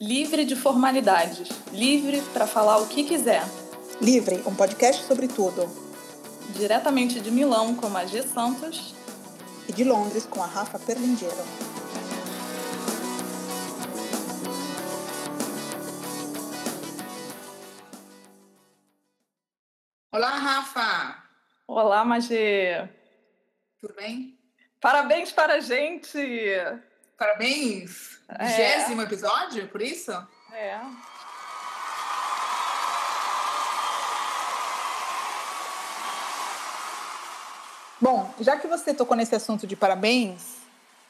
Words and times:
Livre 0.00 0.44
de 0.44 0.54
formalidades, 0.54 1.48
livre 1.72 2.22
para 2.32 2.46
falar 2.46 2.78
o 2.78 2.86
que 2.86 3.02
quiser. 3.02 3.42
Livre, 4.00 4.36
um 4.46 4.54
podcast 4.54 5.02
sobre 5.02 5.26
tudo. 5.26 5.66
Diretamente 6.54 7.18
de 7.18 7.32
Milão 7.32 7.74
com 7.74 7.88
a 7.96 8.06
G 8.06 8.22
Santos 8.22 8.94
e 9.68 9.72
de 9.72 9.82
Londres 9.82 10.24
com 10.24 10.40
a 10.40 10.46
Rafa 10.46 10.78
Perlingeiro. 10.78 11.34
Olá, 20.12 20.30
Rafa! 20.30 21.24
Olá, 21.66 22.04
Magê! 22.04 22.88
Tudo 23.80 23.94
bem? 23.94 24.38
Parabéns 24.80 25.32
para 25.32 25.54
a 25.54 25.60
gente! 25.60 26.16
Parabéns! 27.18 28.20
Vigésimo 28.40 29.00
é. 29.00 29.04
episódio, 29.04 29.66
por 29.68 29.82
isso? 29.82 30.12
É. 30.52 30.78
Bom, 38.00 38.32
já 38.40 38.56
que 38.56 38.68
você 38.68 38.94
tocou 38.94 39.16
nesse 39.16 39.34
assunto 39.34 39.66
de 39.66 39.74
parabéns, 39.74 40.58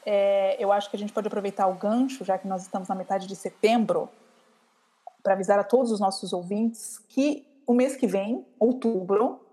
é, 0.03 0.55
eu 0.57 0.71
acho 0.71 0.89
que 0.89 0.95
a 0.95 0.99
gente 0.99 1.13
pode 1.13 1.27
aproveitar 1.27 1.67
o 1.67 1.75
gancho, 1.75 2.25
já 2.25 2.39
que 2.39 2.47
nós 2.47 2.63
estamos 2.63 2.87
na 2.89 2.95
metade 2.95 3.27
de 3.27 3.35
setembro, 3.35 4.09
para 5.21 5.33
avisar 5.33 5.59
a 5.59 5.63
todos 5.63 5.91
os 5.91 5.99
nossos 5.99 6.33
ouvintes 6.33 6.97
que 7.07 7.45
o 7.67 7.73
mês 7.75 7.95
que 7.95 8.07
vem, 8.07 8.43
outubro, 8.57 9.45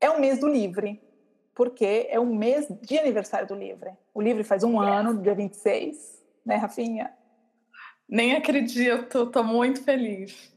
é 0.00 0.08
o 0.08 0.18
mês 0.18 0.40
do 0.40 0.48
Livre, 0.48 0.98
porque 1.58 2.06
é 2.08 2.20
o 2.20 2.24
mês 2.24 2.68
de 2.82 2.96
aniversário 2.96 3.48
do 3.48 3.56
Livre. 3.56 3.90
O 4.14 4.22
Livre 4.22 4.44
faz 4.44 4.62
um 4.62 4.80
ano, 4.80 5.20
dia 5.20 5.34
26, 5.34 6.22
né, 6.46 6.54
Rafinha? 6.54 7.12
Nem 8.08 8.36
acredito, 8.36 9.24
estou 9.24 9.42
muito 9.42 9.82
feliz. 9.82 10.56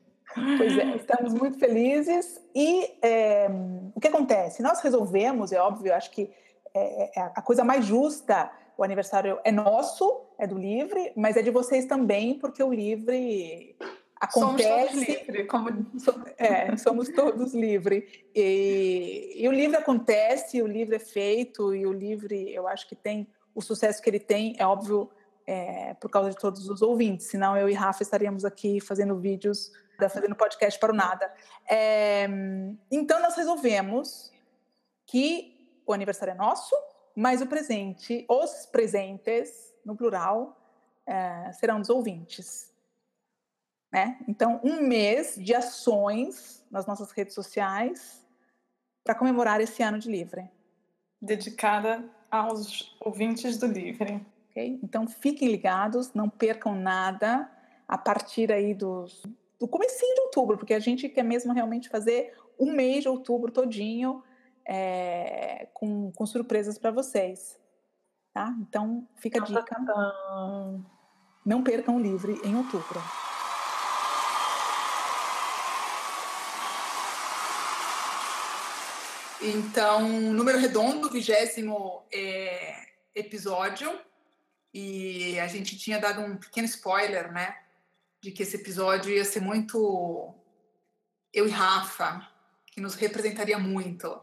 Pois 0.59 0.77
é, 0.77 0.95
estamos 0.95 1.33
muito 1.33 1.57
felizes. 1.57 2.39
E 2.53 2.99
é, 3.01 3.47
o 3.95 3.99
que 3.99 4.09
acontece? 4.09 4.61
Nós 4.61 4.79
resolvemos, 4.81 5.51
é 5.51 5.59
óbvio, 5.59 5.91
acho 5.91 6.11
que 6.11 6.29
é, 6.71 7.19
é, 7.19 7.31
a 7.35 7.41
coisa 7.41 7.63
mais 7.63 7.83
justa, 7.83 8.51
o 8.77 8.83
aniversário 8.83 9.39
é 9.43 9.51
nosso, 9.51 10.27
é 10.37 10.45
do 10.45 10.55
Livre, 10.55 11.13
mas 11.15 11.35
é 11.35 11.41
de 11.41 11.49
vocês 11.49 11.85
também, 11.85 12.35
porque 12.37 12.61
o 12.61 12.71
Livre 12.71 13.75
acontece. 14.21 14.69
Somos 14.69 14.87
todos 14.87 15.07
livres, 15.07 15.47
como... 15.47 15.69
É, 16.37 16.77
somos 16.77 17.09
todos 17.09 17.53
livres. 17.53 18.03
E, 18.35 19.33
e 19.35 19.47
o 19.47 19.51
Livre 19.51 19.77
acontece, 19.77 20.61
o 20.61 20.67
Livre 20.67 20.95
é 20.95 20.99
feito, 20.99 21.75
e 21.75 21.85
o 21.85 21.91
Livre, 21.91 22.53
eu 22.53 22.67
acho 22.67 22.87
que 22.87 22.95
tem 22.95 23.27
o 23.53 23.61
sucesso 23.61 24.01
que 24.01 24.09
ele 24.09 24.19
tem, 24.19 24.55
é 24.57 24.65
óbvio, 24.65 25.09
é, 25.45 25.95
por 25.95 26.09
causa 26.09 26.29
de 26.29 26.37
todos 26.37 26.69
os 26.69 26.81
ouvintes, 26.81 27.27
senão 27.27 27.57
eu 27.57 27.67
e 27.67 27.73
Rafa 27.73 28.03
estaríamos 28.03 28.45
aqui 28.45 28.79
fazendo 28.79 29.17
vídeos, 29.17 29.71
fazendo 29.99 30.35
podcast 30.35 30.79
para 30.79 30.93
o 30.93 30.95
nada. 30.95 31.31
É, 31.69 32.27
então 32.89 33.21
nós 33.21 33.35
resolvemos 33.35 34.31
que 35.05 35.81
o 35.85 35.93
aniversário 35.93 36.31
é 36.31 36.35
nosso, 36.35 36.75
mas 37.15 37.41
o 37.41 37.47
presente, 37.47 38.25
os 38.29 38.65
presentes, 38.67 39.73
no 39.83 39.95
plural, 39.95 40.57
é, 41.05 41.51
serão 41.53 41.79
dos 41.79 41.89
ouvintes. 41.89 42.70
Né? 43.91 44.17
Então, 44.27 44.59
um 44.63 44.81
mês 44.81 45.35
de 45.35 45.53
ações 45.53 46.65
nas 46.71 46.85
nossas 46.85 47.11
redes 47.11 47.33
sociais 47.33 48.25
para 49.03 49.15
comemorar 49.15 49.59
esse 49.59 49.83
ano 49.83 49.99
de 49.99 50.09
Livre. 50.09 50.49
Dedicada 51.21 52.03
aos 52.29 52.95
ouvintes 52.99 53.57
do 53.57 53.67
Livre. 53.67 54.25
Okay? 54.49 54.79
Então 54.83 55.07
fiquem 55.07 55.49
ligados, 55.49 56.13
não 56.13 56.29
percam 56.29 56.75
nada 56.75 57.49
a 57.87 57.97
partir 57.97 58.51
aí 58.51 58.73
dos, 58.73 59.23
do 59.59 59.67
comecinho 59.67 60.15
de 60.15 60.21
outubro, 60.21 60.57
porque 60.57 60.73
a 60.73 60.79
gente 60.79 61.09
quer 61.09 61.23
mesmo 61.23 61.53
realmente 61.53 61.89
fazer 61.89 62.33
um 62.59 62.71
mês 62.71 63.03
de 63.03 63.09
outubro 63.09 63.51
todinho 63.51 64.23
é, 64.65 65.67
com, 65.73 66.11
com 66.11 66.25
surpresas 66.25 66.77
para 66.77 66.91
vocês. 66.91 67.59
Tá? 68.33 68.55
Então 68.61 69.07
fica 69.15 69.41
a 69.41 69.43
dica. 69.43 69.77
Não 71.45 71.63
percam 71.63 71.97
o 71.97 71.99
livre 71.99 72.39
em 72.43 72.55
outubro. 72.55 73.01
Então, 79.41 80.07
número 80.07 80.59
redondo, 80.59 81.09
vigésimo 81.09 82.05
é, 82.13 82.85
episódio. 83.15 83.99
E 84.73 85.39
a 85.39 85.47
gente 85.47 85.77
tinha 85.77 85.99
dado 85.99 86.21
um 86.21 86.37
pequeno 86.37 86.67
spoiler, 86.67 87.31
né? 87.31 87.57
De 88.21 88.31
que 88.31 88.43
esse 88.43 88.55
episódio 88.55 89.11
ia 89.11 89.25
ser 89.25 89.41
muito 89.41 90.33
eu 91.33 91.47
e 91.47 91.49
Rafa, 91.49 92.27
que 92.67 92.79
nos 92.79 92.95
representaria 92.95 93.57
muito. 93.57 94.21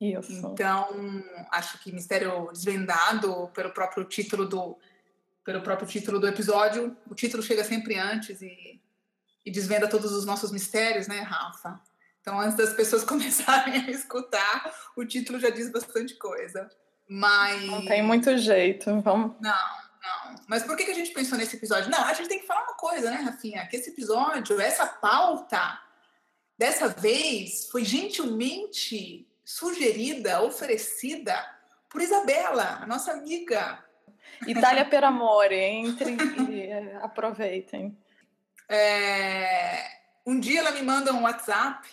Isso. 0.00 0.32
Então, 0.32 1.24
acho 1.50 1.78
que 1.78 1.92
Mistério 1.92 2.50
Desvendado, 2.52 3.48
pelo 3.54 3.70
próprio 3.70 4.04
título 4.04 4.46
do 4.46 4.78
pelo 5.44 5.60
próprio 5.60 5.88
título 5.88 6.20
do 6.20 6.28
episódio, 6.28 6.96
o 7.10 7.16
título 7.16 7.42
chega 7.42 7.64
sempre 7.64 7.98
antes 7.98 8.40
e, 8.42 8.80
e 9.44 9.50
desvenda 9.50 9.88
todos 9.88 10.12
os 10.12 10.24
nossos 10.24 10.52
mistérios, 10.52 11.08
né, 11.08 11.20
Rafa? 11.20 11.80
Então, 12.22 12.40
antes 12.40 12.56
das 12.56 12.72
pessoas 12.72 13.04
começarem 13.04 13.84
a 13.84 13.90
escutar, 13.90 14.74
o 14.96 15.04
título 15.04 15.38
já 15.38 15.50
diz 15.50 15.70
bastante 15.70 16.14
coisa. 16.14 16.70
Mas. 17.06 17.62
Não 17.66 17.84
tem 17.84 18.02
muito 18.02 18.36
jeito. 18.38 19.00
Vamos. 19.00 19.36
Não, 19.40 19.52
não. 19.52 20.36
Mas 20.48 20.62
por 20.62 20.76
que, 20.76 20.84
que 20.84 20.92
a 20.92 20.94
gente 20.94 21.12
pensou 21.12 21.36
nesse 21.36 21.56
episódio? 21.56 21.90
Não, 21.90 22.04
a 22.04 22.14
gente 22.14 22.28
tem 22.28 22.38
que 22.38 22.46
falar 22.46 22.62
uma 22.62 22.74
coisa, 22.74 23.10
né, 23.10 23.16
Rafinha? 23.16 23.66
Que 23.66 23.76
esse 23.76 23.90
episódio, 23.90 24.60
essa 24.60 24.86
pauta, 24.86 25.78
dessa 26.56 26.88
vez, 26.88 27.68
foi 27.70 27.84
gentilmente 27.84 29.28
sugerida, 29.44 30.40
oferecida 30.42 31.44
por 31.90 32.00
Isabela, 32.00 32.78
a 32.80 32.86
nossa 32.86 33.12
amiga. 33.12 33.84
Itália 34.46 34.84
per 34.84 35.04
amore, 35.04 35.56
entre 35.56 36.16
e 36.50 36.72
aproveitem. 37.02 37.98
É, 38.68 39.84
um 40.24 40.38
dia 40.38 40.60
ela 40.60 40.70
me 40.70 40.82
manda 40.82 41.12
um 41.12 41.24
WhatsApp 41.24 41.86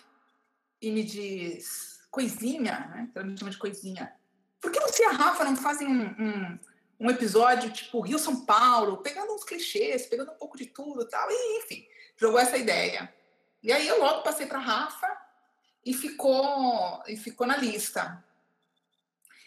e 0.81 0.91
me 0.91 1.03
diz 1.03 1.99
coisinha, 2.09 2.87
né? 2.91 3.09
Ela 3.13 3.25
me 3.25 3.37
chama 3.37 3.51
de 3.51 3.57
coisinha. 3.57 4.13
Por 4.59 4.71
que 4.71 4.79
você 4.79 5.03
e 5.03 5.05
a 5.05 5.11
Rafa 5.11 5.43
não 5.43 5.55
fazem 5.55 5.87
um, 5.87 6.03
um, 6.03 6.59
um 6.99 7.09
episódio 7.09 7.71
tipo 7.71 8.01
Rio 8.01 8.19
São 8.19 8.45
Paulo, 8.45 8.97
pegando 8.97 9.33
uns 9.33 9.43
clichês, 9.43 10.05
pegando 10.05 10.31
um 10.31 10.37
pouco 10.37 10.57
de 10.57 10.65
tudo 10.65 11.07
tal? 11.07 11.29
E, 11.29 11.59
enfim, 11.59 11.87
jogou 12.17 12.39
essa 12.39 12.57
ideia. 12.57 13.13
E 13.61 13.71
aí 13.71 13.87
eu 13.87 13.99
logo 13.99 14.23
passei 14.23 14.45
para 14.45 14.59
Rafa 14.59 15.07
e 15.85 15.93
ficou, 15.93 17.03
e 17.07 17.15
ficou 17.15 17.45
na 17.45 17.57
lista. 17.57 18.23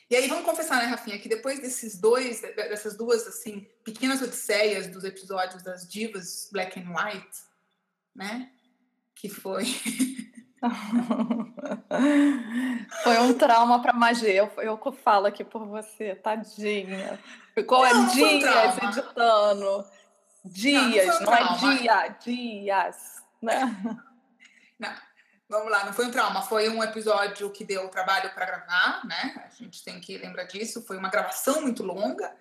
E 0.09 0.17
aí 0.17 0.29
vamos 0.29 0.45
confessar, 0.45 0.77
né, 0.77 0.85
Rafinha, 0.85 1.19
que 1.19 1.29
depois 1.29 1.59
desses 1.59 1.99
dois, 1.99 2.43
dessas 2.43 2.97
duas 2.97 3.27
assim 3.27 3.67
pequenas 3.83 4.21
odisseias 4.21 4.87
dos 4.87 5.05
episódios 5.05 5.63
das 5.63 5.89
divas 5.89 6.51
Black 6.53 6.79
and 6.79 6.91
White, 6.91 7.39
né, 8.15 8.53
que 9.15 9.31
foi 9.31 9.65
Foi 13.03 13.19
um 13.19 13.35
trauma 13.35 13.83
para 13.83 13.93
Magê. 13.93 14.33
Eu, 14.33 14.53
eu 14.59 14.79
falo 14.93 15.27
aqui 15.27 15.43
por 15.43 15.67
você, 15.67 16.15
tadinha. 16.15 17.19
Ficou 17.55 17.85
não, 17.85 18.07
dias 18.07 18.79
um 18.79 18.89
editando. 18.89 19.85
Dias, 20.45 21.21
não, 21.21 21.27
não, 21.27 21.61
não 21.61 21.73
é 21.73 21.79
dia, 21.79 22.09
dias. 22.21 23.23
Né? 23.41 23.77
Vamos 25.53 25.71
lá, 25.71 25.85
não 25.85 25.93
foi 25.93 26.07
um 26.07 26.11
trauma, 26.11 26.41
foi 26.41 26.71
um 26.71 26.83
episódio 26.83 27.51
que 27.51 27.63
deu 27.63 27.87
trabalho 27.89 28.33
para 28.33 28.47
gravar, 28.47 29.05
né? 29.05 29.35
A 29.45 29.55
gente 29.55 29.85
tem 29.85 30.01
que 30.01 30.17
lembrar 30.17 30.45
disso. 30.45 30.83
Foi 30.83 30.97
uma 30.97 31.11
gravação 31.11 31.61
muito 31.61 31.83
longa, 31.83 32.35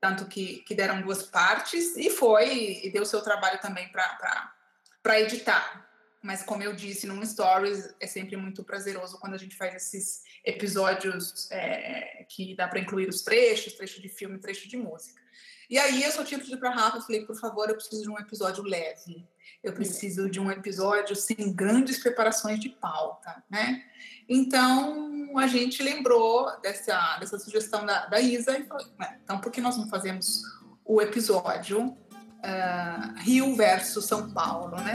tanto 0.00 0.26
que, 0.26 0.64
que 0.66 0.74
deram 0.74 1.00
duas 1.00 1.22
partes, 1.22 1.96
e 1.96 2.10
foi, 2.10 2.80
e 2.82 2.90
deu 2.90 3.06
seu 3.06 3.22
trabalho 3.22 3.60
também 3.60 3.88
para 3.88 5.20
editar. 5.20 5.85
Mas 6.26 6.42
como 6.42 6.60
eu 6.60 6.74
disse 6.74 7.06
num 7.06 7.24
stories, 7.24 7.94
é 8.00 8.06
sempre 8.06 8.36
muito 8.36 8.64
prazeroso 8.64 9.16
quando 9.20 9.34
a 9.34 9.38
gente 9.38 9.56
faz 9.56 9.76
esses 9.76 10.22
episódios 10.44 11.48
é, 11.52 12.26
que 12.28 12.56
dá 12.56 12.66
para 12.66 12.80
incluir 12.80 13.08
os 13.08 13.22
trechos, 13.22 13.74
trecho 13.74 14.02
de 14.02 14.08
filme, 14.08 14.36
trecho 14.40 14.68
de 14.68 14.76
música. 14.76 15.22
E 15.70 15.78
aí 15.78 16.02
eu 16.02 16.10
só 16.10 16.24
tinha 16.24 16.38
pedido 16.38 16.58
para 16.58 16.70
Rafa, 16.70 17.00
falei, 17.00 17.24
por 17.24 17.36
favor, 17.36 17.68
eu 17.68 17.76
preciso 17.76 18.02
de 18.02 18.10
um 18.10 18.18
episódio 18.18 18.64
leve. 18.64 19.24
Eu 19.62 19.72
preciso 19.72 20.28
de 20.28 20.40
um 20.40 20.50
episódio 20.50 21.14
sem 21.14 21.52
grandes 21.54 22.00
preparações 22.00 22.58
de 22.58 22.70
pauta, 22.70 23.44
né? 23.48 23.84
Então 24.28 25.38
a 25.38 25.46
gente 25.46 25.80
lembrou 25.80 26.50
dessa, 26.60 27.18
dessa 27.18 27.38
sugestão 27.38 27.86
da, 27.86 28.06
da 28.06 28.20
Isa 28.20 28.58
e 28.58 28.64
falou, 28.64 28.84
então 29.22 29.40
por 29.40 29.52
que 29.52 29.60
nós 29.60 29.76
não 29.76 29.88
fazemos 29.88 30.42
o 30.84 31.00
episódio 31.00 31.86
uh, 31.86 33.18
Rio 33.18 33.54
versus 33.54 34.06
São 34.06 34.32
Paulo, 34.32 34.76
né? 34.80 34.94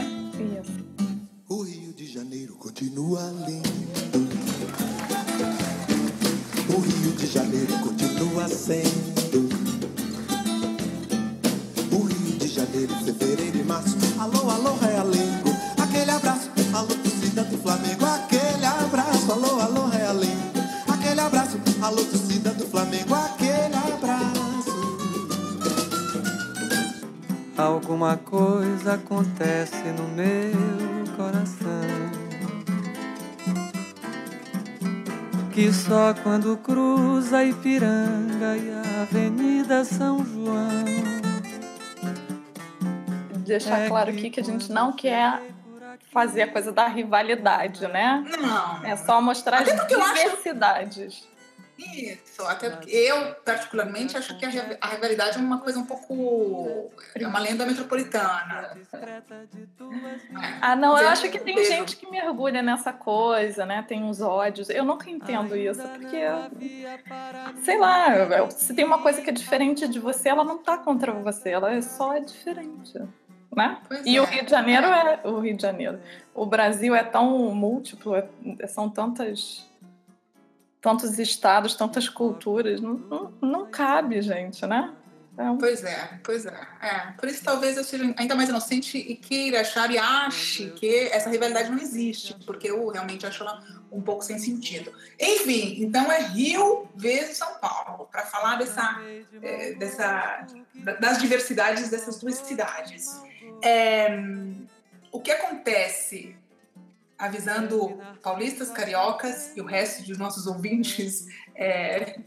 Isso. 0.60 1.11
O 1.52 1.64
Rio 1.64 1.92
de 1.92 2.06
Janeiro 2.06 2.54
continua 2.54 3.30
lindo. 3.46 3.68
O 6.74 6.80
Rio 6.80 7.12
de 7.12 7.26
Janeiro 7.26 7.78
continua 7.80 8.48
sendo. 8.48 9.50
O 11.92 12.04
Rio 12.04 12.38
de 12.38 12.48
Janeiro, 12.48 12.94
fevereiro 13.04 13.58
e 13.58 13.64
março. 13.64 13.98
Alô, 14.18 14.48
alô, 14.48 14.76
realengo. 14.76 15.50
Aquele 15.76 16.10
abraço. 16.10 16.48
Alô, 16.72 16.88
torcida 16.88 17.44
do 17.44 17.58
Flamengo. 17.58 18.06
Aquele 18.06 18.64
abraço. 18.64 19.30
Alô, 19.30 19.60
alô, 19.60 19.88
realengo. 19.88 20.58
Aquele 20.88 21.20
abraço. 21.20 21.60
Alô, 21.82 22.02
torcida 22.02 22.54
do 22.54 22.64
Flamengo. 22.64 23.14
Aquele 23.14 23.76
abraço. 23.76 24.72
Alguma 27.58 28.16
coisa 28.16 28.94
acontece 28.94 29.76
no 29.98 30.08
meu 30.08 30.91
coração. 31.16 31.82
Que 35.52 35.72
só 35.72 36.14
quando 36.22 36.56
cruza 36.56 37.38
a 37.38 37.44
Ipiranga 37.44 38.56
e 38.56 38.70
a 38.70 39.02
Avenida 39.02 39.84
São 39.84 40.24
João. 40.24 40.84
Deixar 43.38 43.80
é 43.80 43.88
claro 43.88 44.10
aqui 44.10 44.30
que 44.30 44.40
a 44.40 44.44
gente 44.44 44.72
não 44.72 44.92
quer 44.92 45.42
fazer 46.10 46.42
a 46.42 46.48
coisa 46.48 46.72
da 46.72 46.86
rivalidade, 46.86 47.86
né? 47.88 48.24
Não. 48.40 48.84
É 48.84 48.96
só 48.96 49.20
mostrar 49.20 49.60
Até 49.60 49.72
as 49.72 49.88
diversidades. 49.88 51.31
Isso, 51.78 52.42
até 52.44 52.70
porque 52.70 52.90
eu, 52.90 53.34
particularmente, 53.44 54.16
acho 54.16 54.36
que 54.38 54.44
a, 54.44 54.76
a 54.80 54.88
rivalidade 54.88 55.38
é 55.38 55.40
uma 55.40 55.58
coisa 55.58 55.78
um 55.78 55.86
pouco. 55.86 56.90
É 57.14 57.26
uma 57.26 57.38
lenda 57.38 57.64
metropolitana. 57.66 58.76
Ah, 60.60 60.76
não, 60.76 60.96
eu 60.98 61.08
acho 61.08 61.28
que 61.30 61.38
tem 61.38 61.64
gente 61.64 61.96
que 61.96 62.10
mergulha 62.10 62.62
nessa 62.62 62.92
coisa, 62.92 63.64
né? 63.64 63.84
Tem 63.86 64.02
uns 64.02 64.20
ódios. 64.20 64.68
Eu 64.70 64.84
nunca 64.84 65.10
entendo 65.10 65.56
isso, 65.56 65.82
porque. 65.82 66.22
Sei 67.62 67.78
lá, 67.78 68.50
se 68.50 68.74
tem 68.74 68.84
uma 68.84 69.00
coisa 69.00 69.20
que 69.22 69.30
é 69.30 69.32
diferente 69.32 69.88
de 69.88 69.98
você, 69.98 70.28
ela 70.28 70.44
não 70.44 70.58
tá 70.58 70.76
contra 70.78 71.12
você, 71.12 71.50
ela 71.50 71.72
é 71.72 71.80
só 71.80 72.18
diferente. 72.18 72.98
Né? 73.54 73.78
e 74.06 74.16
é. 74.16 74.20
o 74.20 74.24
Rio 74.24 74.44
de 74.44 74.50
Janeiro 74.50 74.86
é. 74.86 75.20
O 75.24 75.40
Rio 75.40 75.54
de 75.54 75.62
Janeiro. 75.62 76.00
O 76.34 76.46
Brasil 76.46 76.94
é 76.94 77.02
tão 77.02 77.54
múltiplo, 77.54 78.14
é, 78.16 78.26
são 78.66 78.88
tantas 78.88 79.70
tantos 80.82 81.16
estados, 81.18 81.76
tantas 81.76 82.08
culturas, 82.08 82.80
não, 82.80 82.94
não, 82.94 83.32
não 83.40 83.66
cabe, 83.70 84.20
gente, 84.20 84.66
né? 84.66 84.92
Então... 85.32 85.56
Pois 85.56 85.82
é, 85.82 86.20
pois 86.22 86.44
é. 86.44 86.60
é. 86.82 87.12
Por 87.16 87.28
isso 87.28 87.42
talvez 87.42 87.76
eu 87.76 87.84
seja 87.84 88.12
ainda 88.18 88.34
mais 88.34 88.50
inocente 88.50 88.98
e 88.98 89.16
queira 89.16 89.62
achar 89.62 89.90
e 89.90 89.96
ache 89.96 90.70
que 90.76 91.08
essa 91.10 91.30
rivalidade 91.30 91.70
não 91.70 91.78
existe, 91.78 92.36
porque 92.44 92.70
eu 92.70 92.86
realmente 92.88 93.24
acho 93.24 93.42
ela 93.42 93.62
um 93.90 94.02
pouco 94.02 94.22
sem 94.22 94.38
sentido. 94.38 94.92
Enfim, 95.18 95.76
então 95.82 96.10
é 96.10 96.20
Rio 96.20 96.88
vezes 96.94 97.38
São 97.38 97.54
Paulo, 97.60 98.08
para 98.10 98.26
falar 98.26 98.56
dessa, 98.56 99.00
é, 99.40 99.72
dessa, 99.74 100.46
das 101.00 101.18
diversidades 101.18 101.88
dessas 101.88 102.18
duas 102.18 102.34
cidades. 102.36 103.22
É, 103.62 104.18
o 105.10 105.20
que 105.20 105.30
acontece 105.30 106.36
avisando 107.22 108.00
paulistas, 108.20 108.68
cariocas 108.70 109.52
e 109.56 109.60
o 109.60 109.64
resto 109.64 110.02
dos 110.02 110.18
nossos 110.18 110.48
ouvintes 110.48 111.26
é, 111.54 112.18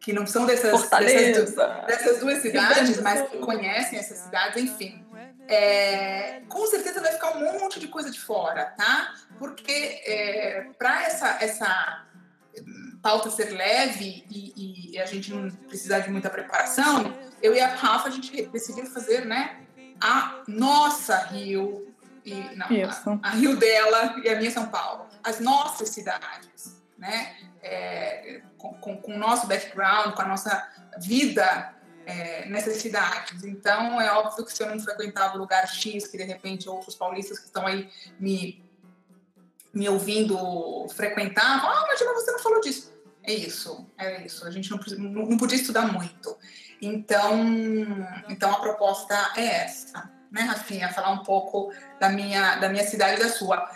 que 0.00 0.10
não 0.10 0.26
são 0.26 0.46
dessas, 0.46 0.88
dessas, 0.88 1.54
dessas, 1.86 2.18
duas 2.18 2.40
cidades, 2.40 2.98
mas 3.02 3.28
que 3.28 3.36
conhecem 3.36 3.98
essas 3.98 4.18
cidades, 4.20 4.62
enfim. 4.62 5.04
É, 5.46 6.40
com 6.48 6.66
certeza 6.66 7.02
vai 7.02 7.12
ficar 7.12 7.36
um 7.36 7.60
monte 7.60 7.78
de 7.78 7.88
coisa 7.88 8.10
de 8.10 8.18
fora, 8.18 8.64
tá? 8.76 9.12
Porque 9.38 10.00
é, 10.06 10.66
para 10.78 11.02
essa, 11.02 11.36
essa 11.42 12.06
pauta 13.02 13.30
ser 13.30 13.50
leve 13.50 14.24
e, 14.30 14.94
e, 14.94 14.98
a 14.98 15.04
gente 15.04 15.30
não 15.32 15.50
precisar 15.50 15.98
de 15.98 16.10
muita 16.10 16.30
preparação, 16.30 17.14
eu 17.42 17.54
e 17.54 17.60
a 17.60 17.74
Rafa, 17.74 18.08
a 18.08 18.12
gente 18.12 18.46
decidiu 18.46 18.86
fazer, 18.86 19.26
né, 19.26 19.60
a 20.00 20.42
nossa 20.48 21.18
Rio 21.26 21.91
e 22.24 22.34
não, 22.56 22.66
a, 23.22 23.28
a, 23.28 23.30
Rio 23.30 23.56
dela 23.56 24.20
e 24.22 24.28
a 24.28 24.36
minha 24.36 24.50
São 24.50 24.68
Paulo, 24.68 25.06
as 25.24 25.40
nossas 25.40 25.88
cidades, 25.88 26.80
né? 26.96 27.36
É, 27.62 28.42
com, 28.56 28.74
com, 28.74 28.96
com, 28.96 29.14
o 29.14 29.18
nosso 29.18 29.46
background, 29.46 30.14
com 30.14 30.22
a 30.22 30.26
nossa 30.26 30.68
vida 30.98 31.74
é, 32.06 32.46
nessas 32.48 32.76
cidades. 32.76 33.44
Então, 33.44 34.00
é 34.00 34.12
óbvio 34.12 34.44
que 34.44 34.52
se 34.52 34.62
eu 34.62 34.68
não 34.68 34.78
frequentava 34.78 35.36
o 35.36 35.38
lugar 35.38 35.66
X, 35.66 36.06
que 36.06 36.16
de 36.16 36.24
repente 36.24 36.68
outros 36.68 36.94
paulistas 36.94 37.38
que 37.38 37.46
estão 37.46 37.66
aí 37.66 37.88
me, 38.18 38.64
me 39.72 39.88
ouvindo 39.88 40.88
frequentavam, 40.90 41.70
ah, 41.70 41.86
mas 41.88 41.98
você 41.98 42.30
não 42.30 42.38
falou 42.38 42.60
disso. 42.60 42.92
É 43.24 43.32
isso, 43.32 43.88
é 43.96 44.24
isso. 44.26 44.44
A 44.44 44.50
gente 44.50 44.70
não, 44.70 44.78
não 44.98 45.36
podia 45.36 45.56
estudar 45.56 45.92
muito. 45.92 46.36
Então, 46.80 47.44
então 48.28 48.50
a 48.52 48.60
proposta 48.60 49.32
é 49.36 49.64
essa 49.64 50.21
né, 50.32 50.42
Rafinha, 50.42 50.92
falar 50.92 51.10
um 51.10 51.22
pouco 51.22 51.72
da 52.00 52.08
minha, 52.08 52.56
da 52.56 52.68
minha 52.68 52.84
cidade 52.84 53.20
e 53.20 53.22
da 53.22 53.28
sua. 53.28 53.70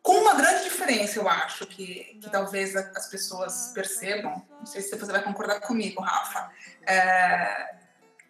Com 0.00 0.12
uma 0.12 0.34
grande 0.34 0.62
diferença, 0.64 1.18
eu 1.18 1.28
acho, 1.28 1.66
que, 1.66 2.18
que 2.22 2.30
talvez 2.30 2.74
as 2.76 3.08
pessoas 3.08 3.72
percebam, 3.74 4.42
não 4.58 4.64
sei 4.64 4.80
se 4.80 4.96
você 4.96 5.12
vai 5.12 5.22
concordar 5.22 5.60
comigo, 5.60 6.00
Rafa, 6.00 6.50
é, 6.86 7.76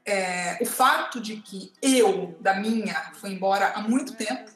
é, 0.04 0.58
o 0.60 0.66
fato 0.66 1.20
de 1.20 1.36
que 1.36 1.72
eu, 1.82 2.36
da 2.40 2.54
minha, 2.54 3.12
fui 3.20 3.30
embora 3.30 3.68
há 3.68 3.82
muito 3.82 4.16
tempo. 4.16 4.50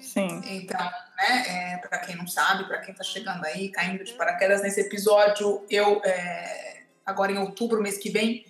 Sim. 0.00 0.40
Então, 0.46 0.90
né, 1.16 1.44
é, 1.48 1.76
para 1.78 1.98
quem 1.98 2.16
não 2.16 2.26
sabe, 2.26 2.64
para 2.64 2.78
quem 2.78 2.92
está 2.92 3.04
chegando 3.04 3.44
aí, 3.44 3.68
caindo 3.70 4.02
de 4.04 4.12
paraquedas 4.12 4.62
nesse 4.62 4.80
episódio, 4.80 5.66
eu, 5.68 6.00
é, 6.04 6.82
agora 7.04 7.32
em 7.32 7.38
outubro, 7.38 7.82
mês 7.82 7.98
que 7.98 8.10
vem, 8.10 8.46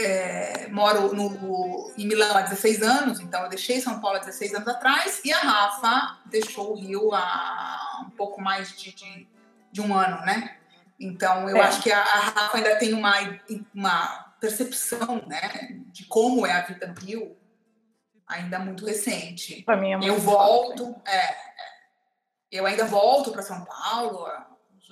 é, 0.00 0.68
moro 0.68 1.14
no, 1.14 1.92
em 1.96 2.06
Milão 2.06 2.36
há 2.36 2.42
16 2.42 2.82
anos, 2.82 3.20
então 3.20 3.42
eu 3.42 3.48
deixei 3.48 3.80
São 3.80 4.00
Paulo 4.00 4.16
há 4.16 4.20
16 4.20 4.54
anos 4.54 4.68
atrás, 4.68 5.20
e 5.24 5.32
a 5.32 5.38
Rafa 5.38 6.18
deixou 6.26 6.72
o 6.72 6.76
Rio 6.76 7.14
há 7.14 8.02
um 8.06 8.10
pouco 8.10 8.40
mais 8.40 8.76
de, 8.76 8.94
de, 8.94 9.28
de 9.70 9.80
um 9.80 9.94
ano, 9.94 10.24
né? 10.24 10.56
Então 10.98 11.48
eu 11.48 11.56
é. 11.56 11.60
acho 11.60 11.82
que 11.82 11.90
a, 11.90 12.00
a, 12.00 12.20
Rafa 12.20 12.58
ainda 12.58 12.76
tem 12.76 12.92
uma, 12.92 13.14
uma 13.74 14.34
percepção 14.40 15.24
né, 15.26 15.80
de 15.86 16.04
como 16.04 16.46
é 16.46 16.52
a 16.52 16.62
vida 16.62 16.86
no 16.86 16.94
Rio 16.94 17.36
ainda 18.26 18.58
muito 18.58 18.86
recente. 18.86 19.64
Mim 19.68 19.92
é 19.92 19.96
muito 19.96 20.06
Eu 20.06 20.18
volto, 20.18 20.94
é, 21.06 21.16
é, 21.16 21.34
eu 22.52 22.66
ainda 22.66 22.84
volto 22.84 23.32
para 23.32 23.42
São 23.42 23.64
Paulo, 23.64 24.26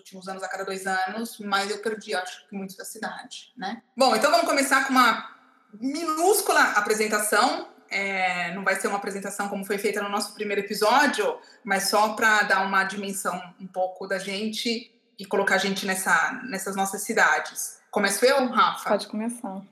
últimos 0.09 0.29
anos, 0.29 0.43
a 0.43 0.49
cada 0.49 0.65
dois 0.65 0.87
anos, 0.87 1.39
mas 1.39 1.71
eu 1.71 1.79
perdi, 1.79 2.15
acho 2.15 2.49
que 2.49 2.57
muito 2.57 2.77
da 2.77 2.85
cidade, 2.85 3.53
né? 3.57 3.83
Bom, 3.97 4.15
então 4.17 4.31
vamos 4.31 4.47
começar 4.47 4.85
com 4.87 4.93
uma 4.93 5.37
minúscula 5.75 6.61
apresentação. 6.73 7.69
É, 7.91 8.53
não 8.55 8.65
vai 8.65 8.77
ser 8.77 8.89
uma 8.89 8.99
apresentação 8.99 9.49
como 9.49 9.65
foi 9.65 9.79
feita 9.79 10.03
no 10.03 10.09
nosso 10.09 10.35
primeiro 10.35 10.61
episódio, 10.61 11.39
mas 11.65 11.89
só 11.89 12.15
para 12.15 12.43
dar 12.43 12.67
uma 12.67 12.85
dimensão 12.85 13.55
um 13.59 13.67
pouco 13.67 14.07
da 14.07 14.19
gente 14.19 14.93
e 15.19 15.25
colocar 15.25 15.55
a 15.55 15.59
gente 15.59 15.87
nessa, 15.87 16.33
nessas 16.45 16.77
nossas 16.77 17.03
cidades. 17.03 17.79
Começo 17.91 18.25
eu, 18.25 18.47
Rafa? 18.49 18.91
Pode 18.91 19.09
começar. 19.09 19.63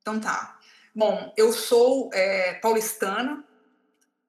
Então 0.00 0.20
tá. 0.20 0.58
Bom, 0.94 1.32
eu 1.36 1.52
sou 1.52 2.10
é, 2.12 2.54
paulistana. 2.54 3.44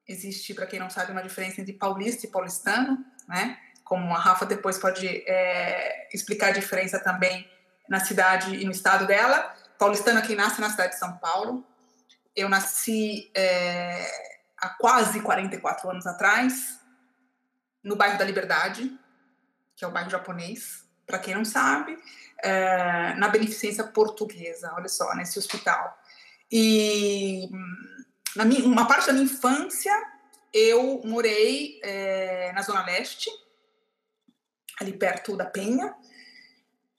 Existe, 0.06 0.52
para 0.52 0.66
quem 0.66 0.78
não 0.78 0.90
sabe, 0.90 1.12
uma 1.12 1.22
diferença 1.22 1.60
entre 1.60 1.72
paulista 1.72 2.26
e 2.26 2.30
paulistano, 2.30 3.04
né? 3.28 3.58
Como 3.84 4.14
a 4.14 4.18
Rafa 4.18 4.46
depois 4.46 4.78
pode 4.78 5.06
é, 5.06 6.08
explicar 6.12 6.48
a 6.48 6.52
diferença 6.52 6.98
também 6.98 7.48
na 7.88 8.00
cidade 8.00 8.56
e 8.56 8.64
no 8.64 8.70
estado 8.70 9.06
dela. 9.06 9.54
Paulistana, 9.78 10.22
quem 10.22 10.34
nasce 10.34 10.60
na 10.60 10.70
cidade 10.70 10.94
de 10.94 10.98
São 10.98 11.16
Paulo. 11.18 11.64
Eu 12.34 12.48
nasci 12.48 13.30
é, 13.34 14.06
há 14.56 14.70
quase 14.70 15.20
44 15.20 15.90
anos 15.90 16.06
atrás, 16.06 16.80
no 17.82 17.94
bairro 17.94 18.18
da 18.18 18.24
Liberdade, 18.24 18.90
que 19.76 19.84
é 19.84 19.88
o 19.88 19.92
bairro 19.92 20.10
japonês, 20.10 20.84
para 21.06 21.18
quem 21.18 21.34
não 21.34 21.44
sabe, 21.44 21.96
é, 22.42 23.14
na 23.14 23.28
Beneficência 23.28 23.84
Portuguesa, 23.84 24.72
olha 24.74 24.88
só, 24.88 25.14
nesse 25.14 25.38
hospital. 25.38 25.96
E 26.50 27.48
na 28.34 28.44
minha, 28.44 28.64
uma 28.64 28.86
parte 28.86 29.06
da 29.06 29.12
minha 29.12 29.24
infância 29.24 29.92
eu 30.52 31.02
morei 31.04 31.80
é, 31.82 32.52
na 32.52 32.62
Zona 32.62 32.84
Leste, 32.84 33.28
ali 34.80 34.92
perto 34.92 35.36
da 35.36 35.44
Penha. 35.44 35.94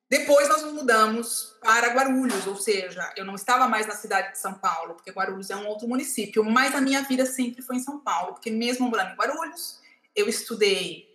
Depois 0.07 0.47
nós 0.47 0.61
nos 0.61 0.73
mudamos 0.73 1.57
para 1.61 1.93
Guarulhos, 1.93 2.45
ou 2.45 2.55
seja, 2.55 3.11
eu 3.17 3.25
não 3.25 3.33
estava 3.33 3.67
mais 3.67 3.87
na 3.87 3.95
cidade 3.95 4.33
de 4.33 4.37
São 4.37 4.53
Paulo, 4.53 4.93
porque 4.93 5.11
Guarulhos 5.11 5.49
é 5.49 5.55
um 5.55 5.65
outro 5.65 5.87
município, 5.87 6.43
mas 6.43 6.75
a 6.75 6.81
minha 6.81 7.01
vida 7.01 7.25
sempre 7.25 7.63
foi 7.63 7.77
em 7.77 7.83
São 7.83 7.99
Paulo, 7.99 8.33
porque 8.33 8.51
mesmo 8.51 8.87
morando 8.87 9.13
em 9.13 9.15
Guarulhos, 9.15 9.81
eu 10.15 10.29
estudei 10.29 11.09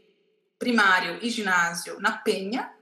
primário 0.59 1.19
e 1.23 1.31
ginásio 1.31 2.01
na 2.01 2.19
Penha, 2.19 2.73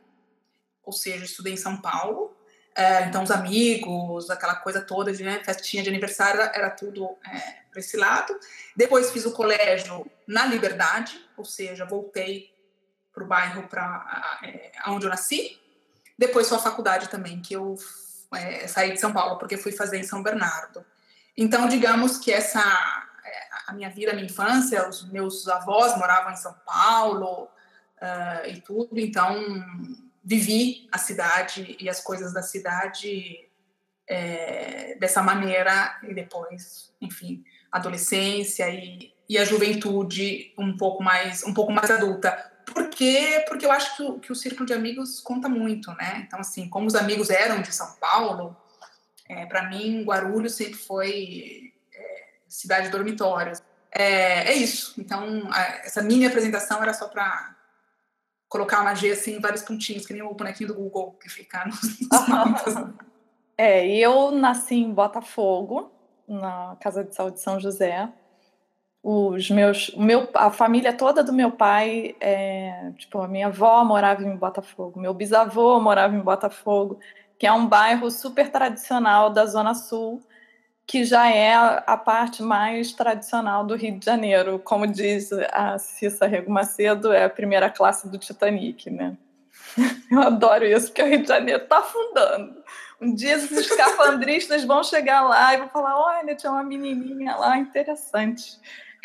ou 0.83 0.93
seja, 0.93 1.25
estudei 1.25 1.53
em 1.53 1.59
São 1.59 1.77
Paulo. 1.77 2.35
É, 2.75 3.05
então, 3.05 3.23
os 3.23 3.31
amigos, 3.31 4.31
aquela 4.31 4.57
coisa 4.57 4.81
toda 4.81 5.13
de 5.13 5.23
né, 5.23 5.43
festinha 5.45 5.83
de 5.83 5.89
aniversário, 5.91 6.41
era 6.41 6.71
tudo 6.71 7.07
é, 7.27 7.39
para 7.71 7.81
esse 7.81 7.97
lado. 7.97 8.39
Depois 8.75 9.11
fiz 9.11 9.27
o 9.27 9.33
colégio 9.33 10.11
na 10.27 10.47
Liberdade, 10.47 11.21
ou 11.37 11.45
seja, 11.45 11.85
voltei 11.85 12.51
para 13.19 13.25
o 13.25 13.27
bairro 13.27 13.63
para 13.69 14.39
é, 14.45 14.73
onde 14.87 15.07
eu 15.07 15.11
nasci. 15.11 15.59
Depois 16.17 16.49
foi 16.49 16.59
a 16.59 16.61
faculdade 16.61 17.09
também, 17.09 17.41
que 17.41 17.55
eu 17.55 17.77
é, 18.35 18.67
saí 18.67 18.93
de 18.93 19.01
São 19.01 19.13
Paulo, 19.13 19.39
porque 19.39 19.57
fui 19.57 19.73
fazer 19.73 19.99
em 19.99 20.03
São 20.05 20.23
Bernardo. 20.23 20.85
Então, 21.37 21.69
digamos 21.69 22.19
que 22.19 22.33
essa 22.33 22.61
é, 23.25 23.49
a 23.67 23.73
minha 23.73 23.91
vida, 23.91 24.13
a 24.13 24.15
minha 24.15 24.27
infância, 24.27 24.89
os 24.89 25.09
meus 25.11 25.49
avós 25.49 25.97
moravam 25.97 26.33
em 26.33 26.37
São 26.37 26.55
Paulo 26.65 27.45
uh, 27.45 28.49
e 28.49 28.61
tudo, 28.61 28.99
então 28.99 29.37
vivi 30.25 30.89
a 30.93 30.99
cidade 30.99 31.77
e 31.81 31.89
as 31.89 32.01
coisas 32.01 32.33
da 32.33 32.43
cidade 32.43 33.49
é, 34.09 34.97
dessa 34.99 35.23
maneira 35.23 35.99
e 36.03 36.15
depois, 36.15 36.93
enfim, 37.01 37.45
adolescência 37.71 38.69
e, 38.69 39.13
e 39.29 39.39
a 39.39 39.45
juventude 39.45 40.53
um 40.59 40.77
pouco 40.77 41.03
mais 41.03 41.43
um 41.45 41.55
pouco 41.55 41.73
mais 41.73 41.91
adulta. 41.91 42.53
Por 42.73 42.89
quê? 42.89 43.45
Porque 43.49 43.67
eu 43.67 43.73
acho 43.73 43.97
que 43.97 44.03
o, 44.03 44.19
que 44.19 44.33
o 44.33 44.37
círculo 44.37 44.67
de 44.67 44.73
amigos 44.73 45.21
conta 45.21 45.49
muito, 45.49 45.91
né? 45.93 46.25
Então, 46.27 46.41
assim, 46.41 46.69
como 46.69 46.87
os 46.87 46.95
amigos 46.95 47.31
eram 47.31 47.61
de 47.63 47.75
São 47.75 47.95
Paulo, 48.01 48.57
é, 49.29 49.47
para 49.47 49.69
mim, 49.69 50.05
Guarulhos 50.05 50.55
sempre 50.55 50.75
foi 50.75 51.73
é, 51.95 52.25
cidade 52.49 52.87
de 52.87 52.93
dormitórios. 52.93 53.63
É, 53.91 54.53
é, 54.53 54.55
isso. 54.55 54.95
Então, 54.99 55.49
a, 55.53 55.63
essa 55.85 56.03
mini 56.03 56.27
apresentação 56.27 56.83
era 56.83 56.95
só 56.95 57.09
para 57.09 57.57
colocar 58.49 58.81
uma 58.81 58.95
G 58.95 59.13
assim, 59.13 59.37
em 59.37 59.41
vários 59.41 59.63
pontinhos, 59.63 60.07
que 60.07 60.13
nem 60.13 60.23
o 60.23 60.35
bonequinho 60.35 60.69
do 60.69 60.75
Google 60.75 61.13
que 61.21 61.29
fica 61.29 61.65
nos, 61.67 62.01
nos 62.01 62.95
É, 63.57 63.87
eu 63.87 64.31
nasci 64.31 64.77
em 64.77 64.93
Botafogo, 64.93 65.93
na 66.27 66.77
Casa 66.81 67.05
de 67.05 67.15
Saúde 67.15 67.37
de 67.37 67.43
São 67.43 67.59
José. 67.59 68.09
Os 69.11 69.49
meus, 69.49 69.91
meu, 69.97 70.29
a 70.35 70.51
família 70.51 70.93
toda 70.93 71.25
do 71.25 71.33
meu 71.33 71.51
pai, 71.51 72.15
é, 72.21 72.93
tipo, 72.99 73.19
a 73.23 73.27
minha 73.27 73.47
avó 73.47 73.83
morava 73.83 74.23
em 74.23 74.37
Botafogo, 74.37 75.01
meu 75.01 75.15
bisavô 75.15 75.81
morava 75.81 76.15
em 76.15 76.21
Botafogo, 76.21 77.01
que 77.39 77.47
é 77.47 77.53
um 77.53 77.67
bairro 77.67 78.11
super 78.11 78.51
tradicional 78.51 79.31
da 79.31 79.47
Zona 79.47 79.73
Sul, 79.73 80.21
que 80.87 81.07
já 81.07 81.27
é 81.27 81.55
a 81.55 81.97
parte 81.97 82.43
mais 82.43 82.93
tradicional 82.93 83.65
do 83.65 83.77
Rio 83.77 83.99
de 83.99 84.05
Janeiro. 84.05 84.59
Como 84.59 84.87
diz 84.87 85.33
a 85.53 85.79
Cissa 85.79 86.27
Rego 86.27 86.53
Macedo, 86.53 87.11
é 87.11 87.25
a 87.25 87.31
primeira 87.31 87.71
classe 87.71 88.11
do 88.11 88.19
Titanic, 88.19 88.91
né? 88.91 89.17
Eu 90.13 90.21
adoro 90.21 90.67
isso, 90.67 90.89
porque 90.89 91.03
o 91.03 91.09
Rio 91.09 91.23
de 91.23 91.29
Janeiro 91.29 91.63
está 91.63 91.79
afundando. 91.79 92.63
Um 93.01 93.15
dia 93.15 93.39
os 93.39 93.51
escafandristas 93.53 94.65
vão 94.65 94.85
chegar 94.85 95.23
lá 95.23 95.55
e 95.55 95.57
vão 95.57 95.69
falar: 95.71 95.97
olha, 95.99 96.35
tinha 96.35 96.53
uma 96.53 96.63
menininha 96.63 97.37
lá 97.37 97.57
interessante 97.57 98.59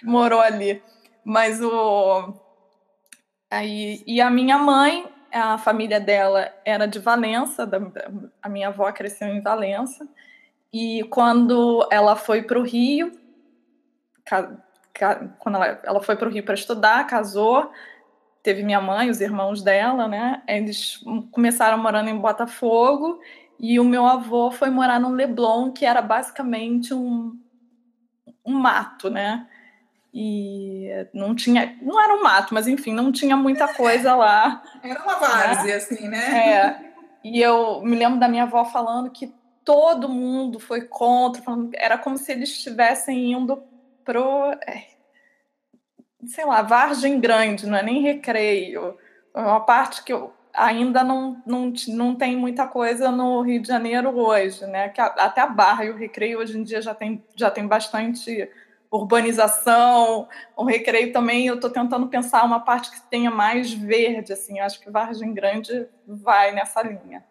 morou 0.04 0.42
ali. 0.42 0.82
Mas 1.24 1.62
o. 1.62 2.34
Aí, 3.50 4.04
e 4.06 4.20
a 4.20 4.30
minha 4.30 4.58
mãe, 4.58 5.08
a 5.32 5.58
família 5.58 6.00
dela 6.00 6.52
era 6.66 6.88
de 6.88 7.00
Valença, 7.00 7.66
da, 7.66 7.80
a 8.42 8.50
minha 8.50 8.70
avó 8.70 8.92
cresceu 8.92 9.28
em 9.28 9.42
Valença. 9.42 10.08
E 10.72 11.04
quando 11.10 11.88
ela 11.92 12.16
foi 12.16 12.42
para 12.42 12.60
o 12.60 12.64
Rio, 12.64 13.12
quando 15.40 15.56
ela, 15.56 15.82
ela 15.84 16.02
foi 16.02 16.16
para 16.16 16.28
o 16.28 16.32
Rio 16.32 16.44
para 16.44 16.56
estudar, 16.56 17.06
casou, 17.06 17.72
teve 18.42 18.64
minha 18.64 18.82
mãe, 18.82 19.10
os 19.10 19.22
irmãos 19.22 19.62
dela, 19.62 20.08
né? 20.08 20.42
Eles 20.48 21.00
começaram 21.32 21.78
morando 21.78 22.10
em 22.10 22.18
Botafogo 22.18 23.20
e 23.60 23.80
o 23.80 23.86
meu 23.86 24.06
avô 24.06 24.52
foi 24.52 24.70
morar 24.70 25.00
no 25.00 25.10
Leblon, 25.10 25.72
que 25.72 25.86
era 25.86 26.02
basicamente 26.02 26.94
um, 26.94 27.40
um 28.46 28.54
mato, 28.54 29.10
né? 29.10 29.48
E 30.14 30.90
não 31.12 31.34
tinha, 31.34 31.76
não 31.82 32.00
era 32.00 32.14
um 32.14 32.22
mato, 32.22 32.54
mas 32.54 32.68
enfim, 32.68 32.94
não 32.94 33.12
tinha 33.12 33.36
muita 33.36 33.68
coisa 33.74 34.16
lá. 34.16 34.62
Era 34.84 35.02
uma 35.02 35.16
várzea, 35.16 35.64
né? 35.64 35.74
assim, 35.74 36.08
né? 36.08 36.50
É. 36.50 36.94
E 37.24 37.42
eu 37.42 37.82
me 37.82 37.96
lembro 37.96 38.20
da 38.20 38.28
minha 38.28 38.44
avó 38.44 38.64
falando 38.66 39.10
que 39.10 39.34
todo 39.66 40.10
mundo 40.10 40.60
foi 40.60 40.82
contra, 40.82 41.42
falando, 41.42 41.72
era 41.74 41.98
como 41.98 42.18
se 42.18 42.32
eles 42.32 42.50
estivessem 42.50 43.32
indo 43.32 43.64
pro, 44.04 44.52
é, 44.68 44.84
sei 46.28 46.46
lá, 46.46 46.62
Vargem 46.62 47.20
Grande, 47.20 47.66
não 47.66 47.78
é 47.78 47.84
nem 47.84 48.02
recreio. 48.02 48.98
É 49.34 49.40
uma 49.40 49.62
parte 49.62 50.04
que 50.04 50.14
eu, 50.14 50.34
ainda 50.54 51.04
não, 51.04 51.42
não, 51.46 51.74
não 51.88 52.16
tem 52.16 52.36
muita 52.36 52.68
coisa 52.68 53.10
no 53.10 53.42
Rio 53.42 53.62
de 53.62 53.68
Janeiro 53.68 54.16
hoje, 54.16 54.66
né? 54.68 54.90
Que 54.90 55.02
até 55.02 55.42
a 55.42 55.48
Barra 55.48 55.86
e 55.86 55.90
o 55.90 55.98
Recreio 55.98 56.40
hoje 56.40 56.58
em 56.58 56.64
dia 56.64 56.82
já 56.82 56.94
tem, 56.94 57.24
já 57.36 57.50
tem 57.50 57.66
bastante 57.66 58.50
urbanização. 58.98 60.28
O 60.56 60.64
Recreio 60.64 61.12
também, 61.12 61.48
eu 61.48 61.56
estou 61.56 61.70
tentando 61.70 62.08
pensar 62.08 62.44
uma 62.44 62.60
parte 62.60 62.92
que 62.92 63.02
tenha 63.10 63.32
mais 63.32 63.74
verde, 63.74 64.34
assim. 64.34 64.60
Acho 64.60 64.80
que 64.80 64.92
Vargem 64.92 65.34
Grande 65.34 65.88
vai 66.08 66.54
nessa 66.54 66.82
linha. 66.82 67.24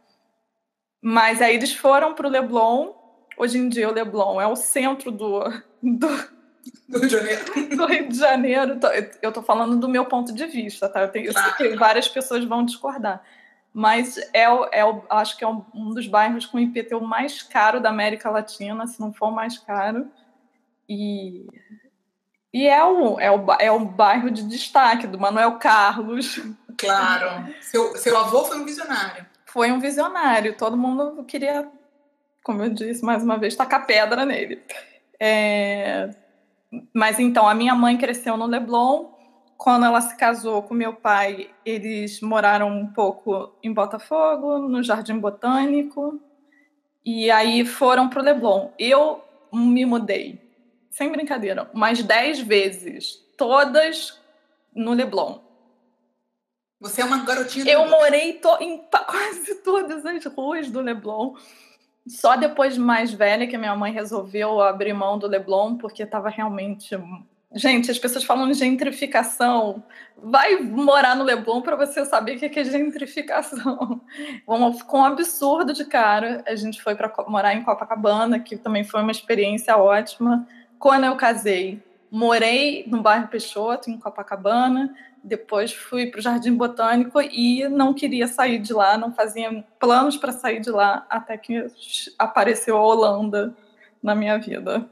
Mas 1.01 1.41
aí 1.41 1.55
eles 1.55 1.75
foram 1.75 2.15
para 2.15 2.27
o 2.27 2.31
Leblon. 2.31 2.93
Hoje 3.37 3.59
em 3.59 3.69
dia 3.69 3.89
o 3.89 3.93
Leblon 3.93 4.41
é 4.41 4.47
o 4.47 4.57
centro 4.57 5.11
do, 5.11 5.43
do 5.83 6.09
do 6.89 6.99
Rio 6.99 7.09
de 7.09 7.17
Janeiro. 7.17 7.45
Do 7.77 7.87
Rio 7.87 8.09
de 8.09 8.19
Janeiro. 8.19 8.81
Eu 9.21 9.31
estou 9.31 9.43
falando 9.43 9.77
do 9.77 9.89
meu 9.89 10.05
ponto 10.05 10.33
de 10.33 10.47
vista, 10.47 10.89
tá? 10.89 11.01
Eu, 11.01 11.09
tenho, 11.09 11.27
eu 11.27 11.33
sei 11.33 11.53
que 11.53 11.77
várias 11.77 12.09
pessoas 12.09 12.45
vão 12.45 12.65
discordar. 12.65 13.23
Mas 13.73 14.19
é, 14.35 14.43
é 14.43 15.03
acho 15.09 15.37
que 15.37 15.45
é 15.45 15.49
um 15.49 15.95
dos 15.95 16.07
bairros 16.07 16.45
com 16.45 16.61
IPTU 16.61 17.01
mais 17.01 17.43
caro 17.43 17.81
da 17.81 17.89
América 17.89 18.31
Latina, 18.31 18.87
se 18.87 19.01
não 19.01 19.13
for 19.13 19.29
o 19.29 19.33
mais 19.33 19.59
caro. 19.59 20.07
E, 20.93 21.47
e 22.53 22.67
é, 22.67 22.85
o, 22.85 23.19
é, 23.19 23.31
o, 23.31 23.53
é 23.59 23.73
o 23.73 23.81
bairro 23.81 24.31
de 24.31 24.43
destaque 24.43 25.07
do 25.07 25.19
Manuel 25.19 25.53
Carlos. 25.53 26.39
Claro. 26.77 27.53
Seu, 27.63 27.97
seu 27.97 28.17
avô 28.19 28.45
foi 28.45 28.59
um 28.59 28.65
visionário. 28.65 29.25
Foi 29.47 29.73
um 29.73 29.79
visionário. 29.79 30.57
Todo 30.57 30.77
mundo 30.77 31.25
queria, 31.25 31.67
como 32.45 32.63
eu 32.63 32.69
disse 32.69 33.03
mais 33.05 33.23
uma 33.23 33.39
vez, 33.39 33.57
tacar 33.57 33.87
pedra 33.87 34.27
nele. 34.27 34.63
É, 35.19 36.11
mas 36.93 37.19
então, 37.19 37.49
a 37.49 37.55
minha 37.55 37.75
mãe 37.75 37.97
cresceu 37.97 38.37
no 38.37 38.47
Leblon. 38.47 39.13
Quando 39.57 39.87
ela 39.87 40.01
se 40.01 40.17
casou 40.17 40.63
com 40.63 40.75
meu 40.75 40.93
pai, 40.93 41.49
eles 41.65 42.21
moraram 42.21 42.69
um 42.69 42.87
pouco 42.87 43.55
em 43.63 43.73
Botafogo, 43.73 44.59
no 44.59 44.83
Jardim 44.83 45.19
Botânico. 45.19 46.21
E 47.05 47.31
aí 47.31 47.65
foram 47.65 48.11
para 48.11 48.21
o 48.21 48.25
Leblon. 48.25 48.71
Eu 48.79 49.23
me 49.53 49.85
mudei, 49.87 50.43
sem 50.93 51.11
brincadeira, 51.11 51.71
umas 51.73 52.03
dez 52.03 52.39
vezes, 52.39 53.17
todas 53.37 54.21
no 54.75 54.93
Leblon. 54.93 55.41
Você 56.79 57.01
é 57.01 57.05
uma 57.05 57.25
garotinha. 57.25 57.65
Eu 57.65 57.89
morei 57.89 58.35
to 58.35 58.57
em 58.61 58.79
quase 58.91 59.55
todas 59.63 60.05
as 60.05 60.25
ruas 60.27 60.71
do 60.71 60.81
Leblon. 60.81 61.35
Só 62.07 62.37
depois 62.37 62.75
de 62.75 62.81
mais 62.81 63.13
velha 63.13 63.47
que 63.47 63.57
minha 63.57 63.75
mãe 63.75 63.93
resolveu 63.93 64.61
abrir 64.61 64.93
mão 64.93 65.19
do 65.19 65.27
Leblon, 65.27 65.77
porque 65.77 66.03
estava 66.03 66.29
realmente. 66.29 66.91
Gente, 67.55 67.91
as 67.91 67.99
pessoas 67.99 68.25
falam 68.25 68.49
de 68.49 68.55
gentrificação. 68.55 69.83
Vai 70.19 70.57
morar 70.57 71.15
no 71.15 71.25
Leblon 71.25 71.63
para 71.63 71.77
você 71.77 72.05
saber 72.05 72.37
o 72.37 72.39
que 72.39 72.59
é 72.59 72.65
gentrificação. 72.65 74.01
Ficou 74.77 75.01
um 75.01 75.05
absurdo 75.05 75.73
de 75.73 75.85
cara. 75.85 76.43
A 76.47 76.57
gente 76.57 76.83
foi 76.83 76.95
para 76.97 77.13
morar 77.29 77.55
em 77.55 77.63
Copacabana, 77.63 78.41
que 78.41 78.57
também 78.57 78.85
foi 78.85 79.01
uma 79.01 79.13
experiência 79.13 79.77
ótima. 79.77 80.47
Quando 80.83 81.05
eu 81.05 81.15
casei, 81.15 81.81
morei 82.11 82.83
no 82.89 83.01
bairro 83.01 83.29
Peixoto, 83.29 83.89
em 83.89 83.97
Copacabana 83.97 84.93
depois 85.23 85.73
fui 85.73 86.09
para 86.09 86.19
o 86.19 86.21
Jardim 86.21 86.57
Botânico 86.57 87.21
e 87.21 87.69
não 87.69 87.95
queria 87.95 88.27
sair 88.27 88.59
de 88.59 88.73
lá, 88.73 88.99
não 88.99 89.15
fazia 89.15 89.65
planos 89.79 90.17
para 90.17 90.33
sair 90.33 90.59
de 90.59 90.71
lá 90.71 91.07
até 91.09 91.39
que 91.39 91.71
apareceu 92.19 92.77
a 92.77 92.85
Holanda 92.85 93.55
na 94.03 94.17
minha 94.17 94.37
vida. 94.39 94.91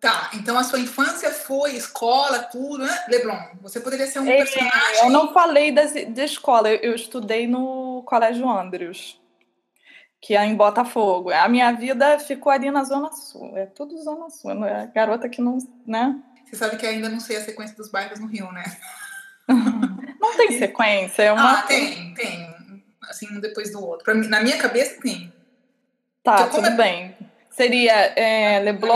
Tá, 0.00 0.28
então 0.34 0.58
a 0.58 0.64
sua 0.64 0.80
infância 0.80 1.30
foi 1.30 1.76
escola, 1.76 2.40
tudo, 2.40 2.78
né? 2.78 3.04
Leblon, 3.08 3.38
você 3.62 3.78
poderia 3.78 4.08
ser 4.08 4.18
um 4.18 4.26
é, 4.26 4.38
personagem. 4.38 5.04
Eu 5.04 5.10
não 5.10 5.32
falei 5.32 5.70
das, 5.70 5.92
da 5.92 6.24
escola, 6.24 6.68
eu, 6.68 6.90
eu 6.90 6.94
estudei 6.96 7.46
no 7.46 8.02
Colégio 8.04 8.50
Andrews, 8.50 9.20
que 10.20 10.36
é 10.36 10.44
em 10.44 10.56
Botafogo. 10.56 11.30
A 11.30 11.48
minha 11.48 11.72
vida 11.72 12.18
ficou 12.18 12.50
ali 12.50 12.70
na 12.70 12.84
Zona 12.84 13.12
Sul, 13.12 13.56
é 13.56 13.66
tudo 13.66 14.02
Zona 14.02 14.30
Sul, 14.30 14.54
né? 14.54 14.90
garota 14.94 15.28
que 15.28 15.40
não, 15.40 15.58
né? 15.86 16.20
Você 16.44 16.56
sabe 16.56 16.76
que 16.76 16.86
ainda 16.86 17.08
não 17.08 17.20
sei 17.20 17.36
a 17.36 17.44
sequência 17.44 17.76
dos 17.76 17.90
bairros 17.90 18.18
no 18.18 18.26
Rio, 18.26 18.50
né? 18.52 18.64
Não 20.20 20.36
tem 20.36 20.58
sequência, 20.58 21.22
é 21.22 21.32
uma. 21.32 21.60
Ah, 21.60 21.62
tem, 21.62 22.12
tem. 22.12 22.54
Assim, 23.08 23.34
um 23.34 23.40
depois 23.40 23.72
do 23.72 23.82
outro. 23.82 24.14
Mim, 24.14 24.28
na 24.28 24.42
minha 24.42 24.58
cabeça 24.58 25.00
tem. 25.00 25.32
Tá, 26.22 26.34
então, 26.34 26.50
tudo 26.50 26.66
é... 26.66 26.70
bem. 26.76 27.16
Seria 27.48 27.92
é, 27.92 28.60
Leblon, 28.60 28.94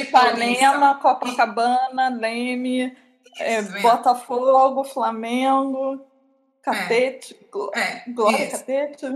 Ipanema, 0.00 0.94
Copacabana, 0.96 2.08
Leme, 2.08 2.96
é, 3.38 3.62
Botafogo, 3.82 4.84
Flamengo, 4.84 6.04
Catete, 6.62 7.36
é, 7.74 8.10
Glória 8.10 8.50
Catete. 8.50 9.06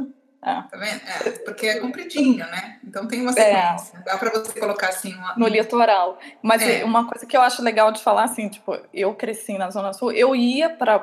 É. 0.45 0.63
Tá 0.63 0.77
vendo? 0.77 1.01
É, 1.07 1.31
porque 1.45 1.67
é 1.67 1.81
compridinho, 1.81 2.45
né? 2.47 2.79
Então 2.85 3.09
tem 3.09 3.23
uma 3.23 3.31
é. 3.31 3.35
sequência. 3.35 3.99
É. 3.99 4.03
Dá 4.03 4.19
para 4.19 4.31
você 4.31 4.61
colocar 4.61 4.89
assim. 4.91 5.15
Uma... 5.15 5.35
No 5.37 5.49
litoral. 5.49 6.19
Mas 6.43 6.63
é. 6.63 6.85
uma 6.85 7.09
coisa 7.09 7.25
que 7.25 7.35
eu 7.35 7.41
acho 7.41 7.63
legal 7.63 7.91
de 7.91 8.03
falar, 8.03 8.25
assim, 8.25 8.49
tipo, 8.51 8.79
eu 8.93 9.15
cresci 9.15 9.57
na 9.57 9.71
Zona 9.71 9.95
Sul, 9.95 10.13
eu 10.13 10.37
ia 10.37 10.69
para 10.69 11.03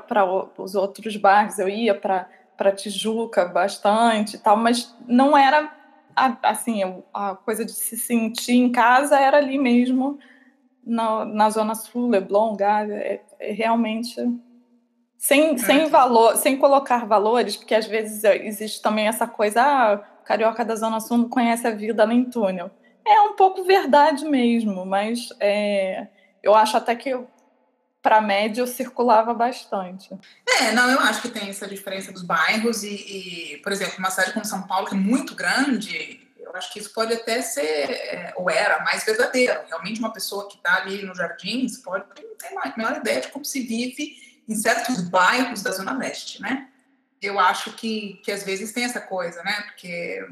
os 0.58 0.76
outros 0.76 1.18
bairros, 1.18 1.58
eu 1.58 1.68
ia 1.68 1.96
para 1.96 2.72
Tijuca 2.76 3.46
bastante 3.46 4.36
e 4.36 4.40
tal, 4.40 4.56
mas 4.56 4.96
não 5.08 5.36
era 5.36 5.72
assim, 6.44 6.82
a 7.14 7.36
coisa 7.36 7.66
de 7.66 7.72
se 7.72 7.98
sentir 7.98 8.54
em 8.54 8.72
casa 8.72 9.18
era 9.18 9.38
ali 9.38 9.58
mesmo, 9.58 10.20
na, 10.86 11.26
na 11.26 11.50
Zona 11.50 11.74
Sul, 11.74 12.10
Leblon, 12.10 12.56
Gávea, 12.56 12.96
é, 12.96 13.22
é 13.40 13.52
realmente 13.54 14.16
sem, 15.22 15.56
sem 15.56 15.88
valor, 15.88 16.36
sem 16.36 16.58
colocar 16.58 17.06
valores, 17.06 17.56
porque 17.56 17.76
às 17.76 17.86
vezes 17.86 18.24
existe 18.24 18.82
também 18.82 19.08
essa 19.08 19.28
coisa, 19.28 19.62
ah, 19.62 19.98
carioca 20.26 20.66
da 20.66 20.76
Zona 20.76 21.00
Sul 21.00 21.20
não 21.20 21.30
conhece 21.30 21.68
a 21.68 21.72
vida 21.72 22.08
nem 22.08 22.26
túnel. 22.26 22.72
É 23.06 23.22
um 23.22 23.36
pouco 23.36 23.64
verdade 23.64 24.26
mesmo, 24.26 24.84
mas 24.84 25.30
é, 25.40 26.08
eu 26.42 26.56
acho 26.56 26.76
até 26.76 26.96
que 26.96 27.16
para 28.02 28.20
média 28.20 28.62
eu 28.62 28.68
circulava 28.68 29.32
bastante. 29.32 30.10
É, 30.60 30.72
não, 30.72 30.90
eu 30.90 31.00
acho 31.02 31.22
que 31.22 31.30
tem 31.30 31.50
essa 31.50 31.68
diferença 31.68 32.12
dos 32.12 32.24
bairros 32.24 32.82
e, 32.84 33.54
e, 33.54 33.58
por 33.58 33.72
exemplo, 33.72 34.00
uma 34.00 34.10
cidade 34.10 34.34
como 34.34 34.44
São 34.44 34.64
Paulo, 34.64 34.88
que 34.88 34.96
é 34.96 34.98
muito 34.98 35.36
grande, 35.36 36.20
eu 36.40 36.52
acho 36.56 36.74
que 36.74 36.80
isso 36.80 36.92
pode 36.96 37.14
até 37.14 37.44
ser, 37.44 37.92
é, 37.92 38.34
ou 38.36 38.50
era, 38.50 38.80
mais 38.80 39.04
verdadeiro. 39.04 39.60
Realmente 39.68 40.00
uma 40.00 40.12
pessoa 40.12 40.48
que 40.48 40.56
está 40.56 40.78
ali 40.78 41.04
no 41.04 41.14
Jardins 41.14 41.78
pode 41.78 42.06
não 42.08 42.36
ter 42.36 42.58
a 42.58 42.76
menor 42.76 42.98
ideia 42.98 43.22
de 43.22 43.28
como 43.28 43.46
se 43.46 43.62
vive 43.62 44.31
em 44.48 44.56
certos 44.56 45.02
bairros 45.02 45.62
da 45.64 45.72
Zona 45.72 45.98
Leste, 45.98 46.42
né? 46.42 46.70
Eu 47.22 47.40
acho 47.40 47.74
que, 47.74 48.20
que 48.24 48.32
às 48.32 48.44
vezes 48.44 48.72
tem 48.72 48.84
essa 48.84 49.00
coisa, 49.00 49.44
né? 49.44 49.62
Porque 49.62 50.28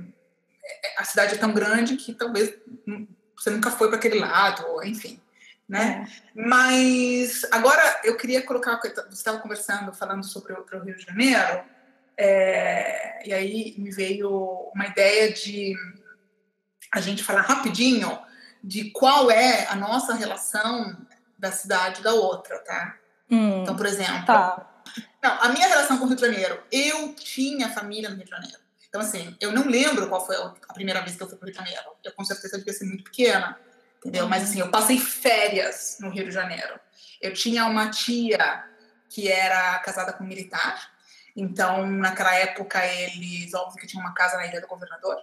a 0.98 1.04
cidade 1.04 1.36
é 1.36 1.38
tão 1.38 1.54
grande 1.54 1.96
que 1.96 2.14
talvez 2.14 2.54
você 3.38 3.50
nunca 3.50 3.72
foi 3.72 3.88
para 3.88 3.98
aquele 3.98 4.20
lado, 4.20 4.84
enfim 4.84 5.22
né? 5.70 6.10
É. 6.36 6.42
Mas 6.42 7.46
agora 7.52 8.02
eu 8.04 8.18
queria 8.18 8.42
colocar, 8.42 8.78
você 8.78 8.90
estava 9.12 9.38
conversando, 9.38 9.94
falando 9.94 10.26
sobre 10.26 10.54
o, 10.54 10.66
Rio 10.84 10.98
de 10.98 11.06
Janeiro, 11.06 11.64
é, 12.18 13.28
e 13.28 13.32
aí 13.32 13.76
me 13.78 13.92
veio 13.92 14.72
uma 14.74 14.88
ideia 14.88 15.32
de 15.32 15.76
a 16.92 17.00
gente 17.00 17.24
falar 17.24 17.42
rapidinho 17.42 18.20
de 18.64 18.90
qual 18.90 19.30
é 19.30 19.68
a 19.68 19.76
nossa 19.76 20.16
relação 20.16 20.98
da 21.38 21.52
cidade 21.52 22.02
da 22.02 22.14
outra, 22.14 22.58
tá? 22.60 22.98
Hum, 23.30 23.62
então, 23.62 23.76
por 23.76 23.86
exemplo, 23.86 24.26
tá. 24.26 24.84
não, 25.22 25.42
a 25.42 25.50
minha 25.50 25.68
relação 25.68 25.98
com 25.98 26.06
o 26.06 26.08
Rio 26.08 26.16
de 26.16 26.22
Janeiro, 26.22 26.62
eu 26.72 27.14
tinha 27.14 27.70
família 27.70 28.10
no 28.10 28.16
Rio 28.16 28.26
de 28.26 28.32
Janeiro. 28.32 28.58
Então, 28.88 29.02
assim, 29.02 29.38
eu 29.40 29.52
não 29.52 29.68
lembro 29.68 30.08
qual 30.10 30.26
foi 30.26 30.36
a 30.36 30.74
primeira 30.74 31.02
vez 31.02 31.16
que 31.16 31.22
eu 31.22 31.28
fui 31.28 31.38
para 31.38 31.46
o 31.46 31.50
Rio 31.50 31.60
de 31.60 31.66
Janeiro. 31.66 31.92
Eu 32.04 32.12
com 32.14 32.24
certeza 32.24 32.58
devia 32.58 32.74
ser 32.74 32.86
muito 32.86 33.04
pequena 33.04 33.58
entendeu? 34.00 34.28
Mas 34.28 34.44
assim, 34.44 34.60
eu 34.60 34.72
passei 34.72 34.98
férias 34.98 35.98
no 36.00 36.10
Rio 36.10 36.26
de 36.26 36.32
Janeiro. 36.32 36.80
Eu 37.22 37.34
tinha 37.34 37.66
uma 37.66 37.90
tia 37.90 38.66
que 39.10 39.30
era 39.30 39.78
casada 39.80 40.14
com 40.14 40.24
um 40.24 40.28
militar, 40.28 40.92
então 41.36 41.86
naquela 41.86 42.34
época 42.36 42.86
eles, 42.86 43.54
óbvio 43.54 43.80
que 43.80 43.88
tinham 43.88 44.04
uma 44.04 44.14
casa 44.14 44.38
na 44.38 44.48
Ilha 44.48 44.62
do 44.62 44.68
Governador, 44.68 45.18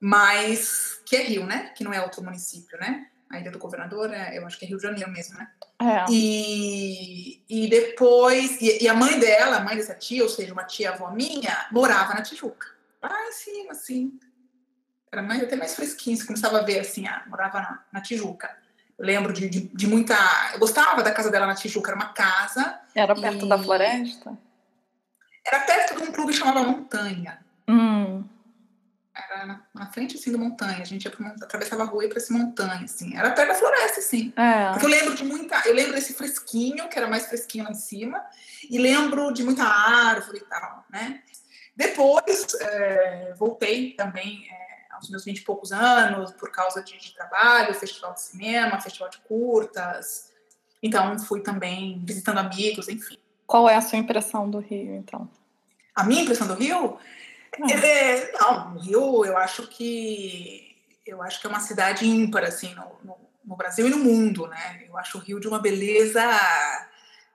mas 0.00 1.00
que 1.06 1.16
é 1.16 1.22
Rio, 1.22 1.46
né? 1.46 1.72
Que 1.76 1.84
não 1.84 1.92
é 1.92 2.02
outro 2.02 2.22
município, 2.22 2.78
né? 2.78 3.06
A 3.30 3.40
Ilha 3.40 3.50
do 3.50 3.58
Governador, 3.58 4.12
é, 4.12 4.38
eu 4.38 4.46
acho 4.46 4.58
que 4.58 4.64
é 4.64 4.68
Rio 4.68 4.76
de 4.76 4.84
Janeiro 4.84 5.10
mesmo, 5.10 5.36
né? 5.36 5.50
É. 5.80 6.04
E, 6.10 7.42
e 7.48 7.68
depois, 7.68 8.60
e, 8.60 8.84
e, 8.84 8.88
a 8.88 8.94
mãe 8.94 9.18
dela, 9.18 9.56
a 9.56 9.60
mãe 9.60 9.76
dessa 9.76 9.94
tia, 9.94 10.22
ou 10.22 10.28
seja, 10.28 10.52
uma 10.52 10.64
tia 10.64 10.92
avó 10.92 11.10
minha, 11.10 11.66
morava 11.72 12.14
na 12.14 12.22
Tijuca. 12.22 12.68
Em 13.04 13.32
cima, 13.32 13.72
assim, 13.72 14.18
era 15.12 15.22
mais, 15.22 15.42
até 15.42 15.56
mais 15.56 15.74
fresquinho, 15.74 16.16
você 16.16 16.24
começava 16.24 16.58
a 16.58 16.62
ver 16.62 16.80
assim, 16.80 17.06
ah, 17.06 17.24
morava 17.26 17.60
na, 17.60 17.84
na 17.92 18.00
Tijuca. 18.00 18.50
Eu 18.98 19.04
lembro 19.04 19.32
de, 19.32 19.48
de, 19.48 19.60
de, 19.68 19.86
muita. 19.86 20.16
Eu 20.54 20.58
gostava 20.58 21.02
da 21.02 21.12
casa 21.12 21.30
dela 21.30 21.46
na 21.46 21.54
Tijuca, 21.54 21.90
era 21.90 21.96
uma 21.96 22.12
casa. 22.12 22.80
Era 22.94 23.14
perto 23.14 23.46
da 23.46 23.58
floresta? 23.58 24.38
Era 25.44 25.60
perto 25.60 25.96
de 25.96 26.02
um 26.02 26.12
clube 26.12 26.32
chamado 26.32 26.66
Montanha. 26.66 27.38
Hum. 27.68 28.24
Era 29.16 29.46
na, 29.46 29.62
na, 29.74 29.86
frente 29.86 30.16
assim 30.16 30.30
da 30.30 30.36
montanha. 30.36 30.82
A 30.82 30.84
gente 30.84 31.04
ia 31.04 31.10
pra, 31.10 31.28
atravessava 31.28 31.84
a 31.84 31.86
rua 31.86 32.02
e 32.02 32.06
ia 32.06 32.10
pra 32.10 32.18
essa 32.18 32.32
montanha, 32.34 32.84
assim. 32.84 33.16
Era 33.16 33.30
perto 33.30 33.48
da 33.48 33.54
floresta, 33.54 34.00
assim. 34.00 34.32
É. 34.36 34.70
Porque 34.72 34.84
eu 34.84 34.90
lembro 34.90 35.14
de 35.14 35.24
muita. 35.24 35.62
Eu 35.66 35.74
lembro 35.74 35.94
desse 35.94 36.12
fresquinho, 36.12 36.88
que 36.88 36.98
era 36.98 37.08
mais 37.08 37.26
fresquinho 37.26 37.64
lá 37.64 37.70
em 37.70 37.74
cima, 37.74 38.22
e 38.68 38.78
lembro 38.78 39.32
de 39.32 39.42
muita 39.42 39.64
árvore 39.64 40.38
e 40.38 40.44
tal, 40.44 40.84
né? 40.90 41.22
Depois 41.74 42.46
é, 42.60 43.34
voltei 43.38 43.92
também. 43.92 44.46
É, 44.50 44.66
aos 44.96 45.10
meus 45.10 45.24
vinte 45.24 45.38
e 45.38 45.44
poucos 45.44 45.72
anos, 45.72 46.32
por 46.32 46.50
causa 46.50 46.82
de, 46.82 46.98
de, 46.98 47.14
trabalho, 47.14 47.74
festival 47.74 48.14
de 48.14 48.22
cinema, 48.22 48.80
festival 48.80 49.10
de 49.10 49.18
curtas. 49.18 50.32
Então, 50.82 51.18
fui 51.18 51.40
também 51.40 52.02
visitando 52.04 52.38
amigos, 52.38 52.88
enfim. 52.88 53.18
Qual 53.46 53.68
é 53.68 53.76
a 53.76 53.80
sua 53.80 53.98
impressão 53.98 54.50
do 54.50 54.58
Rio, 54.58 54.94
então? 54.96 55.28
A 55.94 56.04
minha 56.04 56.22
impressão 56.22 56.46
do 56.46 56.54
Rio? 56.54 56.98
Não, 57.58 57.68
é, 57.68 58.32
não 58.32 58.74
o 58.74 58.78
Rio, 58.78 59.24
eu 59.24 59.36
acho 59.36 59.66
que 59.68 60.66
eu 61.06 61.22
acho 61.22 61.40
que 61.40 61.46
é 61.46 61.50
uma 61.50 61.60
cidade 61.60 62.06
ímpar, 62.06 62.44
assim, 62.44 62.74
no, 62.74 62.98
no, 63.04 63.16
no 63.44 63.56
Brasil 63.56 63.86
e 63.86 63.90
no 63.90 63.98
mundo, 63.98 64.46
né? 64.48 64.84
Eu 64.88 64.98
acho 64.98 65.18
o 65.18 65.20
Rio 65.20 65.38
de 65.38 65.46
uma 65.46 65.60
beleza 65.60 66.20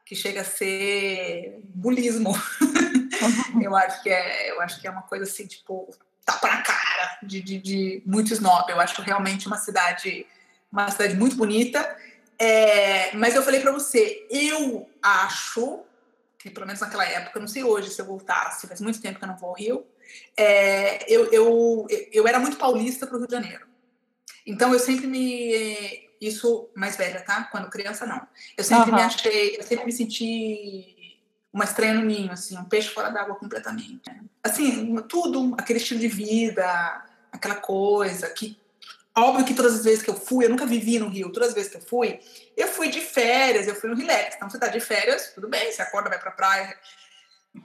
que 0.05 0.15
chega 0.15 0.41
a 0.41 0.45
ser 0.45 1.61
bulismo. 1.63 2.33
eu 3.61 3.75
acho 3.75 4.03
que 4.03 4.09
é, 4.09 4.51
eu 4.51 4.61
acho 4.61 4.81
que 4.81 4.87
é 4.87 4.91
uma 4.91 5.03
coisa 5.03 5.23
assim, 5.23 5.47
tipo, 5.47 5.89
tapa 6.25 6.49
na 6.49 6.61
cara 6.61 7.19
de, 7.23 7.41
de, 7.41 7.57
de 7.59 8.03
muito 8.05 8.33
snob. 8.33 8.69
Eu 8.69 8.81
acho 8.81 9.01
realmente 9.01 9.47
uma 9.47 9.57
cidade, 9.57 10.27
uma 10.69 10.91
cidade 10.91 11.15
muito 11.15 11.37
bonita. 11.37 11.97
É, 12.37 13.15
mas 13.15 13.35
eu 13.35 13.43
falei 13.43 13.61
para 13.61 13.71
você, 13.71 14.27
eu 14.29 14.89
acho 15.01 15.85
que 16.37 16.49
pelo 16.49 16.65
menos 16.65 16.81
naquela 16.81 17.05
época, 17.05 17.39
não 17.39 17.47
sei 17.47 17.63
hoje 17.63 17.91
se 17.91 18.01
eu 18.01 18.05
voltasse, 18.05 18.67
faz 18.67 18.81
muito 18.81 18.99
tempo 18.99 19.19
que 19.19 19.23
eu 19.23 19.29
não 19.29 19.37
vou 19.37 19.49
ao 19.49 19.55
Rio, 19.55 19.85
é, 20.37 21.11
eu, 21.11 21.31
eu, 21.31 21.87
eu 22.11 22.27
era 22.27 22.39
muito 22.39 22.57
paulista 22.57 23.05
para 23.05 23.15
o 23.15 23.19
Rio 23.19 23.27
de 23.27 23.33
Janeiro. 23.33 23.65
Então 24.45 24.73
eu 24.73 24.79
sempre 24.79 25.07
me. 25.07 26.09
Isso 26.19 26.69
mais 26.75 26.95
velha, 26.95 27.21
tá? 27.21 27.45
Quando 27.45 27.69
criança, 27.69 28.05
não. 28.05 28.21
Eu 28.55 28.63
sempre 28.63 28.91
uhum. 28.91 28.95
me 28.95 29.01
achei, 29.01 29.57
eu 29.57 29.63
sempre 29.63 29.85
me 29.85 29.91
senti 29.91 31.19
uma 31.51 31.63
estreia 31.63 31.93
no 31.93 32.01
ninho, 32.01 32.31
assim, 32.31 32.57
um 32.57 32.63
peixe 32.63 32.89
fora 32.89 33.09
d'água 33.09 33.35
completamente. 33.35 34.09
Assim, 34.43 34.95
tudo, 35.09 35.55
aquele 35.57 35.79
estilo 35.79 35.99
de 35.99 36.07
vida, 36.07 37.03
aquela 37.31 37.55
coisa 37.55 38.29
que 38.29 38.61
óbvio 39.15 39.45
que 39.45 39.53
todas 39.53 39.75
as 39.75 39.83
vezes 39.83 40.01
que 40.01 40.09
eu 40.09 40.15
fui, 40.15 40.45
eu 40.45 40.49
nunca 40.49 40.65
vivi 40.65 40.97
no 40.97 41.09
Rio, 41.09 41.31
todas 41.31 41.49
as 41.49 41.55
vezes 41.55 41.71
que 41.71 41.77
eu 41.77 41.81
fui, 41.81 42.19
eu 42.55 42.67
fui 42.67 42.89
de 42.89 43.01
férias, 43.01 43.67
eu 43.67 43.75
fui 43.75 43.89
no 43.89 43.95
relax. 43.95 44.35
Então 44.35 44.49
você 44.49 44.57
tá 44.57 44.67
de 44.67 44.79
férias, 44.79 45.31
tudo 45.33 45.47
bem, 45.47 45.71
você 45.71 45.81
acorda, 45.81 46.09
vai 46.09 46.19
pra 46.19 46.31
praia. 46.31 46.77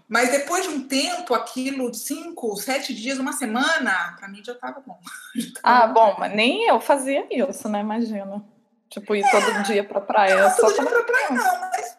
Mas 0.08 0.30
depois 0.30 0.64
de 0.64 0.68
um 0.68 0.86
tempo, 0.86 1.34
aquilo, 1.34 1.92
cinco, 1.94 2.56
sete 2.56 2.94
dias, 2.94 3.18
uma 3.18 3.32
semana, 3.32 4.14
para 4.18 4.28
mim 4.28 4.42
já 4.42 4.54
tava 4.54 4.82
bom. 4.84 4.98
ah, 5.62 5.86
bom, 5.86 6.16
mas 6.18 6.32
nem 6.34 6.66
eu 6.66 6.80
fazia 6.80 7.26
isso, 7.30 7.68
né? 7.68 7.80
Imagina. 7.80 8.44
Tipo, 8.88 9.14
ir 9.14 9.24
é, 9.24 9.30
todo 9.30 9.62
dia 9.64 9.84
pra 9.84 10.00
praia. 10.00 10.48
Não, 10.48 10.56
todo 10.56 10.74
dia 10.74 10.86
pra 10.86 11.02
praia 11.02 11.30
não, 11.30 11.60
mas 11.60 11.96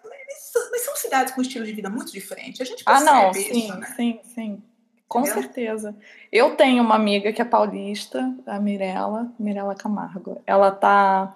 mas 0.72 0.82
são 0.82 0.96
cidades 0.96 1.34
com 1.34 1.42
estilo 1.42 1.66
de 1.66 1.74
vida 1.74 1.90
muito 1.90 2.12
diferente. 2.12 2.62
A 2.62 2.66
gente 2.66 2.84
percebe 2.84 3.10
ah, 3.10 3.14
não, 3.14 3.32
isso, 3.32 3.54
sim, 3.54 3.72
né? 3.72 3.94
sim, 3.96 4.20
sim. 4.24 4.64
Com 5.08 5.22
Entendeu? 5.22 5.42
certeza. 5.42 5.96
Eu 6.32 6.56
tenho 6.56 6.84
uma 6.84 6.96
amiga 6.96 7.32
que 7.32 7.42
é 7.42 7.46
paulista, 7.46 8.34
a 8.46 8.60
Mirella, 8.60 9.32
Mirella 9.40 9.76
Camargo. 9.76 10.42
Ela 10.46 10.72
tá 10.72 11.36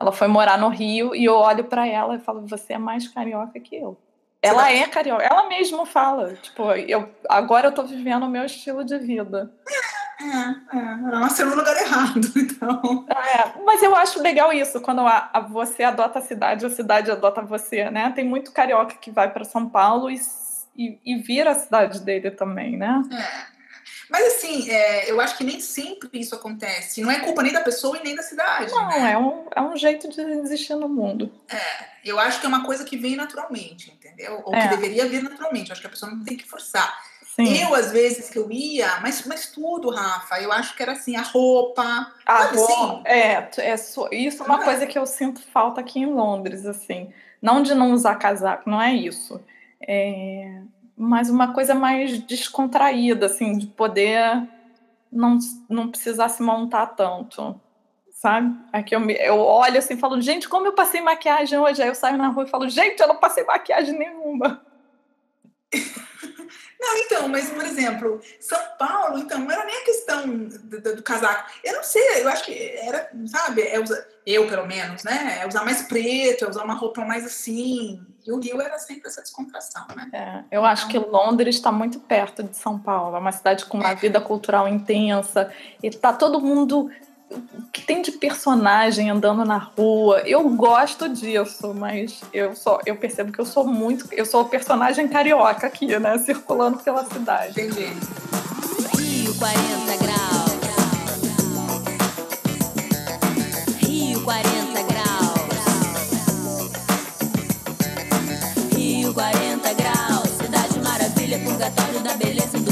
ela 0.00 0.12
foi 0.12 0.26
morar 0.26 0.58
no 0.58 0.68
Rio 0.68 1.14
e 1.14 1.24
eu 1.24 1.34
olho 1.34 1.64
para 1.64 1.86
ela 1.86 2.16
e 2.16 2.20
falo: 2.20 2.46
"Você 2.46 2.74
é 2.74 2.78
mais 2.78 3.08
carioca 3.08 3.58
que 3.58 3.76
eu". 3.76 3.98
Ela 4.42 4.72
é 4.72 4.88
carioca. 4.88 5.22
Ela 5.22 5.48
mesma 5.48 5.86
fala, 5.86 6.34
tipo, 6.34 6.70
eu 6.72 7.08
agora 7.28 7.68
eu 7.68 7.72
tô 7.72 7.84
vivendo 7.84 8.24
o 8.24 8.28
meu 8.28 8.44
estilo 8.44 8.84
de 8.84 8.98
vida. 8.98 9.54
É, 10.20 10.76
é, 10.76 10.80
ela 10.80 11.20
nasceu 11.20 11.46
no 11.46 11.54
lugar 11.54 11.76
errado, 11.76 12.20
então. 12.36 13.06
É, 13.08 13.62
mas 13.64 13.82
eu 13.82 13.94
acho 13.94 14.20
legal 14.20 14.52
isso, 14.52 14.80
quando 14.80 15.00
a, 15.02 15.30
a, 15.32 15.40
você 15.40 15.84
adota 15.84 16.18
a 16.18 16.22
cidade, 16.22 16.66
a 16.66 16.70
cidade 16.70 17.10
adota 17.10 17.40
você, 17.42 17.88
né? 17.90 18.12
Tem 18.14 18.24
muito 18.24 18.52
carioca 18.52 18.96
que 18.96 19.10
vai 19.10 19.30
para 19.32 19.44
São 19.44 19.68
Paulo 19.68 20.10
e, 20.10 20.20
e, 20.76 20.98
e, 21.04 21.16
vira 21.18 21.52
a 21.52 21.54
cidade 21.54 22.00
dele 22.00 22.30
também, 22.30 22.76
né? 22.76 23.02
É. 23.12 23.52
Mas 24.10 24.26
assim, 24.26 24.70
é, 24.70 25.10
eu 25.10 25.20
acho 25.20 25.38
que 25.38 25.44
nem 25.44 25.58
sempre 25.58 26.20
isso 26.20 26.34
acontece. 26.34 27.00
Não 27.00 27.10
é 27.10 27.20
culpa 27.20 27.42
nem 27.42 27.52
da 27.52 27.62
pessoa 27.62 27.96
e 27.96 28.04
nem 28.04 28.14
da 28.14 28.22
cidade. 28.22 28.70
Não, 28.70 28.88
né? 28.88 29.12
é, 29.12 29.18
um, 29.18 29.46
é 29.56 29.62
um 29.62 29.76
jeito 29.76 30.08
de 30.08 30.20
existir 30.20 30.74
no 30.74 30.88
mundo. 30.88 31.32
É, 31.48 31.86
eu 32.04 32.18
acho 32.18 32.38
que 32.38 32.44
é 32.44 32.48
uma 32.48 32.64
coisa 32.64 32.84
que 32.84 32.96
vem 32.96 33.16
naturalmente, 33.16 33.90
entendeu? 34.12 34.42
Ou 34.44 34.52
que 34.52 34.58
é. 34.58 34.68
deveria 34.68 35.08
vir 35.08 35.22
naturalmente. 35.22 35.70
Eu 35.70 35.72
acho 35.72 35.80
que 35.80 35.86
a 35.86 35.90
pessoa 35.90 36.12
não 36.12 36.24
tem 36.24 36.36
que 36.36 36.48
forçar. 36.48 36.96
Sim. 37.34 37.62
Eu, 37.62 37.74
às 37.74 37.90
vezes, 37.90 38.28
que 38.28 38.38
eu 38.38 38.50
ia, 38.52 39.00
mas, 39.00 39.24
mas 39.24 39.50
tudo, 39.50 39.88
Rafa, 39.88 40.38
eu 40.40 40.52
acho 40.52 40.76
que 40.76 40.82
era 40.82 40.92
assim, 40.92 41.16
a 41.16 41.22
roupa. 41.22 42.12
A 42.26 42.44
roupa, 42.44 43.08
é, 43.08 43.48
é, 43.56 43.74
isso 43.74 44.42
é 44.42 44.46
uma 44.46 44.62
coisa 44.62 44.86
que 44.86 44.98
eu 44.98 45.06
sinto 45.06 45.40
falta 45.50 45.80
aqui 45.80 46.00
em 46.00 46.06
Londres, 46.06 46.66
assim. 46.66 47.10
Não 47.40 47.62
de 47.62 47.74
não 47.74 47.92
usar 47.92 48.16
casaco, 48.16 48.68
não 48.68 48.80
é 48.80 48.94
isso. 48.94 49.40
É, 49.88 50.60
mas 50.94 51.30
uma 51.30 51.54
coisa 51.54 51.74
mais 51.74 52.18
descontraída, 52.18 53.26
assim, 53.26 53.56
de 53.56 53.66
poder 53.66 54.46
não, 55.10 55.38
não 55.68 55.88
precisar 55.88 56.28
se 56.28 56.42
montar 56.42 56.86
tanto. 56.88 57.58
Sabe? 58.22 58.56
Aqui 58.72 58.94
eu, 58.94 59.10
eu 59.10 59.36
olho 59.36 59.78
assim 59.78 59.94
e 59.94 59.98
falo, 59.98 60.20
gente, 60.20 60.48
como 60.48 60.64
eu 60.68 60.72
passei 60.74 61.00
maquiagem 61.00 61.58
hoje? 61.58 61.82
Aí 61.82 61.88
eu 61.88 61.94
saio 61.94 62.16
na 62.16 62.28
rua 62.28 62.44
e 62.44 62.48
falo, 62.48 62.68
gente, 62.68 63.00
eu 63.00 63.08
não 63.08 63.16
passei 63.16 63.42
maquiagem 63.42 63.98
nenhuma. 63.98 64.64
Não, 66.80 66.98
então, 66.98 67.28
mas, 67.28 67.48
por 67.48 67.64
exemplo, 67.64 68.20
São 68.40 68.58
Paulo, 68.76 69.16
então, 69.16 69.38
não 69.38 69.48
era 69.52 69.64
nem 69.64 69.82
a 69.82 69.84
questão 69.84 70.26
do, 70.26 70.80
do, 70.80 70.96
do 70.96 71.02
casaco. 71.04 71.48
Eu 71.62 71.74
não 71.74 71.82
sei, 71.84 72.22
eu 72.22 72.28
acho 72.28 72.44
que 72.44 72.74
era, 72.76 73.08
sabe, 73.26 73.62
é 73.62 73.78
usar, 73.78 74.04
eu 74.26 74.48
pelo 74.48 74.66
menos, 74.66 75.04
né? 75.04 75.38
É 75.40 75.46
usar 75.46 75.64
mais 75.64 75.82
preto, 75.82 76.44
é 76.44 76.48
usar 76.48 76.64
uma 76.64 76.74
roupa 76.74 77.04
mais 77.04 77.24
assim. 77.24 78.04
E 78.26 78.32
o 78.32 78.40
Rio 78.40 78.60
era 78.60 78.80
sempre 78.80 79.06
essa 79.06 79.22
descontração, 79.22 79.86
né? 79.94 80.08
É, 80.12 80.56
eu 80.56 80.64
acho 80.64 80.88
então, 80.88 81.04
que 81.04 81.08
Londres 81.08 81.54
está 81.54 81.70
muito 81.70 82.00
perto 82.00 82.42
de 82.42 82.56
São 82.56 82.76
Paulo, 82.76 83.14
é 83.14 83.20
uma 83.20 83.30
cidade 83.30 83.64
com 83.64 83.78
uma 83.78 83.92
é. 83.92 83.94
vida 83.94 84.20
cultural 84.20 84.66
intensa, 84.66 85.52
e 85.80 85.88
tá 85.88 86.12
todo 86.12 86.40
mundo 86.40 86.90
que 87.72 87.82
tem 87.82 88.02
de 88.02 88.12
personagem 88.12 89.10
andando 89.10 89.44
na 89.44 89.58
rua. 89.58 90.22
Eu 90.26 90.48
gosto 90.50 91.08
disso, 91.08 91.72
mas 91.74 92.20
eu 92.32 92.54
só 92.54 92.80
eu 92.86 92.96
percebo 92.96 93.32
que 93.32 93.38
eu 93.38 93.46
sou 93.46 93.66
muito, 93.66 94.06
eu 94.12 94.26
sou 94.26 94.42
o 94.42 94.48
personagem 94.48 95.08
carioca 95.08 95.66
aqui, 95.66 95.98
né, 95.98 96.18
circulando 96.18 96.78
pela 96.78 97.04
cidade. 97.04 97.52
Entendi. 97.52 97.86
Rio 98.96 99.34
40 99.38 100.04
graus. 100.04 100.52
Rio 103.80 104.20
40 104.22 104.82
graus. 104.82 105.02
Rio 108.76 109.14
40 109.14 109.74
graus. 109.74 110.28
Cidade 110.40 110.80
maravilha, 110.80 111.38
purgatório 111.40 112.00
da 112.00 112.14
beleza 112.14 112.58
do 112.58 112.71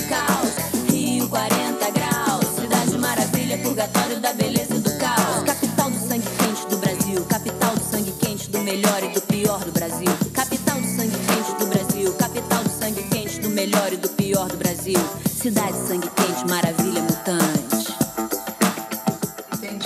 Cidade 15.40 15.72
sangue 15.72 16.10
quente, 16.10 16.46
maravilha 16.50 17.00
mutante. 17.00 17.96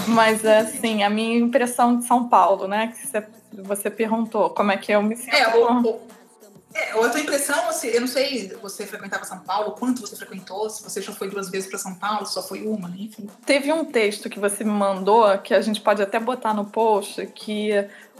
Mas 0.08 0.44
assim, 0.44 1.04
a 1.04 1.08
minha 1.08 1.38
impressão 1.38 1.96
de 1.96 2.06
São 2.06 2.28
Paulo, 2.28 2.66
né? 2.66 2.88
Que 2.88 3.06
você, 3.06 3.24
você 3.62 3.88
perguntou 3.88 4.50
como 4.50 4.72
é 4.72 4.76
que 4.76 4.90
eu 4.90 5.00
me 5.00 5.14
sinto. 5.14 5.32
É, 5.32 5.56
o, 5.56 5.80
o, 5.80 6.00
é, 6.74 6.90
a 6.90 7.08
tua 7.08 7.20
impressão, 7.20 7.68
assim, 7.68 7.86
eu 7.86 8.00
não 8.00 8.08
sei, 8.08 8.52
você 8.60 8.84
frequentava 8.84 9.24
São 9.24 9.38
Paulo, 9.38 9.76
quanto 9.78 10.00
você 10.00 10.16
frequentou, 10.16 10.68
se 10.68 10.82
você 10.82 11.00
já 11.00 11.12
foi 11.12 11.30
duas 11.30 11.48
vezes 11.48 11.70
para 11.70 11.78
São 11.78 11.94
Paulo, 11.94 12.26
só 12.26 12.42
foi 12.42 12.66
uma, 12.66 12.88
enfim. 12.88 13.30
Teve 13.46 13.72
um 13.72 13.84
texto 13.84 14.28
que 14.28 14.40
você 14.40 14.64
me 14.64 14.72
mandou, 14.72 15.38
que 15.38 15.54
a 15.54 15.60
gente 15.60 15.80
pode 15.80 16.02
até 16.02 16.18
botar 16.18 16.52
no 16.52 16.64
post, 16.64 17.24
que 17.28 17.70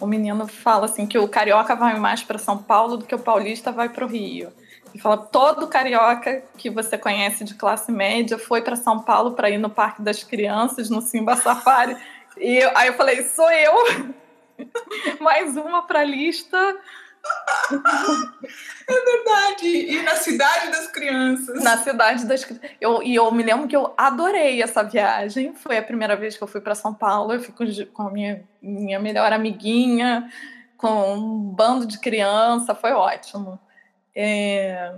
o 0.01 0.07
menino 0.07 0.47
fala 0.47 0.85
assim 0.85 1.05
que 1.05 1.19
o 1.19 1.27
carioca 1.27 1.75
vai 1.75 1.99
mais 1.99 2.23
para 2.23 2.39
São 2.39 2.59
Paulo 2.59 2.97
do 2.97 3.05
que 3.05 3.15
o 3.15 3.19
paulista 3.19 3.73
vai 3.73 3.89
para 3.89 4.05
o 4.05 4.09
Rio. 4.09 4.53
Fala 4.99 5.17
todo 5.17 5.69
carioca 5.69 6.43
que 6.57 6.71
você 6.71 6.97
conhece 6.97 7.45
de 7.45 7.55
classe 7.55 7.91
média 7.91 8.39
foi 8.39 8.63
para 8.63 8.77
São 8.77 9.01
Paulo 9.01 9.33
para 9.33 9.51
ir 9.51 9.59
no 9.59 9.71
Parque 9.71 10.03
das 10.03 10.23
Crianças, 10.23 10.89
no 10.89 11.01
Simba 11.01 11.37
Safari. 11.37 11.97
E 12.37 12.59
eu, 12.59 12.71
aí 12.77 12.89
eu 12.89 12.95
falei, 12.95 13.23
sou 13.25 13.51
eu. 13.51 13.73
mais 15.21 15.57
uma 15.57 15.83
para 15.83 16.01
a 16.01 16.05
lista 16.05 16.57
É 18.87 18.93
verdade. 18.93 19.67
E 19.67 20.03
na 20.03 20.17
cidade 20.17 20.71
das 20.71 20.89
crianças. 20.89 21.65
Na 21.65 21.79
cidade 21.79 22.27
das 22.27 22.45
crianças. 22.45 22.71
Eu, 22.79 23.03
e 23.03 23.15
eu 23.15 23.31
me 23.33 23.43
lembro 23.43 23.67
que 23.67 23.75
eu 23.75 23.95
adorei 23.97 24.63
essa 24.63 24.83
viagem. 24.83 25.55
Foi 25.55 25.79
a 25.79 25.83
primeira 25.83 26.17
vez 26.17 26.37
que 26.37 26.43
eu 26.43 26.49
fui 26.49 26.61
para 26.61 26.75
São 26.75 26.93
Paulo. 26.93 27.33
Eu 27.33 27.41
fui 27.41 27.55
com 27.93 28.03
a 28.03 28.11
minha, 28.11 28.45
minha 28.61 29.01
melhor 29.01 29.33
amiguinha, 29.33 30.31
com 30.77 31.15
um 31.15 31.41
bando 31.41 31.87
de 31.87 31.99
criança. 31.99 32.75
Foi 32.75 32.93
ótimo. 32.93 33.59
É... 34.15 34.95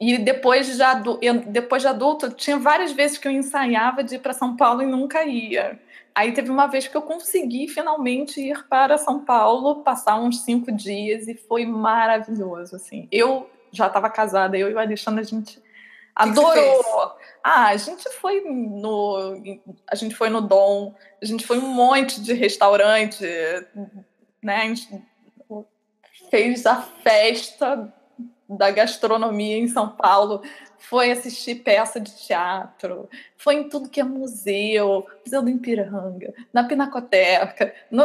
E 0.00 0.16
depois 0.16 0.74
de, 0.74 0.82
adu... 0.82 1.20
depois 1.46 1.82
de 1.82 1.88
adulto, 1.88 2.30
tinha 2.30 2.58
várias 2.58 2.92
vezes 2.92 3.18
que 3.18 3.28
eu 3.28 3.32
ensaiava 3.32 4.02
de 4.02 4.14
ir 4.14 4.18
para 4.18 4.32
São 4.32 4.56
Paulo 4.56 4.82
e 4.82 4.86
nunca 4.86 5.24
ia. 5.24 5.78
Aí 6.14 6.32
teve 6.32 6.50
uma 6.50 6.66
vez 6.66 6.88
que 6.88 6.96
eu 6.96 7.02
consegui 7.02 7.68
finalmente 7.68 8.40
ir 8.40 8.66
para 8.66 8.96
São 8.96 9.24
Paulo, 9.24 9.82
passar 9.82 10.18
uns 10.18 10.40
cinco 10.40 10.72
dias 10.72 11.28
e 11.28 11.34
foi 11.34 11.66
maravilhoso. 11.66 12.76
Assim, 12.76 13.06
eu 13.12 13.48
já 13.70 13.86
estava 13.86 14.08
casada, 14.08 14.56
eu 14.56 14.70
e 14.70 14.74
o 14.74 14.78
Alexandre 14.78 15.20
a 15.20 15.24
gente 15.24 15.62
adorou. 16.14 17.14
Ah, 17.44 17.66
a 17.66 17.76
gente 17.76 18.08
foi 18.20 18.40
no, 18.40 19.40
a 19.86 19.94
gente 19.94 20.14
foi 20.14 20.28
no 20.30 20.40
Dom, 20.40 20.94
a 21.22 21.24
gente 21.24 21.46
foi 21.46 21.58
um 21.58 21.68
monte 21.68 22.20
de 22.20 22.32
restaurante, 22.32 23.24
né? 24.42 24.74
Fez 26.30 26.66
a 26.66 26.82
festa 26.82 27.92
da 28.56 28.70
gastronomia 28.70 29.56
em 29.56 29.68
São 29.68 29.88
Paulo 29.88 30.42
foi 30.78 31.10
assistir 31.10 31.56
peça 31.56 32.00
de 32.00 32.10
teatro, 32.16 33.08
foi 33.36 33.54
em 33.56 33.68
tudo 33.68 33.88
que 33.88 34.00
é 34.00 34.04
museu, 34.04 35.06
Museu 35.24 35.42
do 35.42 35.50
Ipiranga, 35.50 36.32
na 36.52 36.64
Pinacoteca, 36.64 37.72
no, 37.90 38.02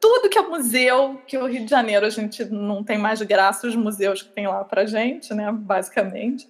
tudo 0.00 0.28
que 0.30 0.38
é 0.38 0.42
museu, 0.42 1.20
que 1.26 1.36
o 1.36 1.46
Rio 1.46 1.64
de 1.64 1.70
Janeiro 1.70 2.06
a 2.06 2.10
gente 2.10 2.44
não 2.44 2.84
tem 2.84 2.96
mais 2.96 3.20
graça 3.22 3.66
os 3.66 3.74
museus 3.74 4.22
que 4.22 4.30
tem 4.30 4.46
lá 4.46 4.64
pra 4.64 4.86
gente, 4.86 5.34
né, 5.34 5.50
basicamente. 5.52 6.48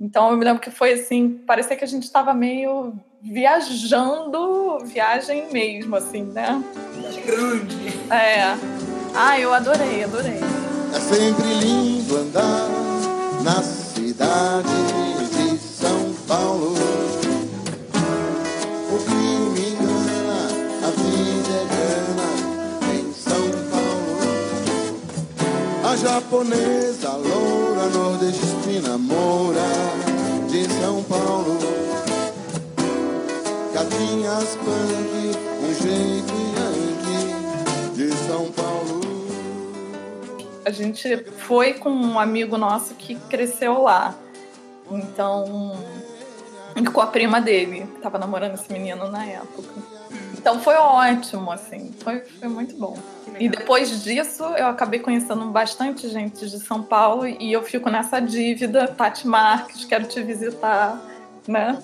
Então 0.00 0.30
eu 0.30 0.36
me 0.36 0.44
lembro 0.44 0.62
que 0.62 0.70
foi 0.70 0.92
assim, 0.92 1.30
parecia 1.46 1.76
que 1.76 1.84
a 1.84 1.88
gente 1.88 2.04
estava 2.04 2.32
meio 2.32 2.94
viajando, 3.20 4.78
viagem 4.84 5.50
mesmo, 5.50 5.96
assim, 5.96 6.22
né? 6.22 6.62
Grande. 7.24 7.88
É. 8.12 8.42
Ah, 9.14 9.38
eu 9.40 9.52
adorei, 9.52 10.04
adorei. 10.04 10.63
É 10.94 11.00
sempre 11.00 11.54
lindo 11.54 12.16
andar 12.16 12.68
nas 13.42 13.64
cidade 13.94 14.68
de 15.32 15.58
São 15.58 16.14
Paulo. 16.28 16.72
O 18.92 18.98
que 18.98 19.10
me 19.10 19.70
engana, 19.70 20.48
a 20.84 20.90
vida 20.90 21.52
é 21.52 21.66
grana 21.74 22.28
em 22.94 23.12
São 23.12 23.44
Paulo. 23.72 24.22
A 25.84 25.96
japonesa 25.96 27.10
loura 27.10 27.88
nordestina 27.88 28.96
mora 28.96 29.70
de 30.48 30.64
São 30.80 31.02
Paulo. 31.02 31.58
Gatinhas 33.74 34.56
punk, 34.64 35.36
um 35.60 35.74
jeito 35.82 36.34
yankee 36.34 36.63
a 40.64 40.70
gente 40.70 41.16
foi 41.24 41.74
com 41.74 41.90
um 41.90 42.18
amigo 42.18 42.56
nosso 42.56 42.94
que 42.94 43.14
cresceu 43.14 43.82
lá. 43.82 44.14
Então, 44.90 45.76
com 46.92 47.00
a 47.00 47.06
prima 47.06 47.40
dele, 47.40 47.86
que 47.94 48.00
tava 48.00 48.18
namorando 48.18 48.54
esse 48.54 48.72
menino 48.72 49.10
na 49.10 49.24
época. 49.24 49.94
Então 50.36 50.60
foi 50.60 50.74
ótimo, 50.74 51.50
assim, 51.50 51.94
foi, 52.00 52.20
foi 52.20 52.48
muito 52.48 52.76
bom. 52.76 52.98
E 53.38 53.48
depois 53.48 54.04
disso, 54.04 54.44
eu 54.44 54.66
acabei 54.66 55.00
conhecendo 55.00 55.44
bastante 55.46 56.08
gente 56.08 56.48
de 56.48 56.58
São 56.60 56.82
Paulo 56.82 57.26
e 57.26 57.52
eu 57.52 57.62
fico 57.62 57.88
nessa 57.88 58.20
dívida, 58.20 58.86
Tati 58.86 59.26
Marques, 59.26 59.84
quero 59.84 60.06
te 60.06 60.22
visitar, 60.22 61.00
né? 61.48 61.78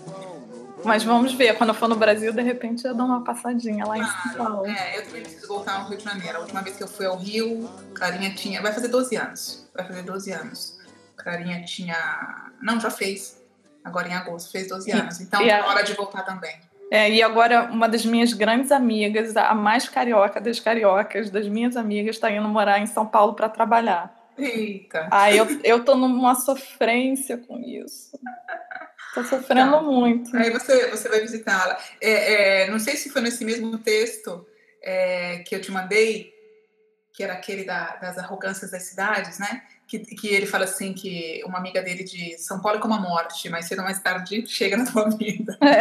Mas 0.84 1.04
vamos 1.04 1.34
ver, 1.34 1.56
quando 1.56 1.70
eu 1.70 1.74
for 1.74 1.88
no 1.88 1.96
Brasil, 1.96 2.32
de 2.32 2.42
repente 2.42 2.86
eu 2.86 2.94
dou 2.94 3.06
uma 3.06 3.22
passadinha 3.22 3.84
lá 3.84 3.98
em 3.98 4.04
São 4.04 4.34
Paulo. 4.36 4.66
É, 4.66 4.98
eu 4.98 5.04
também 5.04 5.22
preciso 5.22 5.48
voltar 5.48 5.80
ao 5.80 5.88
Rio 5.88 5.98
de 5.98 6.04
Janeiro. 6.04 6.38
A 6.38 6.40
última 6.40 6.62
vez 6.62 6.76
que 6.76 6.82
eu 6.82 6.88
fui 6.88 7.06
ao 7.06 7.16
Rio, 7.16 7.68
Clarinha 7.94 8.34
tinha. 8.34 8.62
Vai 8.62 8.72
fazer 8.72 8.88
12 8.88 9.16
anos. 9.16 9.70
Vai 9.74 9.86
fazer 9.86 10.02
12 10.02 10.32
anos. 10.32 10.78
Clarinha 11.16 11.62
tinha. 11.64 12.50
Não, 12.62 12.80
já 12.80 12.90
fez. 12.90 13.40
Agora 13.84 14.08
em 14.08 14.14
agosto, 14.14 14.52
fez 14.52 14.68
12 14.68 14.90
anos. 14.92 15.20
Então, 15.20 15.40
é 15.40 15.62
hora 15.62 15.82
de 15.82 15.94
voltar 15.94 16.22
também. 16.22 16.54
É, 16.90 17.08
e 17.08 17.22
agora 17.22 17.70
uma 17.70 17.88
das 17.88 18.04
minhas 18.04 18.32
grandes 18.32 18.72
amigas, 18.72 19.36
a 19.36 19.54
mais 19.54 19.88
carioca 19.88 20.40
das 20.40 20.58
cariocas, 20.58 21.30
das 21.30 21.46
minhas 21.46 21.76
amigas, 21.76 22.16
está 22.16 22.30
indo 22.30 22.48
morar 22.48 22.80
em 22.80 22.86
São 22.86 23.06
Paulo 23.06 23.34
para 23.34 23.48
trabalhar. 23.48 24.12
Eita! 24.36 25.06
Aí 25.10 25.36
eu, 25.36 25.46
eu 25.62 25.84
tô 25.84 25.94
numa 25.94 26.34
sofrência 26.34 27.38
com 27.38 27.58
isso. 27.60 28.18
Tô 29.14 29.24
sofrendo 29.24 29.72
tá. 29.72 29.82
muito. 29.82 30.36
Aí 30.36 30.50
você, 30.50 30.88
você 30.88 31.08
vai 31.08 31.20
visitá-la. 31.20 31.78
É, 32.00 32.64
é, 32.64 32.70
não 32.70 32.78
sei 32.78 32.96
se 32.96 33.10
foi 33.10 33.22
nesse 33.22 33.44
mesmo 33.44 33.76
texto 33.78 34.46
é, 34.82 35.38
que 35.38 35.54
eu 35.54 35.60
te 35.60 35.70
mandei, 35.72 36.32
que 37.12 37.22
era 37.22 37.32
aquele 37.32 37.64
da, 37.64 37.96
das 37.96 38.18
arrogâncias 38.18 38.70
das 38.70 38.84
cidades, 38.84 39.38
né? 39.38 39.62
Que, 39.88 39.98
que 39.98 40.28
ele 40.28 40.46
fala 40.46 40.64
assim 40.64 40.92
que 40.92 41.42
uma 41.44 41.58
amiga 41.58 41.82
dele 41.82 42.04
de 42.04 42.38
São 42.38 42.60
Paulo 42.60 42.78
é 42.78 42.80
como 42.80 42.94
a 42.94 43.00
morte, 43.00 43.48
mas 43.48 43.66
cedo 43.66 43.80
ou 43.80 43.84
mais 43.84 44.00
tarde 44.00 44.46
chega 44.46 44.76
na 44.76 44.90
tua 44.90 45.10
vida. 45.10 45.58
É. 45.60 45.80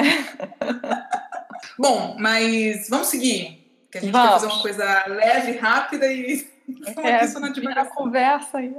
Bom, 1.78 2.15
mas 2.20 2.89
vamos 2.89 3.08
seguir. 3.08 3.60
Que 3.92 4.00
a 4.00 4.02
gente 4.02 4.12
vamos. 4.12 4.28
quer 4.28 4.34
fazer 4.34 4.46
uma 4.48 4.62
coisa 4.62 5.06
leve, 5.08 5.52
rápida 5.58 6.12
e 6.12 6.48
é, 6.98 7.26
uma 7.28 7.86
conversa 7.86 8.58
aí. 8.58 8.76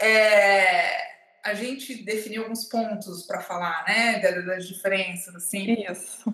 É, 0.00 1.17
a 1.48 1.54
gente 1.54 2.02
definiu 2.02 2.42
alguns 2.42 2.64
pontos 2.64 3.24
para 3.24 3.40
falar, 3.40 3.84
né, 3.86 4.18
das 4.18 4.66
diferenças, 4.66 5.34
assim. 5.34 5.84
Isso. 5.90 6.32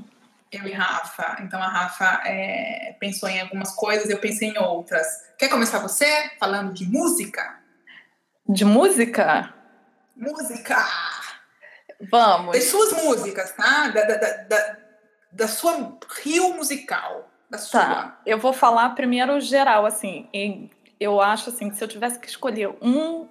Eu 0.50 0.66
e 0.66 0.72
Rafa. 0.72 1.38
Então 1.40 1.60
a 1.60 1.68
Rafa 1.68 2.22
é, 2.24 2.96
pensou 3.00 3.28
em 3.28 3.40
algumas 3.40 3.72
coisas, 3.74 4.08
eu 4.08 4.18
pensei 4.18 4.50
em 4.50 4.58
outras. 4.58 5.06
Quer 5.38 5.48
começar 5.48 5.78
você 5.78 6.06
falando 6.38 6.72
de 6.72 6.84
música? 6.86 7.58
De 8.48 8.64
música? 8.64 9.52
Música! 10.16 10.84
Vamos. 12.10 12.52
Das 12.52 12.64
suas 12.64 12.92
músicas, 13.02 13.52
tá? 13.52 13.88
Da, 13.88 14.04
da, 14.04 14.16
da, 14.16 14.76
da, 15.32 15.48
sua 15.48 15.98
rio 16.22 16.54
musical. 16.54 17.30
Da 17.48 17.58
sua. 17.58 17.80
Tá, 17.80 18.20
eu 18.26 18.38
vou 18.38 18.52
falar 18.52 18.90
primeiro 18.90 19.40
geral, 19.40 19.86
assim. 19.86 20.28
Eu 21.00 21.20
acho 21.20 21.50
assim 21.50 21.70
que 21.70 21.76
se 21.76 21.82
eu 21.82 21.88
tivesse 21.88 22.18
que 22.18 22.28
escolher 22.28 22.68
um 22.80 23.28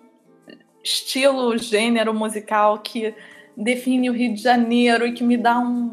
estilo, 0.83 1.57
gênero 1.57 2.13
musical 2.13 2.79
que 2.79 3.15
define 3.55 4.09
o 4.09 4.13
Rio 4.13 4.33
de 4.33 4.41
Janeiro 4.41 5.07
e 5.07 5.13
que 5.13 5.23
me 5.23 5.37
dá 5.37 5.57
um. 5.59 5.91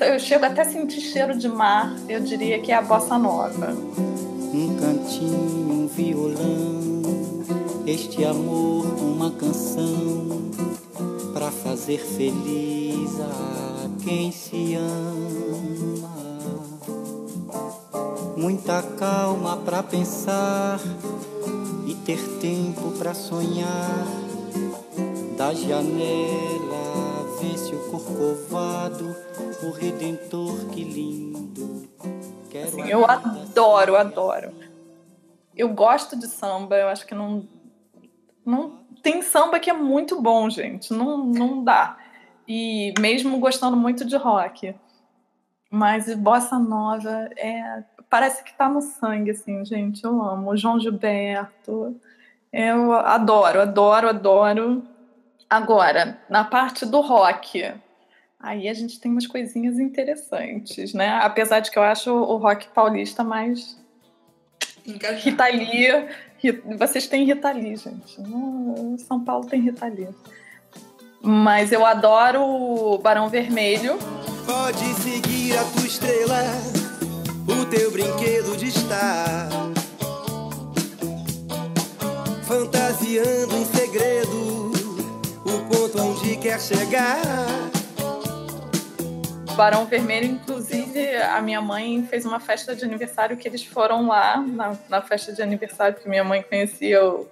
Eu 0.00 0.18
chego 0.20 0.44
até 0.44 0.62
a 0.62 0.64
sentir 0.64 1.00
cheiro 1.00 1.36
de 1.36 1.48
mar, 1.48 1.96
eu 2.08 2.20
diria 2.20 2.60
que 2.60 2.70
é 2.70 2.76
a 2.76 2.82
bossa 2.82 3.18
nova. 3.18 3.72
Um 3.72 4.76
cantinho, 4.76 5.72
um 5.72 5.86
violão, 5.88 7.02
este 7.84 8.24
amor, 8.24 8.86
uma 9.02 9.32
canção 9.32 10.50
para 11.34 11.50
fazer 11.50 11.98
feliz 11.98 13.20
a 13.20 13.90
quem 14.04 14.30
se 14.30 14.76
ama. 14.76 16.18
Muita 18.36 18.80
calma 18.96 19.56
para 19.56 19.82
pensar 19.82 20.78
ter 22.08 22.40
tempo 22.40 22.90
para 22.98 23.12
sonhar. 23.12 24.06
Da 25.36 25.52
janela 25.52 27.36
vê-se 27.38 27.74
o 27.74 27.90
corcovado, 27.90 29.14
o 29.62 29.70
redentor 29.70 30.70
que 30.70 30.82
lindo. 30.84 31.86
Quero 32.48 32.68
Assim, 32.68 32.88
eu 32.88 33.04
adoro, 33.04 33.94
adoro. 33.94 34.54
Eu 35.54 35.68
gosto 35.68 36.18
de 36.18 36.26
samba, 36.26 36.76
eu 36.76 36.88
acho 36.88 37.06
que 37.06 37.14
não. 37.14 37.46
não 38.44 38.78
tem 39.02 39.20
samba 39.20 39.60
que 39.60 39.68
é 39.68 39.74
muito 39.74 40.20
bom, 40.22 40.48
gente. 40.48 40.90
Não, 40.94 41.18
não 41.18 41.62
dá. 41.62 41.98
E 42.48 42.94
mesmo 42.98 43.38
gostando 43.38 43.76
muito 43.76 44.06
de 44.06 44.16
rock. 44.16 44.74
Mas 45.70 46.12
bossa 46.14 46.58
nova 46.58 47.28
é. 47.36 47.84
Parece 48.10 48.42
que 48.42 48.54
tá 48.54 48.68
no 48.68 48.80
sangue, 48.80 49.30
assim, 49.30 49.64
gente. 49.64 50.02
Eu 50.04 50.22
amo. 50.22 50.50
O 50.50 50.56
João 50.56 50.80
Gilberto. 50.80 51.96
Eu 52.52 52.92
adoro, 52.92 53.60
adoro, 53.60 54.08
adoro. 54.08 54.82
Agora, 55.48 56.18
na 56.28 56.44
parte 56.44 56.84
do 56.86 57.00
rock, 57.00 57.72
aí 58.38 58.68
a 58.68 58.74
gente 58.74 59.00
tem 59.00 59.10
umas 59.10 59.26
coisinhas 59.26 59.78
interessantes, 59.78 60.94
né? 60.94 61.18
Apesar 61.22 61.60
de 61.60 61.70
que 61.70 61.78
eu 61.78 61.82
acho 61.82 62.12
o 62.12 62.36
rock 62.36 62.68
paulista 62.68 63.24
mais 63.24 63.78
Engajada. 64.88 65.18
Rita 65.18 65.46
Lee. 65.48 66.58
Vocês 66.78 67.06
têm 67.06 67.24
Rita 67.24 67.50
Lee, 67.50 67.76
gente. 67.76 68.20
Não, 68.22 68.96
São 68.98 69.22
Paulo 69.22 69.46
tem 69.46 69.60
Rita 69.60 69.86
Lee. 69.86 70.08
Mas 71.20 71.72
eu 71.72 71.84
adoro 71.84 72.42
o 72.42 72.98
Barão 72.98 73.28
Vermelho. 73.28 73.98
Pode 74.46 74.94
seguir 74.94 75.58
a 75.58 75.64
tua 75.64 75.86
estrela, 75.86 76.36
o 77.48 77.66
teu 77.66 77.90
brinquedo 77.90 78.56
de 78.56 78.68
estar. 78.68 79.48
Fantasiando 82.44 83.56
em 83.56 83.64
segredo, 83.64 84.72
o 85.44 85.68
ponto 85.70 86.00
onde 86.02 86.36
quer 86.36 86.60
chegar. 86.60 87.20
Barão 89.54 89.86
Vermelho, 89.86 90.26
inclusive, 90.26 91.16
a 91.16 91.40
minha 91.42 91.60
mãe 91.60 92.06
fez 92.08 92.24
uma 92.24 92.38
festa 92.38 92.76
de 92.76 92.84
aniversário 92.84 93.36
que 93.36 93.48
eles 93.48 93.64
foram 93.64 94.06
lá 94.06 94.36
na, 94.40 94.76
na 94.88 95.02
festa 95.02 95.32
de 95.32 95.42
aniversário, 95.42 95.94
porque 95.94 96.08
minha 96.08 96.22
mãe 96.22 96.42
conhecia 96.42 97.04
o- 97.04 97.26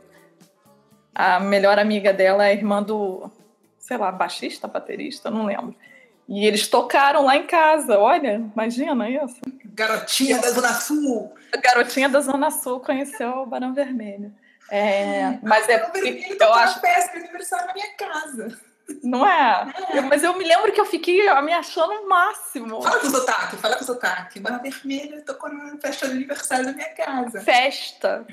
a 1.14 1.38
melhor 1.38 1.78
amiga 1.78 2.12
dela, 2.12 2.42
a 2.42 2.52
irmã 2.52 2.82
do, 2.82 3.30
sei 3.78 3.96
lá, 3.96 4.10
baixista, 4.10 4.66
baterista, 4.66 5.30
não 5.30 5.46
lembro. 5.46 5.74
E 6.28 6.44
eles 6.46 6.66
tocaram 6.68 7.24
lá 7.24 7.36
em 7.36 7.46
casa, 7.46 7.98
olha, 7.98 8.42
imagina 8.52 9.08
isso. 9.08 9.36
Garotinha 9.66 10.38
da 10.40 10.50
Zona 10.50 10.72
Sul. 10.74 11.32
A 11.54 11.56
garotinha 11.58 12.08
da 12.08 12.20
Zona 12.20 12.50
Sul 12.50 12.80
conheceu 12.80 13.30
o 13.42 13.46
Barão 13.46 13.72
Vermelho. 13.72 14.32
É, 14.70 15.38
mas 15.42 15.68
é 15.68 15.78
Vermelho 15.78 16.26
porque 16.28 16.42
eu 16.42 16.48
na 16.50 16.56
acho, 16.64 16.80
festa 16.80 17.12
de 17.12 17.18
aniversário 17.24 17.66
na 17.68 17.74
minha 17.74 17.94
casa. 17.96 18.58
não 19.04 19.24
é? 19.26 19.72
Eu- 19.94 20.02
mas 20.04 20.24
eu 20.24 20.36
me 20.36 20.44
lembro 20.44 20.72
que 20.72 20.80
eu 20.80 20.84
fiquei 20.84 21.20
me 21.42 21.52
achando 21.52 21.92
o 21.92 22.08
máximo. 22.08 22.82
Fala 22.82 22.98
com 22.98 23.06
o 23.06 23.10
sotaque, 23.10 23.56
fala 23.56 23.76
com 23.76 23.82
o 23.82 23.86
sotaque. 23.86 24.40
Barão 24.40 24.60
Vermelho 24.60 25.22
tocou 25.24 25.48
na 25.52 25.76
festa 25.78 26.08
de 26.08 26.14
aniversário 26.14 26.64
da 26.66 26.72
minha 26.72 26.88
casa. 26.94 27.40
Festa, 27.40 28.26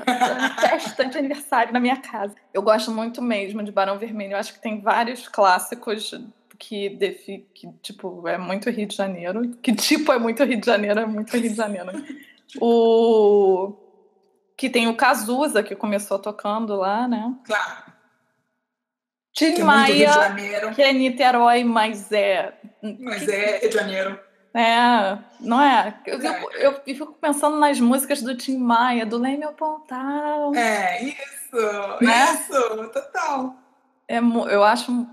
festa 0.60 1.06
de 1.06 1.17
aniversário 1.17 1.71
na 1.73 1.79
minha 1.79 1.97
casa. 1.97 2.34
Eu 2.51 2.63
gosto 2.63 2.89
muito 2.91 3.21
mesmo 3.21 3.62
de 3.62 3.71
Barão 3.71 3.99
Vermelho. 3.99 4.34
Eu 4.34 4.38
acho 4.39 4.53
que 4.53 4.60
tem 4.60 4.82
vários 4.82 5.27
clássicos 5.27 6.12
que, 6.57 6.89
defi, 6.89 7.47
que 7.53 7.71
tipo 7.81 8.27
é 8.27 8.37
muito 8.37 8.69
Rio 8.69 8.87
de 8.87 8.95
Janeiro. 8.95 9.49
Que 9.61 9.73
tipo 9.73 10.11
é 10.11 10.19
muito 10.19 10.43
Rio 10.43 10.59
de 10.59 10.65
Janeiro, 10.65 10.99
é 10.99 11.05
muito 11.05 11.35
Rio 11.35 11.49
de 11.49 11.55
Janeiro. 11.55 11.91
O 12.61 13.73
que 14.55 14.69
tem 14.69 14.87
o 14.87 14.95
Cazuza 14.95 15.63
que 15.63 15.75
começou 15.75 16.19
tocando 16.19 16.75
lá, 16.75 17.07
né? 17.07 17.33
Claro. 17.43 17.93
Tim 19.33 19.55
Que 19.55 19.61
é 19.61 19.63
Maia, 19.63 20.35
que 20.75 20.81
é 20.83 20.93
Niterói, 20.93 21.63
mas 21.63 22.11
é 22.11 22.53
Mas 22.99 23.27
é 23.27 23.57
Rio 23.57 23.69
de 23.69 23.75
Janeiro. 23.75 24.19
É, 24.53 25.17
não 25.39 25.59
é? 25.59 25.99
Eu, 26.05 26.21
É. 26.21 26.43
eu, 26.57 26.71
eu 26.85 26.95
fico 26.95 27.13
pensando 27.13 27.57
nas 27.57 27.79
músicas 27.79 28.21
do 28.21 28.37
Tim 28.37 28.57
Maia, 28.57 29.03
do 29.03 29.17
Leme 29.17 29.43
ao 29.43 29.53
Pontal. 29.53 30.53
É, 30.53 31.03
isso. 31.03 31.57
Né? 32.01 32.33
Isso, 32.33 32.89
total. 32.89 33.55
É, 34.07 34.19
eu 34.19 34.63
acho. 34.63 35.07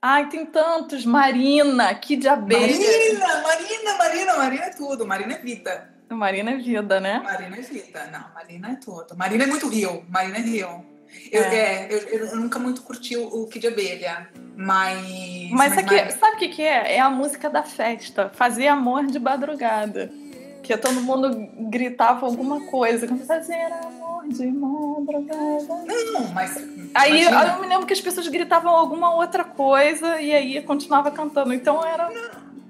Ai, 0.00 0.28
tem 0.28 0.46
tantos. 0.46 1.04
Marina, 1.04 1.94
que 1.94 2.16
de 2.16 2.28
abelha. 2.28 2.60
Marina, 2.68 3.42
Marina, 3.42 3.94
Marina, 3.98 4.36
Marina 4.36 4.64
é 4.64 4.70
tudo. 4.70 5.06
Marina 5.06 5.34
é 5.34 5.38
vida. 5.38 5.90
Marina 6.10 6.50
é 6.52 6.56
vida, 6.56 7.00
né? 7.00 7.20
Marina 7.22 7.56
é 7.56 7.60
vida. 7.60 8.08
Não, 8.12 8.24
Marina 8.34 8.70
é 8.70 8.74
tudo. 8.76 9.16
Marina 9.16 9.44
é 9.44 9.46
muito 9.46 9.68
Rio. 9.68 10.04
Marina 10.08 10.38
é 10.38 10.40
Rio. 10.40 10.86
Eu, 11.32 11.42
É. 11.42 11.56
é, 11.56 11.88
eu, 11.90 12.26
eu 12.26 12.36
nunca 12.36 12.58
muito 12.58 12.82
curti 12.82 13.16
o, 13.16 13.26
o 13.26 13.46
Kid 13.48 13.66
Abelha, 13.66 14.28
mas. 14.56 15.50
Mas 15.50 15.76
aqui, 15.76 15.94
Mar- 15.96 16.10
sabe 16.12 16.36
o 16.36 16.38
que, 16.38 16.48
que 16.48 16.62
é? 16.62 16.96
É 16.96 17.00
a 17.00 17.10
música 17.10 17.48
da 17.50 17.62
festa. 17.62 18.30
Fazer 18.34 18.68
amor 18.68 19.06
de 19.06 19.18
madrugada. 19.18 20.10
Que 20.68 20.76
todo 20.76 21.00
mundo 21.00 21.48
gritava 21.70 22.26
alguma 22.26 22.60
coisa. 22.66 23.08
Fazer 23.26 23.72
amor 23.72 24.28
de 24.28 24.46
madrugada. 24.48 25.64
Não, 26.12 26.28
mas. 26.34 26.58
Aí 26.94 27.22
imagina. 27.22 27.54
eu 27.54 27.60
me 27.62 27.66
lembro 27.68 27.86
que 27.86 27.94
as 27.94 28.00
pessoas 28.02 28.28
gritavam 28.28 28.70
alguma 28.76 29.14
outra 29.14 29.44
coisa 29.44 30.20
e 30.20 30.30
aí 30.30 30.60
continuava 30.60 31.10
cantando. 31.10 31.54
Então 31.54 31.82
era. 31.82 32.10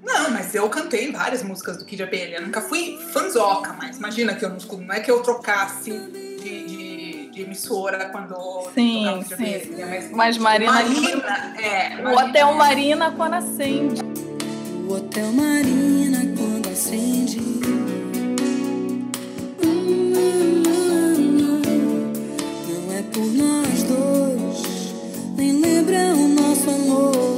Não, 0.01 0.31
mas 0.31 0.55
eu 0.55 0.69
cantei 0.69 1.11
várias 1.11 1.43
músicas 1.43 1.75
do 1.75 1.83
Kid 1.83 2.01
Abelha. 2.01 2.37
Eu 2.37 2.43
nunca 2.43 2.61
fui 2.61 2.97
fanzoca, 3.11 3.75
mas 3.77 3.97
imagina 3.97 4.33
que 4.33 4.45
eu 4.45 4.49
não 4.49 4.55
escuto. 4.55 4.81
Não 4.81 4.95
é 4.95 5.01
que 5.01 5.11
eu 5.11 5.21
trocasse 5.21 5.91
de, 5.91 6.63
de, 6.67 7.29
de 7.31 7.41
emissora 7.41 8.05
quando 8.05 8.33
Sim, 8.73 9.03
tocava 9.03 9.23
Kid 9.25 9.35
sim. 9.35 9.83
Abelha. 9.83 9.87
Mas 9.87 10.11
Mas 10.11 10.37
Marina. 10.37 10.71
Marina, 10.71 11.55
é. 11.61 11.89
O 11.99 12.03
Marina 12.03 12.23
Hotel 12.29 12.47
é- 12.47 12.53
Marina 12.53 13.11
quando 13.11 13.33
acende. 13.33 14.01
O 14.87 14.93
Hotel 14.93 15.33
Marina 15.33 16.19
quando 16.37 16.69
acende. 16.69 17.39
Não 22.67 22.93
é 22.93 23.01
por 23.13 23.25
nós 23.33 23.83
dois, 23.83 24.93
nem 25.37 25.59
lembra 25.59 26.13
o 26.15 26.27
nosso 26.27 26.69
amor. 26.69 27.28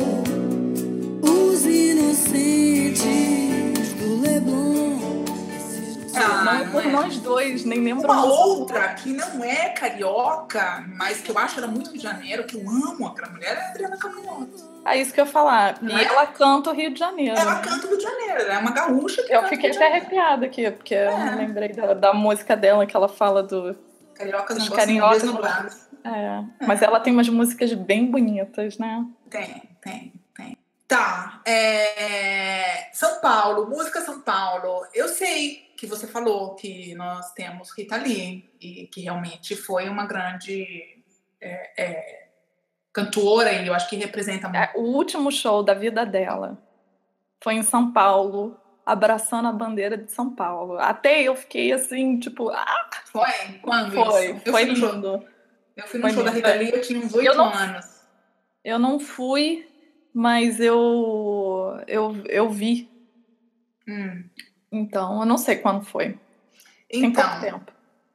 Ah, 6.23 6.43
não 6.43 6.51
é 6.53 6.63
não 6.65 6.71
por 6.71 6.86
é. 6.86 6.88
nós 6.89 7.17
dois, 7.19 7.65
nem 7.65 7.84
lembro. 7.84 8.03
Uma 8.05 8.25
outra 8.25 8.89
que 8.95 9.13
não 9.13 9.43
é 9.43 9.69
carioca, 9.69 10.84
mas 10.95 11.21
que 11.21 11.31
eu 11.31 11.38
acho 11.38 11.60
ela 11.60 11.67
muito 11.67 11.89
Rio 11.91 11.97
de 11.97 12.03
Janeiro, 12.03 12.43
que 12.45 12.55
eu 12.57 12.62
amo 12.69 13.07
aquela 13.07 13.29
mulher, 13.31 13.57
é 13.57 13.62
a 13.62 13.69
Adriana 13.69 13.97
Caminhoto. 13.97 14.71
É 14.86 14.97
isso 14.99 15.13
que 15.13 15.19
eu 15.21 15.25
ia 15.25 15.31
falar. 15.31 15.77
E 15.81 15.86
Não 15.86 15.97
é? 15.97 16.03
ela 16.03 16.27
canta 16.27 16.69
o 16.71 16.73
Rio 16.73 16.91
de 16.93 16.99
Janeiro. 16.99 17.38
Ela 17.38 17.55
canta 17.60 17.86
o 17.86 17.89
Rio 17.89 17.97
de 17.97 18.03
Janeiro, 18.03 18.41
ela 18.41 18.53
é 18.53 18.57
uma 18.57 18.71
gaúcha 18.71 19.23
que 19.23 19.34
Eu 19.34 19.47
fiquei 19.47 19.71
até 19.71 19.88
arrepiada 19.88 20.45
aqui, 20.45 20.69
porque 20.71 20.93
eu 20.95 21.10
É. 21.12 21.25
não 21.31 21.38
lembrei 21.38 21.69
da, 21.69 21.93
da 21.93 22.13
música 22.13 22.55
dela 22.55 22.86
que 22.86 22.95
ela 22.95 23.07
fala 23.07 23.43
do. 23.43 23.75
Cariocas 24.15 24.57
não 24.57 24.63
Os 24.63 24.69
gostam 24.69 24.88
de 24.88 24.93
cariocas 24.99 25.21
beijo 25.21 25.25
não 25.27 25.34
nublado. 25.41 25.75
É, 26.03 26.65
mas 26.65 26.81
ela 26.81 26.99
tem 26.99 27.13
umas 27.13 27.29
músicas 27.29 27.71
bem 27.73 28.10
bonitas, 28.10 28.77
né? 28.79 29.05
Tem, 29.29 29.62
tem, 29.81 30.13
tem. 30.36 30.57
Tá. 30.88 31.41
é, 31.45 32.89
São 32.91 33.21
Paulo, 33.21 33.69
música 33.69 34.01
São 34.01 34.19
Paulo. 34.19 34.86
Eu 34.93 35.07
sei 35.07 35.70
que 35.82 35.88
você 35.88 36.06
falou 36.06 36.54
que 36.54 36.94
nós 36.94 37.34
temos 37.34 37.76
Rita 37.76 37.98
Lee 37.98 38.48
e 38.62 38.86
que 38.86 39.02
realmente 39.02 39.56
foi 39.56 39.89
uma 39.89 40.06
grande 40.06 40.63
é, 41.41 41.84
é, 41.84 42.28
cantora 42.94 43.52
e 43.52 43.65
eu 43.65 43.74
acho 43.74 43.89
que 43.89 43.96
representa 43.96 44.48
muito. 44.48 44.62
É, 44.62 44.72
O 44.76 44.82
último 44.96 45.32
show 45.32 45.63
da 45.63 45.74
vida 45.74 46.06
dela 46.06 46.56
foi 47.44 47.56
em 47.56 47.63
São 47.63 47.91
Paulo, 47.91 48.56
abraçando 48.86 49.48
a 49.48 49.52
bandeira 49.52 49.98
de 49.98 50.12
São 50.12 50.36
Paulo. 50.36 50.78
Até 50.78 51.24
eu 51.24 51.36
fiquei 51.36 51.72
assim, 51.72 52.20
tipo, 52.20 52.50
ah, 52.52 52.89
Foi? 53.06 53.32
Quando 53.63 53.91
foi, 53.91 54.38
foi 54.38 54.52
fui 54.52 54.65
no 54.65 54.76
show- 54.76 54.91
lindo. 54.94 55.26
Eu 55.76 55.88
fui 55.88 56.00
no 56.00 56.06
Foi 56.06 56.13
show 56.13 56.24
da 56.24 56.30
lindo. 56.32 56.48
Rita 56.48 56.60
Lee, 56.60 56.72
eu 56.74 56.82
tinha 56.84 57.00
uns 57.00 57.12
oito 57.15 57.41
anos. 57.41 58.02
Eu 58.63 58.78
não 58.78 59.00
fui, 59.00 59.67
mas 60.13 60.60
eu, 60.60 61.82
eu, 61.88 62.24
eu 62.28 62.48
vi. 62.52 62.88
Hum. 63.88 64.24
Então, 64.71 65.19
eu 65.19 65.25
não 65.25 65.38
sei 65.38 65.57
quando 65.57 65.84
foi. 65.84 66.17
Tem 66.89 67.05
Então, 67.05 67.23
pouco 67.27 67.41
tempo. 67.41 67.71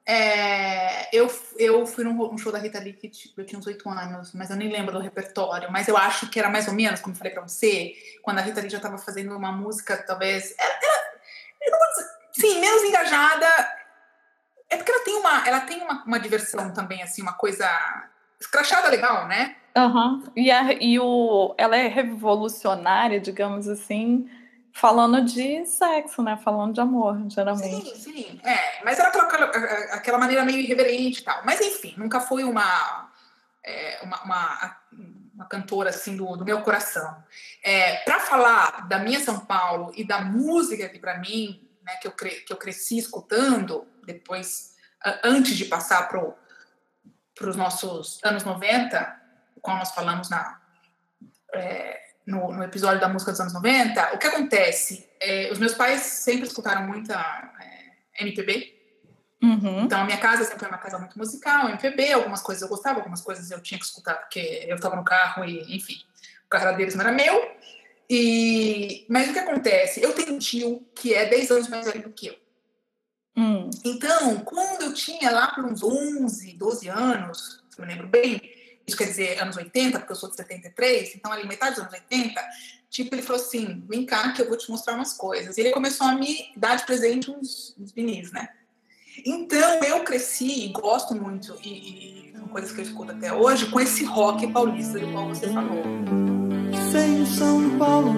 é, 0.07 1.15
eu, 1.17 1.31
eu 1.59 1.87
fui 1.87 2.05
num, 2.05 2.39
show 2.39 2.51
da 2.53 2.59
Rita 2.59 2.79
Lee 2.79 2.93
que 2.95 3.09
tipo, 3.09 3.41
eu 3.41 3.45
tinha 3.47 3.59
uns 3.59 3.67
oito 3.67 3.89
anos, 3.89 4.33
mas 4.33 4.51
eu 4.51 4.57
nem 4.57 4.71
lembro 4.71 4.93
do 4.93 5.01
repertório. 5.01 5.71
Mas 5.71 5.89
eu 5.89 5.97
acho 5.97 6.29
que 6.31 6.39
era 6.39 6.49
mais 6.49 6.67
ou 6.69 6.75
menos, 6.75 7.01
como 7.01 7.15
eu 7.15 7.19
falei 7.19 7.33
pra 7.33 7.43
você, 7.43 7.95
quando 8.23 8.39
a 8.39 8.43
Rita 8.43 8.61
Lee 8.61 8.71
já 8.71 8.81
tava 8.81 8.99
fazendo 8.99 9.37
uma 9.37 9.53
música, 9.53 9.97
talvez. 10.07 10.55
Vou 11.61 11.79
dizer- 11.91 12.11
sim, 12.33 12.61
menos 12.61 12.83
engajada. 12.83 13.47
É 14.69 14.77
porque 14.77 14.91
ela 14.91 15.05
tem 15.05 15.15
uma, 15.15 15.47
ela 15.49 15.61
tem 15.61 15.81
uma, 15.83 16.05
uma 16.05 16.19
diversão 16.21 16.73
também, 16.73 17.03
assim, 17.03 17.23
uma 17.23 17.35
coisa 17.35 17.69
escrachada 18.41 18.89
legal, 18.89 19.27
né? 19.29 19.57
Aham. 19.77 20.25
E, 20.35 20.51
a- 20.51 20.73
e 20.73 20.99
o, 20.99 21.55
ela 21.59 21.77
é 21.77 21.87
revolucionária, 21.87 23.21
digamos 23.21 23.69
assim, 23.69 24.29
falando 24.77 25.25
de 25.25 25.65
sexo, 25.65 26.23
né? 26.23 26.39
Falando 26.45 26.75
de 26.75 26.81
amor, 26.81 27.19
geralmente. 27.31 27.97
Sim, 27.97 28.13
sim. 28.13 28.41
É, 28.45 28.85
mas 28.85 28.99
era 28.99 29.09
aquela, 29.09 29.47
aquela 29.95 30.19
maneira 30.19 30.45
meio 30.45 30.59
irreverente 30.59 31.21
e 31.21 31.25
tal. 31.25 31.43
Mas 31.47 31.61
enfim, 31.63 31.95
nunca 31.97 32.21
foi 32.21 32.45
uma, 32.45 33.11
é, 33.65 34.01
uma, 34.03 34.23
uma, 34.23 34.77
uma 35.35 35.45
cantora 35.47 35.89
assim 35.89 36.15
do, 36.15 36.37
do 36.37 36.45
meu 36.45 36.61
coração. 36.61 37.25
É, 37.65 37.97
para 38.05 38.21
falar 38.21 38.87
da 38.87 38.99
minha 38.99 39.19
São 39.19 39.47
Paulo 39.47 39.93
e 39.97 40.05
da 40.05 40.21
música 40.21 40.91
que 40.91 40.99
para 40.99 41.19
mim, 41.19 41.67
né, 41.83 41.97
que 41.97 42.07
eu, 42.07 42.13
cre, 42.13 42.43
que 42.43 42.53
eu 42.53 42.59
cresci 42.59 42.99
escutando, 42.99 43.89
depois, 44.05 44.75
antes 45.25 45.57
de 45.57 45.65
passar 45.65 46.07
para 46.07 47.49
os 47.49 47.57
nossos 47.57 48.21
anos 48.23 48.45
90, 48.45 49.23
qual 49.63 49.79
nós 49.79 49.93
falamos 49.93 50.29
na, 50.29 50.61
é, 51.55 52.06
no, 52.27 52.53
no 52.53 52.63
episódio 52.63 53.01
da 53.01 53.09
música 53.09 53.31
dos 53.31 53.41
anos 53.41 53.55
90, 53.55 54.15
o 54.15 54.19
que 54.19 54.27
acontece? 54.27 55.09
É, 55.21 55.51
os 55.53 55.59
meus 55.59 55.75
pais 55.75 56.01
sempre 56.03 56.47
escutaram 56.47 56.87
muita 56.87 57.15
é, 57.61 58.23
MPB, 58.25 58.75
Uhum. 59.43 59.85
então 59.85 60.01
a 60.01 60.05
minha 60.05 60.17
casa 60.17 60.45
sempre 60.45 60.61
foi 60.61 60.69
uma 60.69 60.79
casa 60.79 60.99
muito 60.99 61.17
musical, 61.19 61.69
MPB, 61.69 62.13
algumas 62.13 62.41
coisas 62.41 62.63
eu 62.63 62.69
gostava, 62.69 62.99
algumas 62.99 63.21
coisas 63.21 63.51
eu 63.51 63.61
tinha 63.61 63.79
que 63.79 63.85
escutar 63.85 64.15
porque 64.15 64.65
eu 64.67 64.77
estava 64.77 64.97
no 64.97 65.05
carro 65.05 65.45
e, 65.45 65.77
enfim, 65.77 65.97
o 66.47 66.49
carro 66.49 66.77
deles 66.77 66.95
não 66.95 67.05
era 67.05 67.13
meu. 67.13 67.55
E, 68.09 69.05
mas 69.09 69.29
o 69.29 69.33
que 69.33 69.39
acontece? 69.39 70.01
Eu 70.03 70.13
tenho 70.15 70.35
um 70.35 70.39
tio 70.39 70.87
que 70.95 71.13
é 71.13 71.27
10 71.27 71.51
anos 71.51 71.69
mais 71.69 71.87
velho 71.87 72.05
do 72.05 72.11
que 72.11 72.29
eu. 72.29 72.37
Hum. 73.37 73.69
Então, 73.85 74.39
quando 74.39 74.83
eu 74.83 74.95
tinha 74.95 75.31
lá 75.31 75.49
por 75.49 75.65
uns 75.65 75.83
11, 75.83 76.55
12 76.55 76.89
anos, 76.89 77.63
se 77.69 77.79
eu 77.79 77.85
me 77.85 77.93
lembro 77.93 78.09
bem, 78.09 78.41
isso 78.87 78.97
quer 78.97 79.07
dizer 79.07 79.43
anos 79.43 79.57
80, 79.57 79.99
porque 79.99 80.13
eu 80.13 80.17
sou 80.17 80.31
de 80.31 80.37
73, 80.37 81.17
então 81.17 81.33
ali 81.33 81.47
metade 81.47 81.75
dos 81.75 81.81
anos 81.83 81.93
80, 81.93 82.41
tipo, 82.89 83.15
ele 83.15 83.23
falou 83.23 83.43
assim, 83.43 83.83
vem 83.89 84.07
cá 84.07 84.33
que 84.33 84.41
eu 84.41 84.49
vou 84.49 84.57
te 84.57 84.71
mostrar 84.71 84.95
umas 84.95 85.13
coisas. 85.13 85.59
E 85.59 85.61
ele 85.61 85.73
começou 85.73 86.07
a 86.07 86.15
me 86.15 86.53
dar 86.57 86.77
de 86.77 86.87
presente 86.87 87.31
uns, 87.31 87.75
uns 87.79 87.91
vinis, 87.91 88.31
né? 88.31 88.49
Então, 89.25 89.83
eu 89.83 90.05
cresci 90.05 90.67
e 90.67 90.69
gosto 90.69 91.15
muito, 91.15 91.59
e, 91.65 92.31
e 92.31 92.33
são 92.37 92.47
coisas 92.49 92.71
que 92.71 92.81
eu 92.81 92.85
escuto 92.85 93.11
até 93.11 93.33
hoje, 93.33 93.67
com 93.67 93.81
esse 93.81 94.05
rock 94.05 94.47
paulista 94.53 95.01
do 95.01 95.11
qual 95.11 95.29
você 95.29 95.49
falou. 95.49 95.83
Sem 96.93 97.27
São 97.27 97.77
Paulo, 97.79 98.11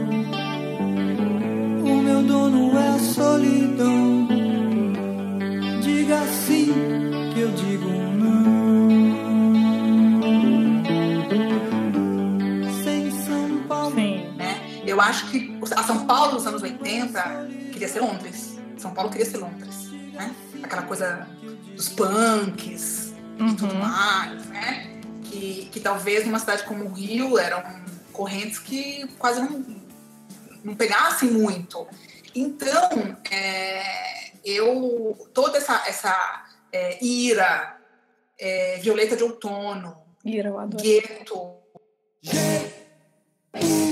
o 1.83 2.03
meu 2.03 2.23
dono 2.25 2.79
é 2.79 2.99
solidão. 2.99 4.29
Diga 5.81 6.19
sim 6.47 7.08
Eu 14.99 15.03
acho 15.03 15.31
que 15.31 15.57
a 15.77 15.83
São 15.85 16.07
Paulo 16.09 16.33
dos 16.33 16.45
anos 16.49 16.61
80 16.61 17.23
queria 17.73 17.87
ser 17.87 18.01
Londres. 18.01 18.59
São 18.77 18.93
Paulo 18.93 19.09
queria 19.09 19.25
ser 19.25 19.37
Londres, 19.37 19.93
né? 20.13 20.35
Aquela 20.61 20.83
coisa 20.83 21.25
dos 21.77 21.89
punks 21.91 23.13
e 23.39 23.55
tudo 23.55 23.73
Uhum. 23.75 23.79
mais, 23.79 24.45
né? 24.47 25.01
Que, 25.23 25.69
que 25.71 25.79
talvez 25.79 26.27
numa 26.27 26.41
cidade 26.41 26.65
como 26.65 26.87
o 26.87 26.93
Rio 26.95 27.39
eram 27.39 27.63
correntes 28.13 28.59
que 28.59 29.07
quase 29.21 29.41
não, 29.41 29.65
não 30.65 30.75
pegassem 30.75 31.31
muito. 31.31 31.87
Então, 32.35 33.17
é, 33.31 34.33
eu 34.45 35.29
toda 35.33 35.59
essa, 35.59 35.81
essa 35.87 36.45
é, 36.73 37.05
ira, 37.05 37.79
é, 38.37 38.81
Violeta 38.83 39.17
de 39.17 39.23
Outono, 39.23 39.97
Ira, 40.25 40.49
eu 40.49 40.59
adoro. 40.59 40.83
Gueto, 40.83 41.39
O 43.55 43.88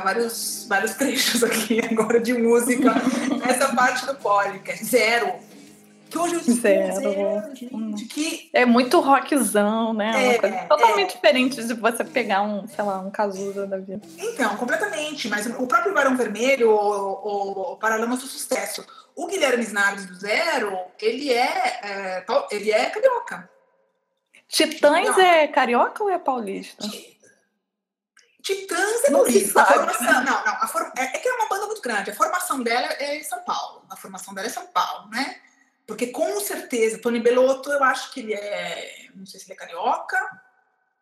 colocar 0.00 0.04
vários, 0.04 0.66
vários 0.68 0.94
trechos 0.94 1.44
aqui 1.44 1.80
agora 1.84 2.20
de 2.20 2.32
música 2.34 2.92
nessa 3.44 3.74
parte 3.74 4.06
do 4.06 4.14
podcast. 4.16 4.84
Zero. 4.84 5.34
Que 6.08 6.18
hoje 6.18 6.34
eu 6.34 6.40
Zero. 6.40 6.94
zero, 6.96 7.54
gente. 7.54 8.04
Que 8.06 8.50
É 8.52 8.66
muito 8.66 8.98
rockzão, 8.98 9.94
né? 9.94 10.10
Uma 10.10 10.18
É, 10.18 10.38
coisa 10.38 10.56
totalmente 10.68 11.10
é. 11.10 11.14
diferente 11.14 11.64
de 11.64 11.72
você 11.74 12.02
pegar 12.02 12.42
um, 12.42 12.66
sei 12.66 12.84
lá, 12.84 12.98
um 12.98 13.12
Cazuza 13.12 13.64
da 13.64 13.78
vida. 13.78 14.00
Então, 14.18 14.56
completamente. 14.56 15.28
Mas 15.28 15.46
o 15.46 15.68
próprio 15.68 15.94
Barão 15.94 16.16
Vermelho, 16.16 16.72
o, 16.72 17.74
o 17.74 17.76
Paralamas 17.76 18.18
do 18.20 18.26
Sucesso, 18.26 18.84
o 19.14 19.28
Guilherme 19.28 19.62
Snardes 19.62 20.06
do 20.06 20.16
Zero, 20.16 20.76
ele 21.00 21.32
é, 21.32 21.78
é, 21.84 22.24
ele 22.50 22.72
é 22.72 22.86
carioca. 22.86 23.48
Titãs 24.48 25.16
é 25.16 25.46
carioca 25.46 26.02
ou 26.02 26.10
é 26.10 26.18
paulista? 26.18 26.84
Titãs 28.42 29.04
é 29.04 29.10
Não. 29.10 29.22
A 29.22 29.64
formação, 29.66 30.06
não, 30.06 30.24
não. 30.24 30.38
A 30.38 30.66
for, 30.66 30.92
é, 30.96 31.02
é 31.02 31.18
que 31.18 31.28
é 31.28 31.32
uma 31.32 31.48
banda 31.48 31.66
muito 31.66 31.82
grande. 31.82 32.10
A 32.10 32.14
formação 32.14 32.62
dela 32.62 32.88
é 32.98 33.16
em 33.16 33.24
São 33.24 33.42
Paulo. 33.42 33.84
A 33.90 33.96
formação 33.96 34.34
dela 34.34 34.46
é 34.46 34.50
São 34.50 34.66
Paulo, 34.66 35.08
né? 35.10 35.40
Porque 35.86 36.08
com 36.08 36.38
certeza, 36.40 36.98
Tony 36.98 37.20
Belotto, 37.20 37.70
eu 37.72 37.82
acho 37.82 38.12
que 38.12 38.20
ele 38.20 38.34
é. 38.34 39.08
Não 39.14 39.26
sei 39.26 39.40
se 39.40 39.46
ele 39.46 39.54
é 39.54 39.56
carioca. 39.56 40.18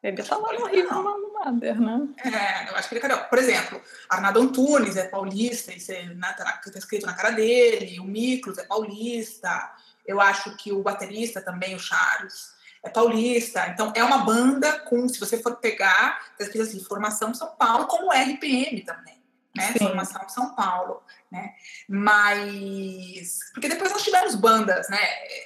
Ele 0.03 0.22
tá 0.22 0.37
lá 0.37 0.53
no 0.53 0.66
Rio 0.66 0.88
Não. 0.88 1.20
no 1.20 1.33
Mader, 1.35 1.81
né? 1.81 2.09
É, 2.24 2.70
eu 2.70 2.77
acho 2.77 2.88
que 2.88 2.94
ele 2.94 3.01
é 3.01 3.09
carioca. 3.09 3.24
Por 3.24 3.38
exemplo, 3.38 3.83
Arnaldo 4.09 4.40
Antunes 4.40 4.96
é 4.96 5.09
paulista, 5.09 5.72
isso 5.72 5.90
é, 5.90 6.05
né, 6.05 6.35
tá, 6.38 6.44
tá 6.44 6.79
escrito 6.79 7.05
na 7.05 7.14
cara 7.14 7.31
dele. 7.31 7.98
O 7.98 8.05
Miklos 8.05 8.59
é 8.59 8.64
paulista. 8.64 9.72
Eu 10.07 10.20
acho 10.20 10.57
que 10.57 10.72
o 10.72 10.83
baterista 10.83 11.40
também, 11.40 11.74
o 11.74 11.81
Charles, 11.81 12.55
é 12.83 12.88
paulista. 12.88 13.67
Então, 13.69 13.93
é 13.95 14.03
uma 14.05 14.19
banda 14.19 14.79
com, 14.81 15.09
se 15.09 15.19
você 15.21 15.38
for 15.43 15.57
pegar, 15.57 16.21
escrito 16.38 16.62
assim, 16.62 16.83
formação 16.85 17.33
São 17.35 17.49
Paulo, 17.57 17.87
como 17.87 18.12
RPM 18.12 18.83
também. 18.83 19.19
Né? 19.57 19.73
Sim. 19.73 19.79
Formação 19.87 20.29
São 20.29 20.55
Paulo, 20.55 21.03
né? 21.33 21.53
Mas 21.88 23.39
porque 23.53 23.68
depois 23.68 23.91
nós 23.91 24.03
tivemos 24.05 24.35
bandas, 24.35 24.89
né, 24.89 24.99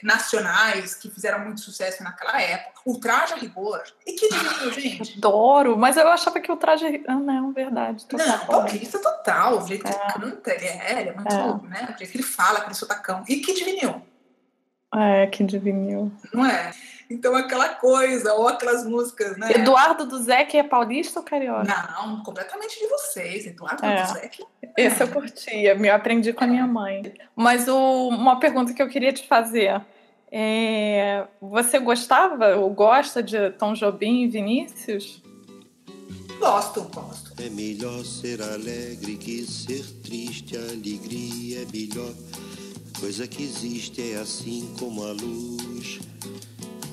nacionais 0.02 0.94
que 0.94 1.08
fizeram 1.10 1.38
muito 1.40 1.60
sucesso 1.60 2.02
naquela 2.02 2.40
época. 2.40 2.80
O 2.84 2.98
Traje 2.98 3.32
a 3.34 3.36
Rigor. 3.36 3.82
E 4.06 4.12
que 4.12 4.28
lindo, 4.28 4.72
gente. 4.72 5.16
Adoro, 5.16 5.78
mas 5.78 5.96
eu 5.96 6.08
achava 6.08 6.40
que 6.40 6.50
o 6.50 6.56
traje. 6.56 7.02
Ah, 7.08 7.14
não, 7.14 7.52
verdade. 7.52 8.04
Não, 8.12 8.38
paulista 8.46 8.98
total. 8.98 9.62
O 9.62 9.66
jeito 9.66 9.84
que 9.84 9.90
É. 9.90 9.94
ele 9.94 10.12
canta, 10.12 10.50
ele 10.52 10.66
é, 10.66 11.00
ele 11.00 11.08
é 11.10 11.14
muito, 11.14 11.32
É. 11.34 11.68
né? 11.68 11.94
O 11.94 11.98
jeito 11.98 12.10
que 12.10 12.16
ele 12.18 12.24
fala, 12.24 12.58
aquele 12.58 12.74
sotacão. 12.74 13.24
E 13.28 13.36
que 13.36 13.52
vinil, 13.64 14.02
É, 14.94 15.26
que 15.28 15.42
divinil. 15.44 16.12
não 16.34 16.44
é? 16.44 16.72
Então, 17.12 17.34
aquela 17.36 17.68
coisa, 17.70 18.32
ou 18.34 18.48
aquelas 18.48 18.84
músicas, 18.86 19.36
né? 19.36 19.50
Eduardo 19.52 20.06
do 20.06 20.18
Zé, 20.22 20.46
é 20.54 20.62
paulista 20.62 21.20
ou 21.20 21.24
carioca? 21.26 21.64
Não, 21.64 22.22
completamente 22.22 22.78
de 22.78 22.86
vocês. 22.88 23.46
Eduardo 23.46 23.84
É. 23.84 24.02
Duzek. 24.02 24.44
Esse 24.76 25.02
eu 25.02 25.08
curtia, 25.08 25.74
eu 25.74 25.94
aprendi 25.94 26.32
com 26.32 26.44
a 26.44 26.46
minha 26.46 26.66
mãe. 26.66 27.12
Mas 27.36 27.68
o- 27.68 28.08
uma 28.08 28.40
pergunta 28.40 28.72
que 28.72 28.82
eu 28.82 28.88
queria 28.88 29.12
te 29.12 29.26
fazer. 29.26 29.80
é, 30.34 31.26
você 31.40 31.78
gostava 31.78 32.56
ou 32.56 32.70
gosta 32.70 33.22
de 33.22 33.50
Tom 33.50 33.74
Jobim 33.74 34.22
e 34.22 34.28
Vinícius? 34.28 35.22
Gosto, 36.38 36.82
gosto. 36.84 37.32
É 37.38 37.50
melhor 37.50 38.02
ser 38.04 38.40
alegre 38.40 39.16
que 39.18 39.44
ser 39.46 39.84
triste, 40.02 40.56
alegria 40.56 41.62
é 41.62 41.66
melhor. 41.70 42.12
coisa 42.98 43.26
que 43.28 43.42
existe 43.42 44.12
é 44.12 44.16
assim 44.16 44.74
como 44.78 45.04
a 45.04 45.12
luz 45.12 46.00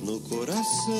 no 0.01 0.19
coração. 0.21 0.93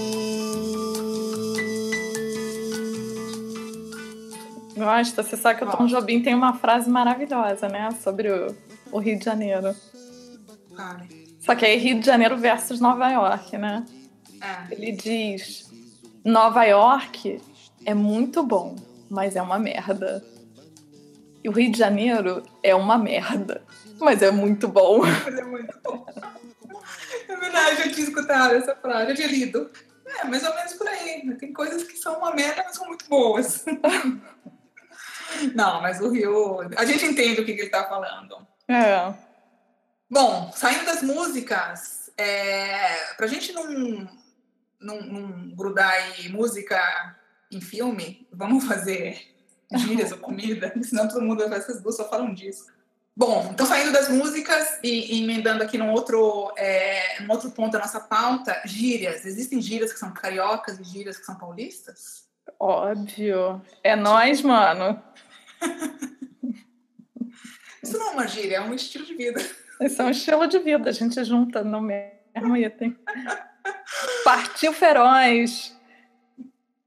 Gosta, 4.75 5.23
você 5.23 5.35
sabe 5.35 5.59
que 5.59 5.65
o 5.65 5.71
Tom 5.71 5.87
Jobim 5.87 6.21
tem 6.21 6.33
uma 6.33 6.53
frase 6.53 6.89
maravilhosa, 6.89 7.67
né? 7.67 7.89
Sobre 8.01 8.31
o, 8.31 8.55
o 8.91 8.99
Rio 8.99 9.19
de 9.19 9.25
Janeiro. 9.25 9.75
Só 11.39 11.55
que 11.55 11.65
aí 11.65 11.77
Rio 11.77 11.99
de 11.99 12.05
Janeiro 12.05 12.37
versus 12.37 12.79
Nova 12.79 13.09
York, 13.09 13.57
né? 13.57 13.85
É. 14.41 14.73
Ele 14.73 14.91
diz: 14.93 15.69
Nova 16.23 16.63
York 16.63 17.41
é 17.85 17.93
muito 17.93 18.41
bom, 18.43 18.75
mas 19.09 19.35
é 19.35 19.41
uma 19.41 19.59
merda. 19.59 20.23
E 21.43 21.49
o 21.49 21.51
Rio 21.51 21.71
de 21.71 21.77
Janeiro 21.77 22.43
é 22.63 22.73
uma 22.73 22.97
merda, 22.97 23.61
mas 23.99 24.21
é 24.21 24.31
muito 24.31 24.67
bom. 24.67 24.99
Mas 24.99 25.37
é 25.37 25.43
muito 25.43 25.77
bom. 25.83 26.05
É 27.27 27.35
verdade, 27.35 27.81
eu 27.81 27.91
tinha 27.93 28.07
escutado 28.07 28.55
essa 28.55 28.75
frase, 28.75 29.11
eu 29.11 29.15
tinha 29.15 29.27
lido. 29.27 29.71
É, 30.05 30.25
mais 30.25 30.43
ou 30.43 30.55
menos 30.55 30.73
por 30.73 30.87
aí. 30.87 31.35
Tem 31.37 31.53
coisas 31.53 31.83
que 31.83 31.97
são 31.97 32.17
uma 32.17 32.33
merda, 32.33 32.63
mas 32.65 32.75
são 32.75 32.87
muito 32.87 33.07
boas. 33.07 33.65
Não, 35.53 35.81
mas 35.81 36.01
o 36.01 36.09
Rio. 36.09 36.61
A 36.75 36.85
gente 36.85 37.05
entende 37.05 37.41
o 37.41 37.45
que, 37.45 37.53
que 37.53 37.61
ele 37.61 37.67
está 37.67 37.87
falando. 37.87 38.47
É. 38.67 39.13
Bom, 40.09 40.51
saindo 40.55 40.85
das 40.85 41.03
músicas, 41.03 42.11
é, 42.17 43.13
pra 43.15 43.27
gente 43.27 43.53
não, 43.53 44.09
não, 44.79 45.01
não 45.01 45.55
grudar 45.55 45.91
aí 45.91 46.29
música 46.29 47.15
em 47.51 47.61
filme, 47.61 48.27
vamos 48.31 48.65
fazer 48.65 49.19
gírias 49.75 50.11
ou 50.11 50.17
comida, 50.17 50.73
senão 50.81 51.07
todo 51.07 51.21
mundo 51.21 51.47
vai 51.47 51.59
essas 51.59 51.81
duas 51.81 51.95
só 51.95 52.09
falam 52.09 52.33
disso. 52.33 52.65
Bom, 53.19 53.49
então 53.51 53.65
saindo 53.65 53.91
das 53.91 54.07
músicas 54.07 54.79
e, 54.81 55.13
e 55.13 55.21
emendando 55.21 55.61
aqui 55.61 55.77
num 55.77 55.91
outro, 55.91 56.53
é, 56.55 57.21
num 57.21 57.29
outro 57.29 57.51
ponto 57.51 57.73
da 57.73 57.79
nossa 57.79 57.99
pauta, 57.99 58.61
gírias. 58.63 59.25
Existem 59.25 59.61
gírias 59.61 59.91
que 59.91 59.99
são 59.99 60.13
cariocas 60.13 60.79
e 60.79 60.85
gírias 60.85 61.17
que 61.17 61.25
são 61.25 61.35
paulistas? 61.35 62.29
Óbvio. 62.57 63.61
É 63.83 63.93
nós, 63.93 64.41
mano. 64.41 65.03
Isso 67.83 67.97
não 67.97 68.07
é 68.07 68.11
uma 68.11 68.25
gíria, 68.25 68.55
é 68.55 68.61
um 68.61 68.73
estilo 68.73 69.05
de 69.05 69.15
vida. 69.15 69.45
Esse 69.81 69.99
é 69.99 70.03
um 70.05 70.11
estilo 70.11 70.47
de 70.47 70.59
vida, 70.59 70.89
a 70.89 70.93
gente 70.93 71.21
junta 71.25 71.61
no 71.61 71.81
mesmo 71.81 72.55
item. 72.55 72.97
Partiu 74.23 74.71
feroz. 74.71 75.77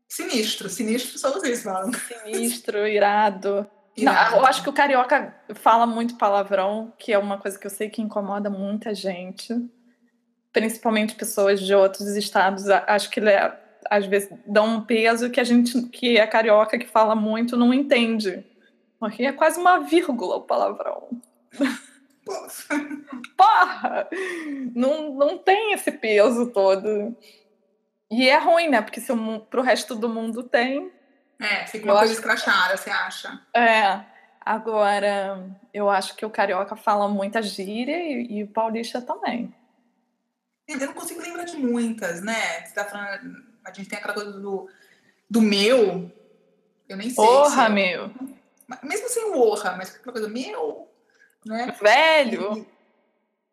Sinistro, 0.09 0.70
sinistro 0.70 1.18
só 1.18 1.30
vocês 1.30 1.62
falam. 1.62 1.91
Sinistro, 1.93 2.87
irado. 2.87 3.70
Não, 3.99 4.12
eu 4.36 4.47
acho 4.47 4.62
que 4.62 4.68
o 4.68 4.72
carioca 4.72 5.34
fala 5.55 5.86
muito 5.86 6.16
palavrão, 6.16 6.93
que 6.99 7.12
é 7.12 7.18
uma 7.18 7.38
coisa 7.38 7.59
que 7.59 7.66
eu 7.66 7.70
sei 7.70 7.90
que 7.90 8.01
incomoda 8.01 8.49
muita 8.49 8.95
gente, 8.95 9.55
principalmente 10.53 11.14
pessoas 11.14 11.61
de 11.61 11.74
outros 11.74 12.16
estados. 12.16 12.68
Acho 12.68 13.11
que 13.11 13.20
le- 13.20 13.53
às 13.90 14.07
vezes 14.07 14.30
dá 14.47 14.62
um 14.62 14.80
peso 14.82 15.28
que 15.30 15.40
a 15.40 15.45
gente 15.45 15.80
que 15.88 16.16
é 16.16 16.26
carioca 16.26 16.78
que 16.78 16.86
fala 16.86 17.14
muito 17.14 17.57
não 17.57 17.74
entende, 17.74 18.45
porque 18.99 19.24
é 19.24 19.32
quase 19.32 19.61
uma 19.61 19.80
vírgula 19.80 20.36
o 20.36 20.40
palavrão. 20.43 21.09
Pô, 22.24 22.32
Porra! 23.36 24.09
Não, 24.74 25.12
não 25.14 25.36
tem 25.36 25.72
esse 25.72 25.90
peso 25.93 26.47
todo. 26.53 27.14
E 28.11 28.28
é 28.28 28.38
ruim, 28.38 28.68
né? 28.68 28.80
Porque 28.80 29.01
se 29.01 29.11
o, 29.11 29.40
pro 29.40 29.61
resto 29.62 29.95
do 29.97 30.09
mundo 30.09 30.43
tem, 30.43 30.90
É, 31.43 31.66
fica 31.66 31.86
Eu 31.86 31.93
uma 31.93 31.99
coisa 31.99 32.12
acho- 32.12 32.20
escrachada, 32.20 32.76
você 32.76 32.90
acha? 32.90 33.40
É, 33.55 34.01
agora 34.40 35.45
eu 35.74 35.90
acho 35.90 36.14
que 36.14 36.24
o 36.24 36.30
carioca 36.30 36.76
fala 36.76 37.09
muita 37.09 37.43
gíria 37.43 37.97
e, 37.99 38.38
e 38.38 38.45
o 38.45 38.49
paulista 38.49 39.01
também. 39.03 39.53
Eu 40.68 40.78
não 40.78 40.95
consigo 40.95 41.20
lembrar 41.20 41.45
de 41.45 41.57
muitas, 41.57 42.22
né? 42.22 42.64
Você 42.64 42.74
tá 42.74 42.84
falando. 42.84 43.43
A 43.64 43.72
gente 43.72 43.88
tem 43.88 43.99
aquela 43.99 44.14
coisa 44.14 44.32
do, 44.40 44.68
do 45.28 45.40
meu. 45.43 46.11
Eu 46.88 46.97
nem 46.97 47.11
sei. 47.11 47.16
Porra, 47.24 47.51
se 47.51 47.61
é- 47.66 47.68
meu! 47.68 48.11
Mesmo 48.82 49.09
sem 49.09 49.24
o 49.24 49.38
orra, 49.38 49.74
mas 49.76 49.95
aquela 49.95 50.12
coisa, 50.12 50.28
meu, 50.28 50.88
né? 51.45 51.74
Velho! 51.80 52.66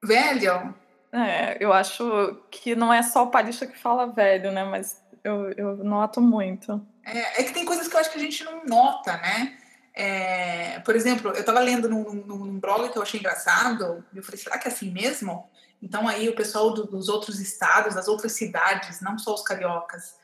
Velho. 0.03 0.73
É, 1.11 1.57
eu 1.59 1.73
acho 1.73 2.39
que 2.51 2.75
não 2.75 2.93
é 2.93 3.01
só 3.01 3.23
o 3.23 3.31
paulista 3.31 3.65
que 3.67 3.77
fala 3.77 4.05
velho, 4.07 4.51
né? 4.51 4.63
Mas 4.63 5.03
eu, 5.23 5.51
eu 5.53 5.75
noto 5.77 6.21
muito. 6.21 6.85
É, 7.17 7.41
é 7.41 7.43
que 7.43 7.53
tem 7.53 7.65
coisas 7.65 7.87
que 7.87 7.95
eu 7.95 7.99
acho 7.99 8.11
que 8.11 8.17
a 8.17 8.21
gente 8.21 8.43
não 8.43 8.65
nota, 8.65 9.13
né? 9.17 9.57
É, 9.93 10.79
por 10.79 10.95
exemplo, 10.95 11.31
eu 11.31 11.39
estava 11.41 11.59
lendo 11.59 11.89
num, 11.89 12.03
num- 12.13 12.45
num 12.45 12.59
blog 12.59 12.89
que 12.89 12.97
eu 12.97 13.01
achei 13.01 13.19
engraçado, 13.19 14.03
e 14.13 14.17
eu 14.17 14.23
falei, 14.23 14.39
será 14.39 14.57
que 14.57 14.67
é 14.67 14.71
assim 14.71 14.91
mesmo? 14.91 15.49
Então 15.81 16.07
aí 16.07 16.29
o 16.29 16.35
pessoal 16.35 16.73
do- 16.73 16.85
dos 16.87 17.09
outros 17.09 17.39
estados, 17.39 17.95
das 17.95 18.07
outras 18.07 18.33
cidades, 18.33 19.01
não 19.01 19.17
só 19.17 19.33
os 19.33 19.41
cariocas, 19.43 20.15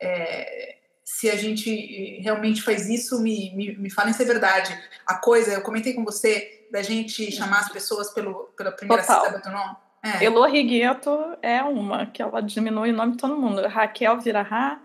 é, 0.00 0.76
se 1.04 1.28
a 1.30 1.36
gente 1.36 2.20
realmente 2.22 2.62
faz 2.62 2.88
isso, 2.88 3.20
me, 3.20 3.54
me, 3.54 3.76
me 3.76 3.90
falem 3.90 4.12
se 4.12 4.22
é 4.22 4.26
verdade. 4.26 4.76
A 5.06 5.14
coisa, 5.16 5.52
eu 5.52 5.62
comentei 5.62 5.92
com 5.92 6.04
você, 6.04 6.66
da 6.70 6.82
gente 6.82 7.30
chamar 7.32 7.60
as 7.60 7.68
pessoas 7.68 8.10
pelo, 8.14 8.44
pela 8.56 8.70
primeira 8.70 9.02
Total. 9.02 9.24
sílaba 9.24 9.38
do 9.42 9.50
nome. 9.50 9.76
É. 10.02 10.24
Elô 10.24 10.46
Rigueto 10.46 11.36
é 11.42 11.62
uma, 11.62 12.06
que 12.06 12.22
ela 12.22 12.40
diminui 12.40 12.90
o 12.90 12.96
nome 12.96 13.12
de 13.12 13.18
todo 13.18 13.36
mundo. 13.36 13.66
Raquel 13.68 14.18
vira 14.20 14.40
Rá, 14.40 14.80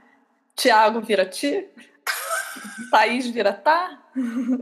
Tiago 0.56 1.02
vira 1.02 1.26
Ti, 1.26 1.68
Thaís 2.92 3.28
vira 3.28 3.54
Tá. 3.54 4.00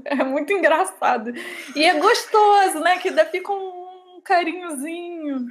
É 0.06 0.16
muito 0.24 0.52
engraçado. 0.52 1.32
E 1.76 1.84
é 1.86 2.00
gostoso, 2.00 2.80
né? 2.80 2.98
Que 2.98 3.10
ainda 3.10 3.26
fica 3.26 3.52
um 3.52 4.20
carinhozinho. 4.24 5.48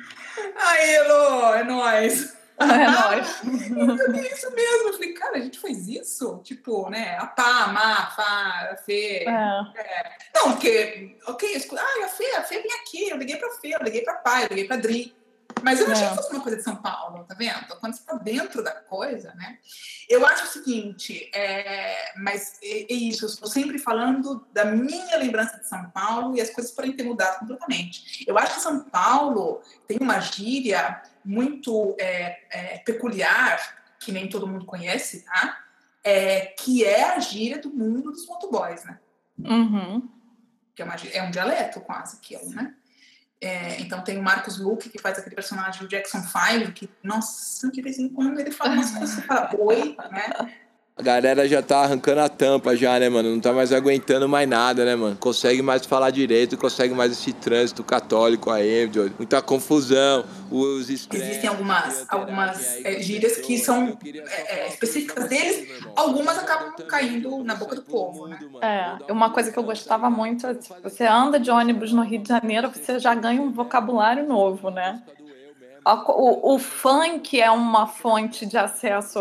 Aí, 0.56 0.90
Elô, 0.96 1.54
é 1.54 1.62
nóis. 1.64 2.36
É 2.58 2.90
nóis. 2.90 3.40
É 3.44 4.32
isso 4.34 4.50
mesmo. 4.52 4.88
Eu 4.88 4.92
falei, 4.94 5.12
cara, 5.14 5.36
a 5.36 5.40
gente 5.40 5.58
faz 5.58 5.86
isso? 5.88 6.40
Tipo, 6.44 6.88
né? 6.90 7.16
A 7.18 7.26
pá, 7.26 7.64
a 7.64 7.68
má, 7.68 7.92
a 7.98 8.06
fá, 8.10 8.70
a 8.72 8.76
fê. 8.76 9.24
É. 9.26 10.12
Não, 10.34 10.52
porque, 10.52 11.16
ok, 11.28 11.52
eu 11.52 11.56
escu- 11.56 11.76
ah, 11.78 12.04
a 12.04 12.08
Fê, 12.08 12.24
a 12.36 12.42
Fê 12.42 12.60
vem 12.60 12.72
aqui, 12.80 13.08
eu 13.08 13.16
liguei 13.16 13.36
pra 13.36 13.50
Fê, 13.52 13.74
eu 13.74 13.82
liguei 13.84 14.02
pra 14.02 14.14
pai, 14.14 14.44
eu 14.44 14.48
liguei 14.48 14.64
pra 14.64 14.76
Dri. 14.76 15.14
Mas 15.62 15.80
eu 15.80 15.86
não 15.86 15.92
achei 15.92 16.06
É. 16.06 16.10
que 16.10 16.16
fosse 16.16 16.30
uma 16.32 16.42
coisa 16.42 16.58
de 16.58 16.64
São 16.64 16.76
Paulo, 16.76 17.24
tá 17.24 17.34
vendo? 17.34 17.76
Quando 17.80 17.94
você 17.94 18.02
tá 18.04 18.14
dentro 18.16 18.62
da 18.62 18.72
coisa, 18.72 19.34
né? 19.34 19.58
Eu 20.08 20.26
acho 20.26 20.44
o 20.44 20.48
seguinte, 20.48 21.30
é, 21.34 22.12
mas 22.18 22.58
é, 22.62 22.92
é 22.92 22.94
isso, 22.94 23.24
eu 23.24 23.28
estou 23.28 23.48
sempre 23.48 23.78
falando 23.78 24.46
da 24.52 24.64
minha 24.64 25.16
lembrança 25.16 25.58
de 25.58 25.66
São 25.68 25.90
Paulo 25.90 26.36
e 26.36 26.40
as 26.40 26.50
coisas 26.50 26.72
podem 26.72 26.92
ter 26.94 27.04
mudado 27.04 27.38
completamente. 27.40 28.24
Eu 28.26 28.36
acho 28.38 28.56
que 28.56 28.60
São 28.60 28.80
Paulo 28.84 29.62
tem 29.86 29.98
uma 30.00 30.20
gíria 30.20 31.00
muito 31.24 31.94
é, 31.98 32.40
é, 32.50 32.78
peculiar, 32.78 33.58
que 34.00 34.10
nem 34.12 34.28
todo 34.28 34.46
mundo 34.46 34.64
conhece, 34.66 35.24
tá? 35.24 35.58
É, 36.04 36.46
que 36.46 36.84
é 36.84 37.14
a 37.14 37.18
gíria 37.20 37.58
do 37.60 37.70
mundo 37.70 38.10
dos 38.10 38.26
motoboys, 38.26 38.84
né? 38.84 38.98
Uhum. 39.38 40.08
que 40.74 40.80
é, 40.82 40.84
uma- 40.84 40.96
é 41.12 41.22
um 41.22 41.30
dialeto 41.30 41.80
quase 41.82 42.16
aquilo, 42.16 42.48
né? 42.50 42.74
É, 43.42 43.80
então 43.80 44.00
tem 44.02 44.18
o 44.18 44.22
Marcos 44.22 44.56
Luke, 44.56 44.88
que 44.88 45.00
faz 45.00 45.18
aquele 45.18 45.34
personagem, 45.34 45.84
o 45.84 45.88
Jackson 45.88 46.22
Five, 46.22 46.70
que, 46.70 46.88
nossa, 47.02 47.68
de 47.72 47.82
vez 47.82 47.98
em 47.98 48.08
quando 48.08 48.38
ele 48.38 48.52
fala 48.52 48.74
umas 48.74 48.92
coisas, 48.92 49.24
fala, 49.24 49.50
oi, 49.58 49.96
né? 50.12 50.54
A 51.02 51.04
galera 51.04 51.48
já 51.48 51.60
tá 51.60 51.78
arrancando 51.80 52.20
a 52.20 52.28
tampa 52.28 52.76
já, 52.76 52.96
né, 52.96 53.08
mano? 53.08 53.28
Não 53.30 53.40
tá 53.40 53.52
mais 53.52 53.72
aguentando 53.72 54.28
mais 54.28 54.48
nada, 54.48 54.84
né, 54.84 54.94
mano? 54.94 55.16
Consegue 55.16 55.60
mais 55.60 55.84
falar 55.84 56.10
direito, 56.10 56.56
consegue 56.56 56.94
mais 56.94 57.10
esse 57.10 57.32
trânsito 57.32 57.82
católico 57.82 58.52
aí, 58.52 58.88
muita 59.18 59.42
confusão, 59.42 60.24
os 60.48 60.88
estresses, 60.88 61.26
Existem 61.28 61.50
algumas, 61.50 62.06
algumas 62.08 62.84
é, 62.84 63.00
gírias 63.02 63.36
que 63.38 63.58
são 63.58 63.98
é, 64.30 64.60
é, 64.60 64.68
específicas 64.68 65.28
deles, 65.28 65.82
algumas 65.96 66.38
acabam 66.38 66.72
caindo 66.86 67.42
na 67.42 67.56
boca 67.56 67.74
do 67.74 67.82
povo, 67.82 68.28
né? 68.28 68.38
É, 68.60 69.12
uma 69.12 69.30
coisa 69.30 69.50
que 69.50 69.58
eu 69.58 69.64
gostava 69.64 70.08
muito 70.08 70.46
é 70.46 70.54
se 70.54 70.72
você 70.84 71.02
anda 71.04 71.40
de 71.40 71.50
ônibus 71.50 71.92
no 71.92 72.02
Rio 72.02 72.20
de 72.22 72.28
Janeiro, 72.28 72.70
você 72.72 73.00
já 73.00 73.12
ganha 73.12 73.42
um 73.42 73.50
vocabulário 73.50 74.24
novo, 74.24 74.70
né? 74.70 75.02
Co- 75.82 76.12
O, 76.12 76.54
o 76.54 76.58
funk 76.60 77.40
é 77.40 77.50
uma 77.50 77.88
fonte 77.88 78.46
de 78.46 78.56
acesso 78.56 79.18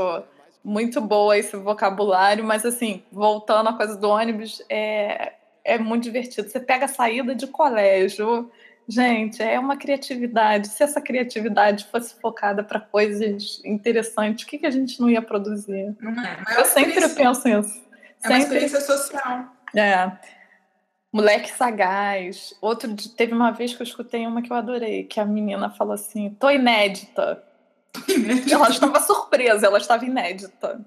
muito 0.63 1.01
boa 1.01 1.37
esse 1.37 1.55
vocabulário, 1.57 2.43
mas 2.43 2.65
assim, 2.65 3.03
voltando 3.11 3.69
à 3.69 3.73
coisa 3.73 3.97
do 3.97 4.09
ônibus, 4.09 4.61
é, 4.69 5.33
é 5.63 5.77
muito 5.77 6.03
divertido. 6.03 6.49
Você 6.49 6.59
pega 6.59 6.85
a 6.85 6.87
saída 6.87 7.33
de 7.33 7.47
colégio, 7.47 8.51
gente, 8.87 9.41
é 9.41 9.59
uma 9.59 9.77
criatividade. 9.77 10.67
Se 10.67 10.83
essa 10.83 11.01
criatividade 11.01 11.85
fosse 11.85 12.19
focada 12.21 12.63
para 12.63 12.79
coisas 12.79 13.61
interessantes, 13.65 14.45
o 14.45 14.47
que, 14.47 14.59
que 14.59 14.65
a 14.65 14.71
gente 14.71 14.99
não 15.01 15.09
ia 15.09 15.21
produzir? 15.21 15.95
Não 15.99 16.11
é? 16.11 16.37
Mas 16.45 16.57
Eu 16.57 16.65
sempre 16.65 17.09
penso 17.09 17.47
nisso. 17.47 17.81
É 18.23 18.27
uma 18.27 18.39
Sempre 18.39 18.57
experiência 18.57 18.81
social. 18.81 19.45
é. 19.75 20.11
Moleque 21.13 21.51
sagaz. 21.51 22.53
Outro 22.61 22.95
teve 23.17 23.33
uma 23.33 23.51
vez 23.51 23.73
que 23.73 23.81
eu 23.81 23.85
escutei 23.85 24.25
uma 24.25 24.41
que 24.41 24.49
eu 24.51 24.55
adorei, 24.55 25.03
que 25.03 25.19
a 25.19 25.25
menina 25.25 25.69
falou 25.69 25.93
assim: 25.93 26.29
"Tô 26.39 26.49
inédita". 26.49 27.43
Ela 28.51 28.69
estava 28.69 28.99
surpresa, 28.99 29.65
ela 29.67 29.77
estava 29.77 30.05
inédita. 30.05 30.85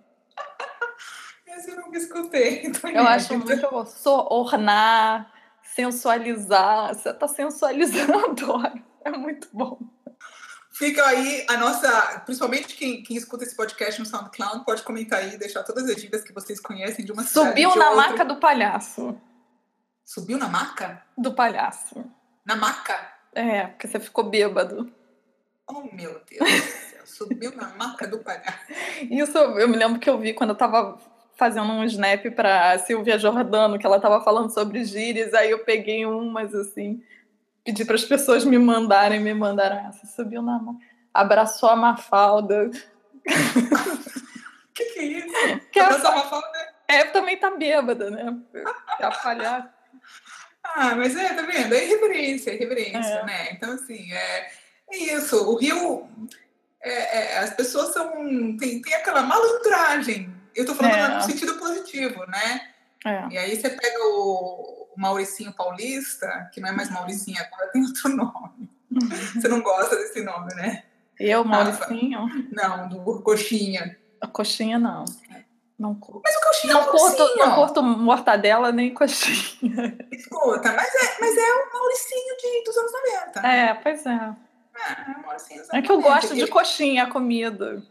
Esse 1.46 1.70
eu 1.70 1.76
nunca 1.76 1.96
escutei. 1.98 2.66
então 2.66 2.90
Eu 2.90 3.06
acho 3.06 3.38
muito 3.38 3.70
bom. 3.70 3.84
Ornar, 4.30 5.32
sensualizar. 5.62 6.94
Você 6.94 7.10
está 7.10 7.28
sensualizando, 7.28 8.50
olha. 8.52 8.82
É 9.04 9.10
muito 9.10 9.48
bom. 9.52 9.78
Fica 10.72 11.06
aí 11.06 11.46
a 11.48 11.56
nossa, 11.56 12.20
principalmente 12.24 12.74
quem, 12.74 13.02
quem 13.02 13.16
escuta 13.16 13.44
esse 13.44 13.54
podcast 13.54 14.00
no 14.00 14.06
SoundCloud, 14.06 14.64
pode 14.64 14.82
comentar 14.82 15.20
aí, 15.20 15.36
deixar 15.38 15.62
todas 15.62 15.88
as 15.88 15.94
dicas 15.94 16.24
que 16.24 16.32
vocês 16.32 16.58
conhecem 16.58 17.04
de 17.04 17.12
uma 17.12 17.22
Subiu 17.22 17.70
cidade, 17.70 17.78
na 17.78 17.90
outra. 17.90 18.10
maca 18.10 18.24
do 18.24 18.36
palhaço. 18.40 19.16
Subiu 20.04 20.36
na 20.36 20.48
maca? 20.48 21.00
Do 21.16 21.32
palhaço. 21.32 22.04
Na 22.44 22.56
maca? 22.56 22.98
É, 23.32 23.68
porque 23.68 23.86
você 23.86 24.00
ficou 24.00 24.24
bêbado. 24.24 24.92
Oh, 25.68 25.82
meu 25.92 26.20
Deus. 26.28 26.93
Subiu 27.16 27.54
na 27.54 27.68
maca 27.76 28.06
do 28.06 28.18
palhaço. 28.18 28.58
Isso 29.10 29.36
eu 29.38 29.68
me 29.68 29.76
lembro 29.76 29.98
que 30.00 30.08
eu 30.10 30.18
vi 30.18 30.32
quando 30.34 30.50
eu 30.50 30.56
tava 30.56 30.98
fazendo 31.36 31.66
um 31.72 31.84
snap 31.84 32.24
pra 32.34 32.78
Silvia 32.78 33.18
Jordano, 33.18 33.78
que 33.78 33.86
ela 33.86 34.00
tava 34.00 34.22
falando 34.22 34.50
sobre 34.52 34.84
gírias, 34.84 35.34
aí 35.34 35.50
eu 35.50 35.60
peguei 35.64 36.06
umas 36.06 36.54
assim, 36.54 37.02
pedi 37.64 37.84
para 37.84 37.96
as 37.96 38.04
pessoas 38.04 38.44
me 38.44 38.58
mandarem, 38.58 39.20
me 39.20 39.34
mandaram 39.34 39.88
essa. 39.88 40.06
Subiu 40.06 40.42
na 40.42 40.58
maca, 40.58 40.78
abraçou 41.12 41.68
a 41.68 41.76
Mafalda. 41.76 42.70
que 44.74 44.84
que 44.84 44.98
é 44.98 45.04
isso? 45.04 45.60
Que 45.72 45.78
é, 45.80 45.82
Abraçou 45.84 46.10
a 46.10 46.14
Mafalda? 46.16 46.74
é, 46.88 47.04
também 47.04 47.36
tá 47.36 47.50
bêbada, 47.50 48.10
né? 48.10 48.36
É 49.00 49.04
a 49.04 49.10
palhaça. 49.10 49.72
Ah, 50.62 50.94
mas 50.94 51.14
é, 51.16 51.28
tá 51.34 51.42
vendo? 51.42 51.74
É 51.74 51.84
irreverência, 51.84 52.50
é 52.50 52.54
irreverência, 52.54 52.98
É. 52.98 53.24
né? 53.24 53.50
Então, 53.52 53.72
assim, 53.74 54.12
é, 54.12 54.48
é 54.90 54.96
isso. 54.96 55.36
O 55.50 55.56
Rio, 55.56 56.08
é- 56.90 57.32
é, 57.34 57.38
as 57.38 57.50
pessoas 57.54 57.92
são. 57.92 58.10
Tem, 58.56 58.80
tem 58.82 58.94
aquela 58.94 59.22
malandragem. 59.22 60.32
Eu 60.54 60.64
tô 60.66 60.74
falando 60.74 60.94
É. 60.94 61.14
no 61.16 61.22
sentido 61.22 61.54
positivo, 61.58 62.24
né? 62.26 62.68
É. 63.04 63.26
E 63.30 63.38
aí 63.38 63.60
você 63.60 63.68
pega 63.70 63.98
o, 64.06 64.88
o 64.94 65.00
Mauricinho 65.00 65.52
Paulista, 65.52 66.48
que 66.52 66.60
não 66.60 66.68
é 66.68 66.72
mais 66.72 66.90
Mauricinho, 66.90 67.38
agora 67.40 67.70
tem 67.72 67.82
outro 67.82 68.08
nome. 68.14 68.70
Você 69.34 69.48
não 69.48 69.60
gosta 69.62 69.96
desse 69.96 70.22
nome, 70.22 70.54
né? 70.54 70.84
Eu, 71.18 71.44
Mauricinho, 71.44 72.26
Não, 72.52 72.88
do 72.88 73.20
Coxinha. 73.22 73.96
a 74.20 74.26
coxinha 74.26 74.78
não. 74.78 75.04
Não 75.78 75.94
curto. 75.94 76.22
Mas 76.24 76.36
o 76.36 76.40
Coxinha 76.40 76.72
Não 76.74 76.80
é 76.80 76.84
o 76.84 76.90
curto, 76.90 77.36
não 77.36 77.54
curto 77.56 77.82
mortadela 77.82 78.70
nem 78.72 78.94
coxinha. 78.94 79.96
Escuta, 80.12 80.72
mas 80.72 80.94
é, 80.94 81.16
mas 81.20 81.36
é 81.36 81.52
o 81.54 81.72
Mauricinho 81.72 82.36
de, 82.36 82.64
dos 82.64 82.76
anos 82.78 82.92
90. 83.34 83.46
É, 83.46 83.74
pois 83.74 84.06
é. 84.06 84.36
É, 84.74 84.92
é 84.92 85.58
dos 85.58 85.68
É 85.72 85.82
que 85.82 85.90
eu 85.90 85.96
90. 85.96 86.02
gosto 86.02 86.34
de 86.34 86.46
coxinha, 86.46 87.06
comida. 87.06 87.82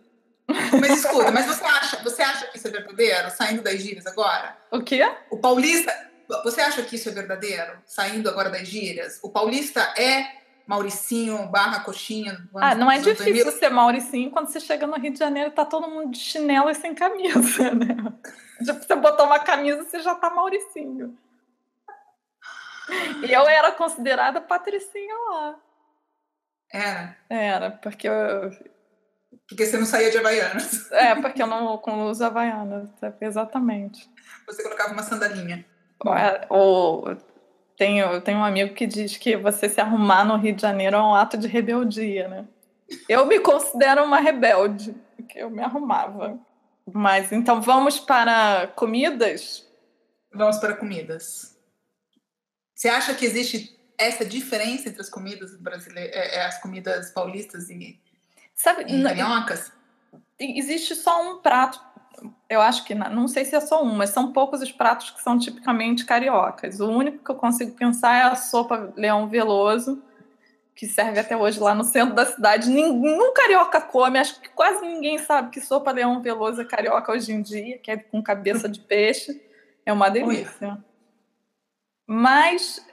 Mas 0.47 0.97
escuta, 0.97 1.31
mas 1.31 1.45
você 1.45 1.63
acha, 1.63 2.03
você 2.03 2.21
acha 2.21 2.47
que 2.47 2.57
isso 2.57 2.67
é 2.67 2.71
verdadeiro, 2.71 3.31
saindo 3.31 3.61
das 3.61 3.81
gírias 3.81 4.05
agora? 4.05 4.57
O 4.71 4.81
quê? 4.81 5.09
O 5.29 5.38
paulista, 5.38 5.91
você 6.43 6.61
acha 6.61 6.81
que 6.84 6.97
isso 6.97 7.07
é 7.09 7.11
verdadeiro, 7.13 7.77
saindo 7.86 8.29
agora 8.29 8.49
das 8.49 8.67
gírias? 8.67 9.19
O 9.23 9.29
paulista 9.29 9.81
é 9.97 10.43
Mauricinho 10.67 11.47
barra 11.47 11.79
coxinha? 11.81 12.38
Ah, 12.55 12.75
não 12.75 12.91
é 12.91 12.97
difícil 12.97 13.45
2000? 13.45 13.51
ser 13.53 13.69
Mauricinho 13.69 14.31
quando 14.31 14.47
você 14.47 14.59
chega 14.59 14.86
no 14.86 14.97
Rio 14.97 15.13
de 15.13 15.19
Janeiro 15.19 15.49
e 15.49 15.53
tá 15.53 15.65
todo 15.65 15.89
mundo 15.89 16.11
de 16.11 16.19
chinelo 16.19 16.69
e 16.69 16.75
sem 16.75 16.93
camisa, 16.93 17.71
né? 17.71 17.95
Tipo, 18.63 18.84
você 18.86 18.95
botou 18.95 19.25
uma 19.25 19.39
camisa, 19.39 19.84
você 19.84 20.01
já 20.01 20.15
tá 20.15 20.29
Mauricinho. 20.29 21.17
E 23.27 23.31
eu 23.31 23.47
era 23.47 23.71
considerada 23.71 24.41
patricinha 24.41 25.15
lá. 25.31 25.55
Era, 26.74 27.15
Era, 27.30 27.71
porque 27.71 28.09
eu, 28.09 28.51
porque 29.47 29.65
você 29.65 29.78
não 29.78 29.86
saía 29.86 30.09
de 30.09 30.17
Havaianas. 30.17 30.89
é, 30.91 31.15
porque 31.15 31.41
eu 31.41 31.47
não, 31.47 31.80
uso 32.09 32.24
Havaiana. 32.24 32.91
Exatamente. 33.21 34.09
Você 34.47 34.63
colocava 34.63 34.93
uma 34.93 35.03
sandalinha. 35.03 35.65
É, 36.05 36.45
Ou 36.49 37.15
tenho, 37.78 38.19
tenho 38.21 38.39
um 38.39 38.43
amigo 38.43 38.74
que 38.74 38.88
diz 38.88 39.17
que 39.17 39.38
você 39.38 39.69
se 39.69 39.80
arrumar 39.80 40.26
no 40.26 40.38
Rio 40.38 40.55
de 40.55 40.61
Janeiro 40.61 40.97
é 40.97 41.01
um 41.01 41.15
ato 41.15 41.38
de 41.38 41.47
rebeldia, 41.47 42.28
né? 42.28 42.47
Eu 43.07 43.26
me 43.26 43.39
considero 43.39 44.03
uma 44.03 44.19
rebelde, 44.19 44.95
porque 45.15 45.39
eu 45.39 45.49
me 45.49 45.61
arrumava. 45.61 46.39
Mas 46.91 47.32
então 47.32 47.61
vamos 47.61 47.99
para 47.99 48.67
comidas? 48.76 49.65
Vamos 50.34 50.57
para 50.57 50.76
comidas. 50.76 51.57
Você 52.76 52.89
acha 52.89 53.13
que 53.13 53.26
existe 53.26 53.72
essa 53.97 54.25
diferença 54.25 54.89
entre 54.89 55.01
as 55.01 55.09
comidas 55.09 55.55
brasileiras, 55.55 56.37
as 56.37 56.61
comidas 56.61 57.11
paulistas 57.11 57.69
e, 57.69 57.99
Sabe, 58.55 58.85
e 58.87 59.03
cariocas? 59.03 59.71
existe 60.39 60.95
só 60.95 61.21
um 61.31 61.41
prato. 61.41 61.81
Eu 62.47 62.61
acho 62.61 62.85
que 62.85 62.93
não 62.93 63.27
sei 63.27 63.43
se 63.43 63.55
é 63.55 63.59
só 63.59 63.83
um, 63.83 63.95
mas 63.95 64.11
são 64.11 64.31
poucos 64.31 64.61
os 64.61 64.71
pratos 64.71 65.09
que 65.11 65.21
são 65.21 65.37
tipicamente 65.37 66.05
cariocas. 66.05 66.79
O 66.79 66.89
único 66.89 67.23
que 67.23 67.31
eu 67.31 67.35
consigo 67.35 67.71
pensar 67.75 68.15
é 68.15 68.23
a 68.23 68.35
sopa 68.35 68.93
Leão 68.95 69.27
Veloso, 69.27 70.01
que 70.75 70.87
serve 70.87 71.19
até 71.19 71.35
hoje 71.35 71.59
lá 71.59 71.75
no 71.75 71.83
centro 71.83 72.15
da 72.15 72.25
cidade. 72.25 72.69
Nenhum 72.69 73.33
carioca 73.33 73.81
come, 73.81 74.19
acho 74.19 74.39
que 74.39 74.49
quase 74.49 74.81
ninguém 74.85 75.17
sabe 75.17 75.49
que 75.49 75.59
sopa 75.59 75.91
Leão 75.91 76.21
Veloso 76.21 76.61
é 76.61 76.65
carioca 76.65 77.11
hoje 77.11 77.31
em 77.31 77.41
dia, 77.41 77.77
que 77.77 77.91
é 77.91 77.97
com 77.97 78.21
cabeça 78.21 78.69
de 78.69 78.79
peixe. 78.79 79.41
É 79.85 79.91
uma 79.91 80.09
delícia. 80.09 80.77
Mas, 82.07 82.85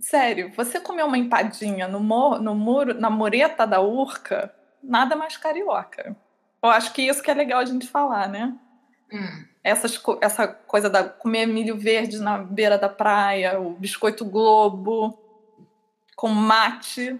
sério, 0.00 0.52
você 0.56 0.78
comer 0.80 1.04
uma 1.04 1.18
empadinha 1.18 1.88
no, 1.88 2.00
mo- 2.00 2.38
no 2.38 2.54
muro, 2.54 2.94
na 2.94 3.10
mureta 3.10 3.66
da 3.66 3.80
urca, 3.80 4.54
nada 4.82 5.16
mais 5.16 5.36
carioca. 5.36 6.16
Eu 6.62 6.70
acho 6.70 6.92
que 6.92 7.02
isso 7.02 7.22
que 7.22 7.30
é 7.30 7.34
legal 7.34 7.60
a 7.60 7.64
gente 7.64 7.86
falar, 7.86 8.28
né? 8.28 8.54
Hum. 9.12 9.44
Essas, 9.62 10.00
essa 10.20 10.46
coisa 10.46 10.88
da 10.88 11.04
comer 11.04 11.46
milho 11.46 11.76
verde 11.76 12.18
na 12.18 12.38
beira 12.38 12.78
da 12.78 12.88
praia, 12.88 13.58
o 13.60 13.70
biscoito 13.70 14.24
globo, 14.24 15.18
com 16.14 16.28
mate. 16.28 17.18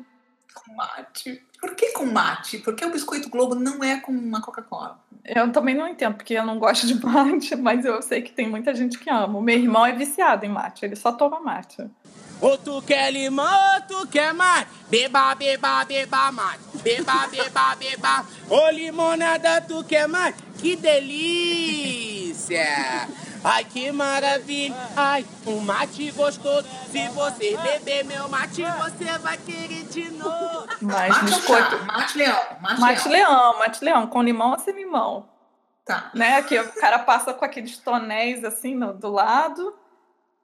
Com 0.54 0.74
mate. 0.74 1.42
Por 1.60 1.74
que 1.74 1.92
com 1.92 2.06
mate? 2.06 2.58
Porque 2.58 2.84
o 2.84 2.90
biscoito 2.90 3.30
Globo 3.30 3.54
não 3.54 3.82
é 3.82 3.98
com 3.98 4.12
uma 4.12 4.40
Coca-Cola. 4.42 4.98
Eu 5.24 5.50
também 5.50 5.74
não 5.74 5.88
entendo, 5.88 6.14
porque 6.14 6.34
eu 6.34 6.44
não 6.44 6.58
gosto 6.58 6.86
de 6.86 6.94
mate, 7.04 7.56
mas 7.56 7.84
eu 7.84 8.00
sei 8.02 8.20
que 8.22 8.30
tem 8.30 8.48
muita 8.48 8.74
gente 8.74 8.98
que 8.98 9.08
ama. 9.10 9.38
O 9.38 9.42
meu 9.42 9.56
irmão 9.58 9.84
é 9.84 9.92
viciado 9.92 10.44
em 10.44 10.50
mate, 10.50 10.84
ele 10.84 10.94
só 10.96 11.12
toma 11.12 11.40
mate. 11.40 11.88
Ou 12.40 12.58
tu 12.58 12.82
quer 12.82 13.10
limão, 13.12 13.74
ou 13.74 13.80
tu 13.82 14.06
quer 14.08 14.32
mais. 14.34 14.66
Beba, 14.90 15.34
beba, 15.34 15.84
beba 15.84 16.30
mais. 16.32 16.60
Beba, 16.82 17.26
beba, 17.28 17.74
beba. 17.76 18.24
Ô 18.50 18.68
limonada, 18.70 19.60
tu 19.62 19.82
quer 19.84 20.06
mais? 20.06 20.34
Que 20.58 20.76
delícia! 21.76 23.08
Ai, 23.44 23.64
que 23.64 23.92
maravilha! 23.92 24.74
Ai, 24.96 25.24
um 25.46 25.60
mate 25.60 26.10
gostoso. 26.12 26.66
Se 26.90 27.08
você 27.08 27.56
beber 27.56 28.04
meu 28.04 28.28
mate, 28.28 28.62
você 28.62 29.18
vai 29.18 29.36
querer 29.38 29.84
de 29.84 30.10
novo. 30.12 30.66
Mas 30.82 31.08
Mate 31.08 31.24
biscoito. 31.26 31.84
Mate 31.84 32.18
leão. 32.18 32.42
Mate, 32.60 32.80
Mate 32.80 33.08
leão. 33.08 33.30
leão, 33.30 33.58
mate 33.58 33.84
leão, 33.84 34.06
com 34.06 34.22
limão 34.22 34.50
ou 34.52 34.58
sem 34.58 34.74
limão. 34.74 35.28
Tá. 35.84 36.10
né? 36.14 36.42
Que 36.42 36.58
o 36.58 36.72
cara 36.80 36.98
passa 36.98 37.32
com 37.32 37.44
aqueles 37.44 37.78
tonéis 37.78 38.42
assim 38.42 38.74
no- 38.74 38.92
do 38.92 39.08
lado, 39.08 39.72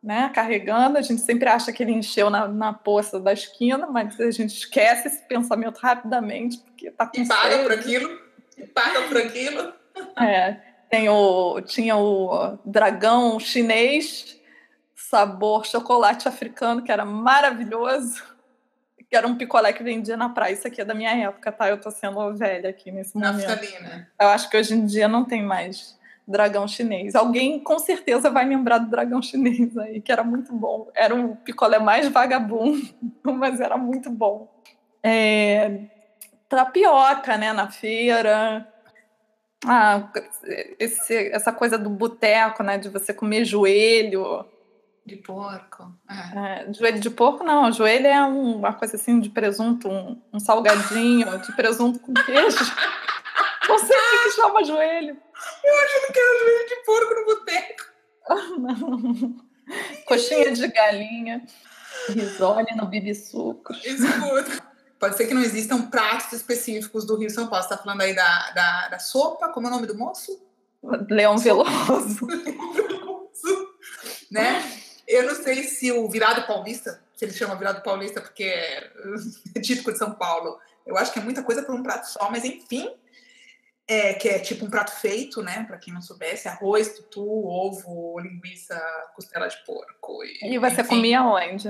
né? 0.02 0.30
Carregando. 0.34 0.98
A 0.98 1.02
gente 1.02 1.20
sempre 1.22 1.48
acha 1.48 1.72
que 1.72 1.82
ele 1.82 1.92
encheu 1.92 2.28
na, 2.28 2.48
na 2.48 2.72
poça 2.72 3.20
da 3.20 3.32
esquina, 3.32 3.86
mas 3.86 4.18
a 4.20 4.30
gente 4.30 4.56
esquece 4.56 5.08
esse 5.08 5.22
pensamento 5.28 5.78
rapidamente, 5.78 6.58
porque 6.58 6.90
tá 6.90 7.06
com 7.06 7.20
E 7.20 7.28
paga 7.28 7.50
sede. 7.50 7.62
por 7.62 7.72
aquilo. 7.72 8.18
E 8.58 8.66
paga 8.66 9.02
por 9.02 9.16
aquilo. 9.16 9.72
É, 10.18 10.56
tem 10.90 11.08
o, 11.08 11.60
tinha 11.60 11.96
o 11.96 12.58
dragão 12.64 13.38
chinês, 13.38 14.38
sabor 14.94 15.64
chocolate 15.66 16.26
africano, 16.28 16.82
que 16.82 16.90
era 16.90 17.04
maravilhoso. 17.04 18.22
Que 19.08 19.16
era 19.16 19.28
um 19.28 19.36
picolé 19.36 19.74
que 19.74 19.82
vendia 19.82 20.16
na 20.16 20.30
praia. 20.30 20.54
Isso 20.54 20.66
aqui 20.66 20.80
é 20.80 20.84
da 20.86 20.94
minha 20.94 21.10
época, 21.10 21.52
tá? 21.52 21.68
Eu 21.68 21.78
tô 21.78 21.90
sendo 21.90 22.34
velha 22.34 22.70
aqui 22.70 22.90
nesse 22.90 23.14
momento. 23.14 23.46
Naftalina. 23.46 24.10
Eu 24.18 24.28
acho 24.28 24.48
que 24.48 24.56
hoje 24.56 24.72
em 24.74 24.86
dia 24.86 25.06
não 25.06 25.22
tem 25.22 25.42
mais 25.42 25.98
dragão 26.26 26.66
chinês. 26.68 27.14
Alguém 27.14 27.58
com 27.60 27.78
certeza 27.78 28.30
vai 28.30 28.44
lembrar 28.44 28.78
do 28.78 28.90
dragão 28.90 29.20
chinês 29.22 29.76
aí, 29.76 30.00
que 30.00 30.12
era 30.12 30.22
muito 30.24 30.52
bom. 30.52 30.88
Era 30.94 31.14
o 31.14 31.36
picolé 31.36 31.78
mais 31.78 32.08
vagabundo, 32.08 32.80
mas 33.24 33.60
era 33.60 33.76
muito 33.76 34.08
bom. 34.10 34.48
É, 35.02 35.80
tapioca, 36.48 37.36
né, 37.36 37.52
na 37.52 37.70
feira. 37.70 38.66
Ah, 39.66 40.08
esse- 40.78 41.28
essa 41.32 41.52
coisa 41.52 41.78
do 41.78 41.88
boteco, 41.90 42.62
né, 42.62 42.78
de 42.78 42.88
você 42.88 43.12
comer 43.14 43.44
joelho. 43.44 44.44
De 45.04 45.16
porco. 45.16 45.92
É. 46.08 46.68
É, 46.68 46.72
joelho 46.72 47.00
de 47.00 47.10
porco, 47.10 47.42
não. 47.42 47.72
Joelho 47.72 48.06
é 48.06 48.24
um- 48.24 48.56
uma 48.58 48.72
coisa 48.72 48.94
assim 48.96 49.18
de 49.18 49.28
presunto, 49.30 49.88
um, 49.88 50.20
um 50.32 50.38
salgadinho 50.38 51.38
de 51.40 51.52
presunto 51.56 51.98
com 51.98 52.14
queijo. 52.14 52.58
Não 53.68 53.78
sei 53.78 53.96
o 53.96 54.22
que 54.24 54.30
chama 54.30 54.64
joelho. 54.64 55.16
Eu 55.64 55.84
achando 55.84 56.12
que 56.12 56.18
era 56.18 56.38
joelho 56.38 56.68
de 56.68 56.76
porco 56.84 57.14
no 57.14 57.24
boteco. 57.24 57.84
Não. 58.28 59.52
Coxinha 60.06 60.52
de 60.52 60.68
galinha, 60.68 61.44
risole 62.08 62.74
no 62.74 62.86
bibisuco. 62.86 63.72
Escuta. 63.72 64.72
Pode 64.98 65.16
ser 65.16 65.26
que 65.26 65.34
não 65.34 65.42
existam 65.42 65.90
pratos 65.90 66.32
específicos 66.32 67.04
do 67.04 67.16
Rio 67.16 67.30
São 67.30 67.48
Paulo. 67.48 67.62
Você 67.62 67.70
tá 67.70 67.78
falando 67.78 68.02
aí 68.02 68.14
da, 68.14 68.50
da, 68.50 68.88
da 68.88 68.98
sopa, 68.98 69.48
como 69.48 69.66
é 69.66 69.70
o 69.70 69.72
nome 69.72 69.86
do 69.86 69.96
moço? 69.96 70.40
Leão 71.10 71.38
Veloso. 71.38 72.26
né? 74.30 74.62
Eu 75.06 75.24
não 75.24 75.34
sei 75.34 75.64
se 75.64 75.92
o 75.92 76.08
virado 76.08 76.46
paulista, 76.46 77.02
se 77.14 77.24
ele 77.24 77.32
chama 77.32 77.56
virado 77.56 77.82
paulista 77.82 78.20
porque 78.20 78.44
é 78.44 78.90
típico 79.60 79.92
de 79.92 79.98
São 79.98 80.12
Paulo, 80.12 80.58
eu 80.86 80.96
acho 80.96 81.12
que 81.12 81.18
é 81.18 81.22
muita 81.22 81.42
coisa 81.42 81.62
por 81.62 81.74
um 81.74 81.82
prato 81.82 82.08
só, 82.08 82.30
mas 82.30 82.44
enfim, 82.44 82.88
é, 83.86 84.14
que 84.14 84.28
é 84.28 84.38
tipo 84.38 84.64
um 84.64 84.70
prato 84.70 84.92
feito, 84.92 85.42
né? 85.42 85.64
Para 85.64 85.78
quem 85.78 85.92
não 85.92 86.00
soubesse, 86.00 86.48
arroz, 86.48 86.94
tutu, 86.94 87.46
ovo, 87.46 88.18
linguiça, 88.20 88.80
costela 89.14 89.48
de 89.48 89.56
porco. 89.64 90.24
E, 90.24 90.54
e 90.54 90.58
você 90.58 90.80
enfim. 90.80 90.96
comia 90.96 91.22
onde? 91.22 91.68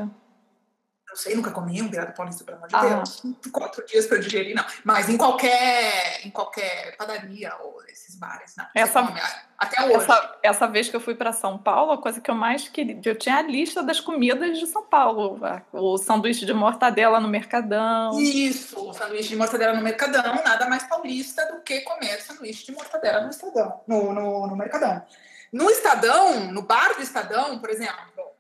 Não 1.13 1.17
sei, 1.17 1.37
nunca 1.37 1.51
comi 1.51 1.83
um 1.83 1.91
virado 1.91 2.15
paulista, 2.15 2.43
pelo 2.43 2.57
amor 2.57 2.69
de 2.69 2.75
ah. 2.75 2.81
Deus. 2.81 3.23
Quatro 3.53 3.85
dias 3.85 4.07
para 4.07 4.17
digerir, 4.17 4.57
não. 4.57 4.65
Mas 4.83 5.11
em 5.11 5.19
qualquer, 5.19 6.25
em 6.25 6.31
qualquer 6.31 6.97
padaria 6.97 7.55
ou 7.63 7.85
esses 7.87 8.19
bares, 8.19 8.55
não. 8.57 8.65
Essa, 8.75 9.03
come, 9.03 9.21
até 9.59 9.85
hoje. 9.85 9.97
Essa, 9.97 10.39
essa 10.43 10.67
vez 10.67 10.89
que 10.89 10.97
eu 10.97 11.01
fui 11.01 11.15
para 11.15 11.31
São 11.31 11.59
Paulo, 11.59 11.93
a 11.93 11.99
coisa 11.99 12.19
que 12.19 12.31
eu 12.31 12.35
mais 12.35 12.67
queria. 12.67 12.99
Eu 13.05 13.15
tinha 13.15 13.37
a 13.37 13.43
lista 13.43 13.83
das 13.83 14.01
comidas 14.01 14.59
de 14.59 14.67
São 14.67 14.87
Paulo. 14.87 15.39
O 15.71 15.99
sanduíche 15.99 16.47
de 16.47 16.55
mortadela 16.55 17.21
no 17.21 17.29
Mercadão. 17.29 18.19
Isso, 18.19 18.82
sanduíche 19.03 19.31
de 19.31 19.37
mortadela 19.37 19.75
no 19.75 19.83
Mercadão, 19.83 20.43
nada 20.45 20.69
mais 20.69 20.85
paulista 20.85 21.45
do 21.47 21.61
que 21.61 21.81
comer 21.81 22.21
sanduíche 22.21 22.67
de 22.67 22.73
mortadela 22.73 23.23
no 23.23 23.31
Estadão, 23.31 23.81
no, 23.87 24.13
no, 24.13 24.47
no 24.47 24.57
Mercadão. 24.57 25.05
No 25.53 25.69
Estadão, 25.71 26.53
no 26.53 26.63
bar 26.63 26.95
do 26.95 27.03
Estadão, 27.03 27.59
por 27.59 27.69
exemplo, 27.69 27.95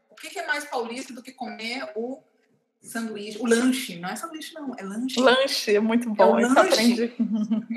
o 0.08 0.14
que, 0.14 0.30
que 0.30 0.38
é 0.38 0.46
mais 0.46 0.64
paulista 0.64 1.12
do 1.12 1.22
que 1.22 1.32
comer 1.32 1.90
o 1.96 2.22
sanduíche, 2.80 3.38
o 3.38 3.46
lanche, 3.46 3.98
não 3.98 4.08
é 4.08 4.16
sanduíche, 4.16 4.54
não, 4.54 4.74
é 4.78 4.82
lanche. 4.82 5.20
Lanche, 5.20 5.76
é 5.76 5.80
muito 5.80 6.10
bom, 6.10 6.38
é 6.38 6.46
lanche. 6.46 7.14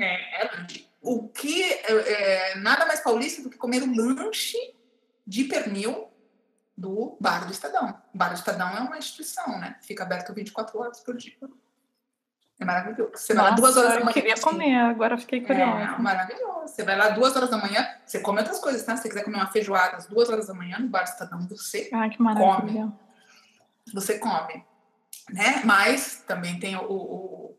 É, 0.00 0.42
é 0.42 0.50
lanche. 0.56 0.88
O 1.02 1.28
que 1.28 1.62
é, 1.62 2.52
é, 2.52 2.54
nada 2.56 2.86
mais 2.86 3.00
paulista 3.00 3.42
do 3.42 3.50
que 3.50 3.56
comer 3.56 3.82
o 3.82 3.94
lanche 3.94 4.58
de 5.26 5.44
pernil 5.44 6.08
do 6.76 7.16
Bar 7.20 7.46
do 7.46 7.52
Estadão. 7.52 8.02
O 8.12 8.18
Bar 8.18 8.30
do 8.30 8.34
Estadão 8.34 8.76
é 8.76 8.80
uma 8.80 8.98
instituição, 8.98 9.58
né? 9.58 9.76
Fica 9.82 10.02
aberto 10.02 10.34
24 10.34 10.78
horas 10.78 11.00
por 11.00 11.16
dia. 11.16 11.36
É 12.58 12.64
maravilhoso. 12.64 13.12
Você 13.14 13.34
Nossa, 13.34 13.42
vai 13.42 13.50
lá 13.50 13.56
duas 13.56 13.76
horas 13.76 13.90
da 13.90 13.98
manhã. 14.00 14.08
Eu 14.08 14.12
queria 14.14 14.40
comer, 14.40 14.76
agora 14.76 15.18
fiquei 15.18 15.40
curiosa. 15.42 15.94
É 15.94 15.98
maravilhoso. 15.98 16.68
Você 16.68 16.82
vai 16.82 16.96
lá 16.96 17.10
duas 17.10 17.36
horas 17.36 17.50
da 17.50 17.58
manhã, 17.58 17.86
você 18.04 18.20
come 18.20 18.38
outras 18.38 18.58
coisas, 18.58 18.82
tá? 18.82 18.96
Se 18.96 19.02
você 19.02 19.08
quiser 19.08 19.24
comer 19.24 19.36
uma 19.36 19.46
feijoada 19.48 19.96
às 19.96 20.06
duas 20.06 20.28
horas 20.30 20.46
da 20.46 20.54
manhã 20.54 20.78
no 20.78 20.88
Bar 20.88 21.04
do 21.04 21.08
Estadão, 21.08 21.46
você 21.48 21.90
Ai, 21.92 22.10
que 22.10 22.20
maravilha. 22.20 22.56
come. 22.56 22.92
Você 23.92 24.18
come 24.18 24.64
né? 25.30 25.62
Mas 25.64 26.22
também 26.26 26.58
tem 26.58 26.76
o, 26.76 26.84
o, 26.84 27.56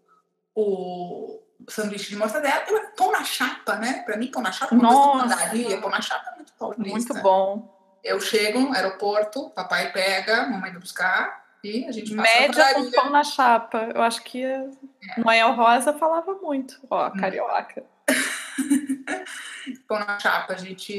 o 0.56 1.41
sanduíche 1.70 2.10
de 2.10 2.16
mortadela 2.16 2.64
e 2.68 2.88
pão 2.95 3.12
na 3.12 3.24
chapa, 3.24 3.76
né? 3.76 4.04
Para 4.06 4.18
mim, 4.18 4.32
pão 4.32 4.41
na 4.41 4.52
chapa 4.52 4.74
é 4.74 4.78
uma 4.78 4.89
Nossa. 4.91 5.38
pão 5.82 5.89
na 5.89 6.02
chapa 6.02 6.32
é 6.32 6.36
muito 6.36 6.54
paulista. 6.54 7.14
Muito 7.14 7.14
bom. 7.22 7.76
Eu 8.04 8.20
chego 8.20 8.60
no 8.60 8.74
aeroporto, 8.74 9.50
papai 9.50 9.91
pega, 9.91 10.43
mamãe 10.43 10.72
vai 10.72 10.80
buscar 10.80 11.45
e 11.64 11.86
a 11.86 11.91
gente 11.91 12.14
Média 12.14 12.74
com 12.74 12.91
pão 12.91 13.10
na 13.10 13.24
chapa. 13.24 13.91
Eu 13.93 14.01
acho 14.01 14.22
que 14.24 14.43
é. 14.43 14.70
Noel 15.18 15.53
Rosa 15.53 15.93
falava 15.93 16.34
muito. 16.36 16.80
Ó, 16.89 17.08
hum. 17.08 17.12
carioca. 17.20 17.84
pão 19.88 19.99
na 19.99 20.20
chapa, 20.20 20.53
a 20.53 20.58
gente. 20.58 20.93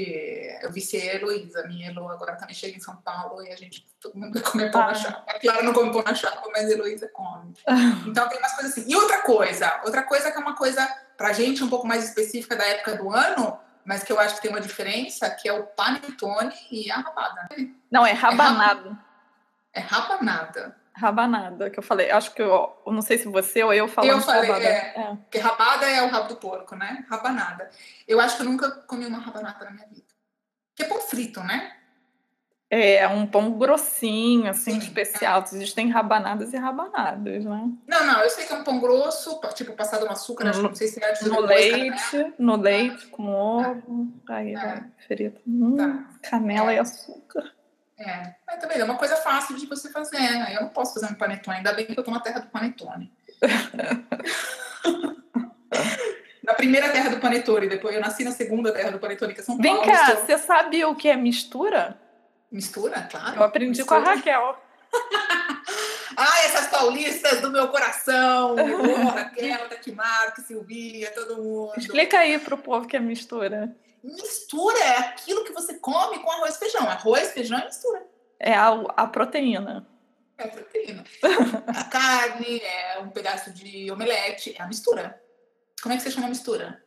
Eu 0.62 0.72
viciei 0.72 1.11
a 1.11 1.14
Heloísa, 1.16 1.66
minha 1.66 1.90
Elo 1.90 2.09
agora 2.11 2.36
também 2.36 2.54
chega 2.54 2.76
em 2.76 2.80
São 2.80 2.96
Paulo 2.96 3.42
e 3.42 3.52
a 3.52 3.56
gente. 3.56 3.86
Todo 4.00 4.16
mundo 4.16 4.34
vai 4.34 4.42
comer 4.50 4.70
pão 4.70 4.82
ah. 4.82 4.86
na 4.88 4.94
chapa. 4.94 5.24
A 5.26 5.38
Clara 5.38 5.62
não 5.62 5.72
come 5.72 5.92
pão 5.92 6.02
na 6.02 6.14
chapa, 6.14 6.48
mas 6.52 6.68
a 6.68 6.72
Heloísa 6.72 7.09
come. 7.09 7.54
Então 8.06 8.28
tem 8.28 8.38
umas 8.38 8.54
coisas 8.54 8.72
assim. 8.72 8.90
E 8.90 8.96
outra 8.96 9.22
coisa, 9.22 9.80
outra 9.84 10.02
coisa 10.02 10.30
que 10.30 10.36
é 10.36 10.40
uma 10.40 10.56
coisa 10.56 10.86
pra 11.16 11.32
gente 11.32 11.62
um 11.64 11.68
pouco 11.68 11.86
mais 11.86 12.04
específica 12.04 12.56
da 12.56 12.64
época 12.64 12.96
do 12.96 13.12
ano, 13.12 13.59
mas 13.84 14.02
que 14.02 14.12
eu 14.12 14.20
acho 14.20 14.36
que 14.36 14.42
tem 14.42 14.50
uma 14.50 14.61
diferença, 14.61 15.30
que 15.30 15.48
é 15.48 15.52
o 15.52 15.64
panetone 15.64 16.54
e 16.70 16.90
a 16.90 16.98
rabada. 16.98 17.48
Não, 17.90 18.06
é 18.06 18.12
rabanado. 18.12 18.90
É, 18.90 19.07
rabanada 19.81 20.76
rabanada, 20.99 21.70
que 21.70 21.79
eu 21.79 21.83
falei. 21.83 22.11
Acho 22.11 22.35
que 22.35 22.43
eu, 22.43 22.76
eu 22.85 22.93
não 22.93 23.01
sei 23.01 23.16
se 23.18 23.29
você 23.29 23.62
ou 23.62 23.72
eu 23.72 23.87
falamos 23.87 24.26
Eu 24.26 24.26
falei, 24.26 24.51
rabada. 24.51 24.64
É, 24.64 24.95
é. 24.97 25.16
Porque 25.16 25.39
rabada 25.39 25.87
é 25.87 26.03
o 26.03 26.09
rabo 26.09 26.29
do 26.29 26.37
porco, 26.37 26.74
né? 26.74 27.05
Rabanada. 27.09 27.70
Eu 28.07 28.20
acho 28.20 28.37
que 28.37 28.43
eu 28.43 28.47
nunca 28.47 28.70
comi 28.70 29.07
uma 29.07 29.18
rabanada 29.18 29.64
na 29.64 29.70
minha 29.70 29.87
vida. 29.87 30.09
Que 30.74 30.83
é 30.83 30.87
pão 30.87 31.01
frito, 31.01 31.41
né? 31.43 31.72
É, 32.70 33.09
um 33.09 33.26
pão 33.26 33.53
grossinho, 33.53 34.51
assim, 34.51 34.72
Sim, 34.72 34.79
especial. 34.79 35.41
É. 35.41 35.55
Existem 35.55 35.89
rabanadas 35.89 36.53
e 36.53 36.57
rabanadas, 36.59 37.45
né? 37.45 37.70
Não, 37.87 38.07
não, 38.07 38.20
eu 38.20 38.29
sei 38.29 38.45
que 38.45 38.53
é 38.53 38.57
um 38.57 38.64
pão 38.64 38.79
grosso, 38.79 39.41
tipo, 39.55 39.72
passado 39.72 40.05
no 40.05 40.12
açúcar, 40.12 40.45
no, 40.45 40.51
acho 40.51 40.61
que 40.61 40.68
não 40.68 40.74
sei 40.74 40.89
se 40.89 41.03
é 41.03 41.14
No 41.22 41.41
leite, 41.41 42.35
no 42.39 42.57
leite, 42.57 43.07
com 43.07 43.35
ovo, 43.35 44.12
tá. 44.26 44.37
aí 44.37 44.53
é. 44.53 44.57
vai 44.59 44.85
frito. 45.07 45.41
Hum, 45.47 45.76
tá. 45.76 46.29
Canela 46.29 46.72
é. 46.72 46.76
e 46.76 46.79
açúcar. 46.79 47.57
É, 47.99 48.34
mas 48.46 48.61
também 48.61 48.78
é 48.78 48.84
uma 48.84 48.96
coisa 48.96 49.16
fácil 49.16 49.57
de 49.57 49.66
você 49.66 49.90
fazer. 49.90 50.18
Né? 50.18 50.55
Eu 50.55 50.61
não 50.62 50.68
posso 50.68 50.94
fazer 50.94 51.12
um 51.12 51.16
panetone, 51.16 51.57
ainda 51.59 51.72
bem 51.72 51.86
que 51.86 51.99
eu 51.99 52.05
tô 52.05 52.12
na 52.12 52.20
terra 52.20 52.38
do 52.40 52.46
panetone. 52.46 53.12
na 56.44 56.55
primeira 56.55 56.90
terra 56.90 57.11
do 57.11 57.18
panetone, 57.18 57.68
depois 57.68 57.94
eu 57.94 58.01
nasci 58.01 58.22
na 58.22 58.30
segunda 58.30 58.72
terra 58.72 58.92
do 58.92 59.01
panetone, 59.01 59.34
que 59.34 59.40
é 59.40 59.42
São 59.42 59.59
Paulo. 59.59 59.80
Vem 59.80 59.90
cá, 59.90 60.14
você 60.14 60.38
sabe 60.38 60.84
o 60.84 60.94
que 60.94 61.09
é 61.09 61.16
mistura? 61.16 61.99
Mistura, 62.51 63.07
claro. 63.11 63.36
Eu 63.36 63.42
aprendi 63.42 63.80
mistura. 63.80 64.01
com 64.01 64.09
a 64.09 64.14
Raquel. 64.14 64.57
Ai, 66.16 66.46
essas 66.46 66.68
paulistas 66.68 67.40
do 67.40 67.51
meu 67.51 67.68
coração! 67.68 68.57
Oh, 68.59 69.09
Raquel, 69.11 69.68
Tati 69.68 69.92
Marques, 69.92 70.46
Silvia, 70.46 71.12
todo 71.12 71.42
mundo. 71.42 71.72
Explica 71.76 72.18
aí 72.18 72.38
pro 72.38 72.57
povo 72.57 72.86
que 72.86 72.96
é 72.96 73.01
mistura 73.01 73.76
mistura 74.03 74.78
é 74.78 74.99
aquilo 74.99 75.44
que 75.44 75.53
você 75.53 75.74
come 75.74 76.18
com 76.18 76.30
arroz 76.30 76.57
e 76.57 76.59
feijão. 76.59 76.88
Arroz, 76.88 77.32
feijão 77.32 77.59
e 77.59 77.64
mistura. 77.64 78.07
É 78.38 78.55
a, 78.55 78.68
a 78.96 79.07
proteína. 79.07 79.86
É 80.36 80.44
a 80.44 80.49
proteína. 80.49 81.05
a 81.66 81.84
carne, 81.84 82.61
é 82.61 82.99
um 83.01 83.11
pedaço 83.11 83.53
de 83.53 83.90
omelete, 83.90 84.55
é 84.59 84.62
a 84.62 84.66
mistura. 84.66 85.20
Como 85.82 85.92
é 85.92 85.96
que 85.96 86.03
você 86.03 86.11
chama 86.11 86.26
a 86.26 86.30
mistura? 86.30 86.82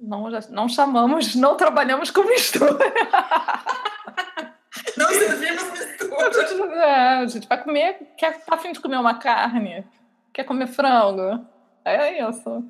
Não, 0.00 0.28
não 0.50 0.68
chamamos, 0.68 1.34
não 1.34 1.56
trabalhamos 1.56 2.10
com 2.10 2.22
mistura. 2.22 2.78
não 4.96 5.08
servimos 5.08 5.64
mistura. 5.72 6.74
É, 6.74 7.18
a 7.18 7.26
gente 7.26 7.48
vai 7.48 7.62
comer, 7.62 8.14
quer 8.16 8.44
tá 8.44 8.54
afim 8.54 8.72
de 8.72 8.80
comer 8.80 8.98
uma 8.98 9.18
carne, 9.18 9.84
quer 10.32 10.44
comer 10.44 10.68
frango. 10.68 11.44
É 11.84 12.28
isso. 12.28 12.64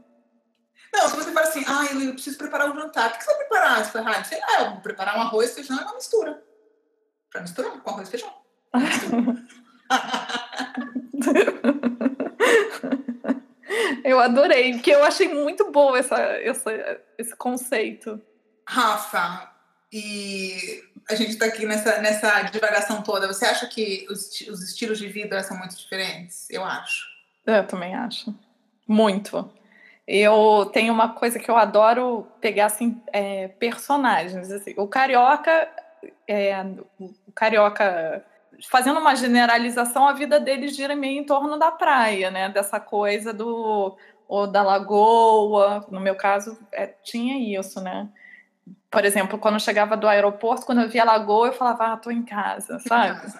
Não, 0.92 1.08
se 1.08 1.16
você 1.16 1.32
fala 1.32 1.46
assim, 1.46 1.64
ah, 1.66 1.86
eu 1.92 2.12
preciso 2.12 2.38
preparar 2.38 2.70
um 2.70 2.74
jantar, 2.74 3.10
o 3.10 3.18
que 3.18 3.24
você 3.24 3.30
vai 3.30 3.38
preparar? 3.38 3.84
Você 3.84 3.92
fala, 3.92 4.10
ah, 4.10 4.24
sei 4.24 4.40
lá, 4.40 4.60
eu 4.60 4.70
vou 4.72 4.80
preparar 4.80 5.16
um 5.16 5.22
arroz, 5.22 5.54
feijão 5.54 5.76
e 5.76 5.82
uma 5.82 5.94
mistura. 5.94 6.42
Pra 7.30 7.42
misturar 7.42 7.72
com 7.72 7.90
arroz 7.90 8.08
e 8.08 8.10
feijão. 8.10 8.32
eu 14.04 14.20
adorei, 14.20 14.72
porque 14.72 14.90
eu 14.90 15.04
achei 15.04 15.28
muito 15.28 15.70
bom 15.70 15.96
essa, 15.96 16.16
essa, 16.16 16.70
esse 17.18 17.36
conceito. 17.36 18.20
Rafa, 18.66 19.52
e 19.92 20.82
a 21.08 21.14
gente 21.14 21.30
está 21.30 21.46
aqui 21.46 21.64
nessa, 21.64 22.00
nessa 22.00 22.42
divagação 22.42 23.02
toda. 23.02 23.26
Você 23.26 23.44
acha 23.44 23.66
que 23.66 24.06
os, 24.10 24.28
os 24.48 24.62
estilos 24.62 24.98
de 24.98 25.08
vida 25.08 25.42
são 25.42 25.56
muito 25.56 25.76
diferentes? 25.76 26.48
Eu 26.50 26.64
acho. 26.64 27.06
Eu 27.46 27.66
também 27.66 27.94
acho. 27.94 28.34
Muito. 28.86 29.50
Eu 30.10 30.70
tenho 30.72 30.90
uma 30.90 31.10
coisa 31.10 31.38
que 31.38 31.50
eu 31.50 31.56
adoro 31.58 32.26
pegar 32.40 32.64
assim 32.64 32.98
é, 33.12 33.48
personagens. 33.48 34.50
Assim, 34.50 34.72
o 34.78 34.88
carioca, 34.88 35.68
é, 36.26 36.64
o 36.98 37.30
carioca, 37.34 38.24
fazendo 38.70 38.98
uma 38.98 39.14
generalização, 39.14 40.08
a 40.08 40.14
vida 40.14 40.40
dele 40.40 40.68
gira 40.68 40.96
meio 40.96 41.20
em 41.20 41.26
torno 41.26 41.58
da 41.58 41.70
praia, 41.70 42.30
né? 42.30 42.48
Dessa 42.48 42.80
coisa 42.80 43.34
do 43.34 43.98
ou 44.26 44.46
da 44.46 44.62
lagoa. 44.62 45.86
No 45.90 46.00
meu 46.00 46.14
caso, 46.14 46.58
é, 46.72 46.86
tinha 46.86 47.60
isso, 47.60 47.78
né? 47.78 48.08
Por 48.90 49.04
exemplo, 49.04 49.38
quando 49.38 49.56
eu 49.56 49.60
chegava 49.60 49.94
do 49.94 50.08
aeroporto, 50.08 50.64
quando 50.64 50.80
eu 50.80 50.88
via 50.88 51.02
a 51.02 51.04
lagoa, 51.04 51.48
eu 51.48 51.52
falava, 51.52 51.92
ah, 51.92 51.96
tô 51.98 52.10
em 52.10 52.22
casa, 52.22 52.78
sabe? 52.78 53.30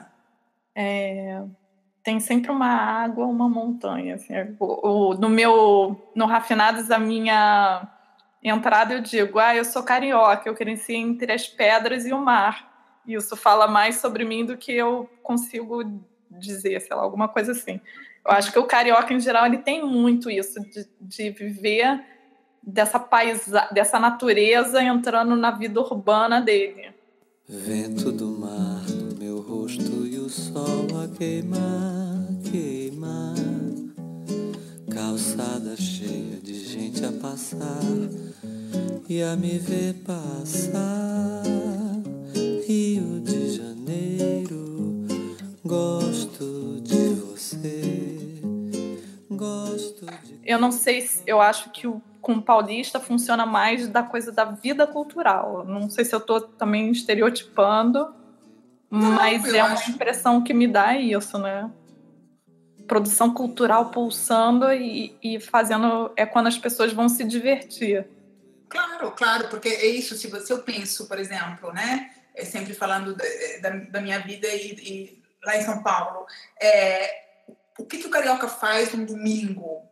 É, 0.75 1.43
tem 2.09 2.21
sempre 2.21 2.51
uma 2.51 2.71
água, 2.71 3.27
uma 3.27 3.51
montanha. 3.51 4.15
Assim. 4.15 4.33
O, 4.59 5.11
o, 5.11 5.15
no 5.15 5.29
meu, 5.29 6.11
no 6.15 6.25
Rafinados, 6.25 6.91
a 6.91 6.99
minha 6.99 7.87
entrada 8.43 8.95
eu 8.95 9.03
digo, 9.03 9.39
ah, 9.39 9.55
eu 9.55 9.63
sou 9.63 9.83
carioca, 9.83 10.49
eu 10.49 10.55
cresci 10.55 10.95
entre 10.95 11.31
as 11.31 11.47
pedras 11.47 12.07
e 12.07 12.13
o 12.15 12.19
mar. 12.19 12.97
Isso 13.07 13.37
fala 13.37 13.69
mais 13.69 13.97
sobre 13.97 14.25
mim 14.25 14.47
do 14.47 14.57
que 14.57 14.73
eu 14.73 15.07
consigo 15.23 15.85
dizer, 16.31 16.81
sei 16.81 16.97
lá, 16.97 17.03
alguma 17.03 17.29
coisa 17.29 17.53
assim. 17.53 17.79
Eu 18.25 18.33
acho 18.33 18.51
que 18.51 18.59
o 18.59 18.65
carioca, 18.65 19.13
em 19.13 19.21
geral, 19.21 19.45
ele 19.45 19.59
tem 19.59 19.85
muito 19.85 20.31
isso, 20.31 20.61
de, 20.61 20.89
de 20.99 21.31
viver 21.31 22.03
dessa 22.63 22.99
paisa, 22.99 23.69
dessa 23.71 24.01
natureza 24.01 24.83
entrando 24.83 25.37
na 25.37 25.51
vida 25.51 25.79
urbana 25.79 26.41
dele. 26.41 26.91
Vento 27.47 28.11
do 28.13 28.29
mar 28.29 28.68
queimar, 31.19 32.29
queimar. 32.49 33.35
Calçada 34.89 35.77
cheia 35.77 36.41
de 36.41 36.65
gente 36.65 37.05
a 37.05 37.11
passar 37.11 37.83
e 39.09 39.21
a 39.21 39.35
me 39.35 39.59
ver 39.59 39.95
passar. 40.07 41.43
Rio 42.67 43.21
de 43.21 43.57
Janeiro, 43.57 45.07
gosto 45.65 46.81
de 46.83 47.15
você, 47.15 48.41
gosto 49.29 50.07
de. 50.07 50.39
Eu 50.45 50.61
não 50.61 50.71
sei 50.71 51.01
se 51.01 51.23
eu 51.27 51.41
acho 51.41 51.71
que 51.71 51.89
o 51.89 52.01
com 52.21 52.41
paulista 52.41 53.01
funciona 53.01 53.47
mais 53.47 53.89
da 53.89 54.03
coisa 54.03 54.31
da 54.31 54.45
vida 54.45 54.87
cultural. 54.87 55.65
Não 55.65 55.89
sei 55.89 56.05
se 56.05 56.15
eu 56.15 56.19
estou 56.19 56.41
também 56.41 56.91
estereotipando, 56.91 58.15
não, 58.91 59.13
mas 59.13 59.45
é 59.53 59.63
uma 59.63 59.75
acho... 59.75 59.91
impressão 59.91 60.43
que 60.43 60.55
me 60.55 60.67
dá 60.67 60.97
isso, 60.97 61.39
né? 61.39 61.71
Produção 62.87 63.35
cultural 63.35 63.91
pulsando 63.91 64.73
e, 64.73 65.17
e 65.23 65.39
fazendo 65.39 66.11
é 66.17 66.25
quando 66.25 66.47
as 66.47 66.57
pessoas 66.57 66.93
vão 66.93 67.09
se 67.09 67.23
divertir. 67.25 68.07
Claro, 68.69 69.13
claro, 69.13 69.49
porque 69.49 69.69
é 69.69 69.87
isso. 69.87 70.15
Se 70.17 70.29
você 70.29 70.53
eu 70.53 70.63
penso, 70.63 71.07
por 71.07 71.19
exemplo, 71.19 71.73
né? 71.73 72.11
É 72.35 72.45
sempre 72.45 72.73
falando 72.73 73.17
da, 73.61 73.71
da 73.91 74.01
minha 74.01 74.21
vida 74.21 74.47
e, 74.49 74.73
e, 74.73 75.23
lá 75.45 75.57
em 75.57 75.63
São 75.63 75.83
Paulo, 75.83 76.25
é, 76.61 77.25
o 77.79 77.85
que, 77.85 77.99
que 77.99 78.07
o 78.07 78.11
carioca 78.11 78.49
faz 78.49 78.93
num 78.93 79.05
domingo? 79.05 79.83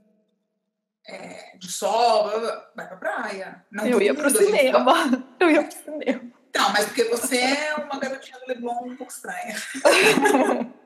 É, 1.08 1.56
de 1.56 1.70
sol, 1.70 2.30
vai 2.74 2.86
pra 2.86 2.96
praia. 2.96 3.64
Não 3.70 3.86
eu 3.86 4.00
ia 4.00 4.14
pro 4.14 4.28
cinema. 4.28 4.92
Eu 5.38 5.50
ia 5.50 5.62
pro 5.62 5.72
cinema. 5.72 6.35
Não, 6.56 6.72
mas 6.72 6.86
porque 6.86 7.04
você 7.04 7.36
é 7.36 7.74
uma 7.74 7.98
garotinha 7.98 8.38
do 8.38 8.46
Leblon 8.46 8.84
um 8.84 8.96
pouco 8.96 9.12
estranha. 9.12 9.56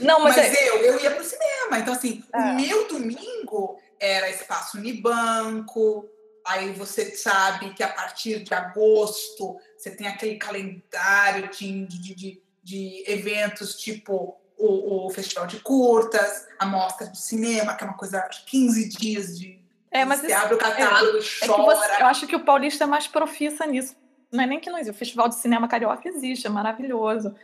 Não, 0.00 0.20
mas, 0.20 0.36
mas 0.36 0.54
é... 0.54 0.68
eu, 0.70 0.76
eu 0.78 1.00
ia 1.00 1.10
pro 1.10 1.24
cinema. 1.24 1.78
Então, 1.78 1.92
assim, 1.92 2.24
é. 2.32 2.38
o 2.38 2.54
meu 2.54 2.88
domingo 2.88 3.78
era 4.00 4.30
espaço 4.30 4.78
Unibanco. 4.78 6.08
Aí 6.46 6.72
você 6.72 7.14
sabe 7.14 7.72
que 7.72 7.82
a 7.82 7.88
partir 7.88 8.42
de 8.42 8.52
agosto 8.52 9.56
você 9.76 9.90
tem 9.90 10.08
aquele 10.08 10.36
calendário 10.36 11.48
de, 11.48 11.86
de, 11.86 12.14
de, 12.14 12.42
de 12.62 13.04
eventos 13.06 13.76
tipo 13.76 14.40
o, 14.58 15.06
o, 15.06 15.10
Festival 15.10 15.46
de 15.46 15.60
Curtas, 15.60 16.46
a 16.58 16.66
Mostra 16.66 17.06
de 17.06 17.20
Cinema, 17.20 17.74
que 17.74 17.84
é 17.84 17.86
uma 17.86 17.96
coisa 17.96 18.20
de 18.28 18.42
15 18.44 18.88
dias 18.88 19.38
de. 19.38 19.60
É, 19.90 20.04
mas 20.04 20.20
você 20.20 20.28
isso, 20.28 20.36
abre 20.36 20.54
o 20.54 20.58
catálogo 20.58 21.18
é, 21.18 21.20
e 21.20 21.46
chora. 21.46 21.62
É 21.62 21.64
você, 21.64 22.02
eu 22.02 22.06
acho 22.06 22.26
que 22.26 22.36
o 22.36 22.44
paulista 22.44 22.84
é 22.84 22.86
mais 22.86 23.06
profissa 23.06 23.66
nisso. 23.66 23.94
Não 24.32 24.44
é 24.44 24.46
nem 24.46 24.58
que 24.58 24.70
não 24.70 24.78
existe. 24.78 24.94
O 24.94 24.98
Festival 24.98 25.28
de 25.28 25.34
Cinema 25.34 25.68
Carioca 25.68 26.08
existe, 26.08 26.46
é 26.46 26.50
maravilhoso. 26.50 27.34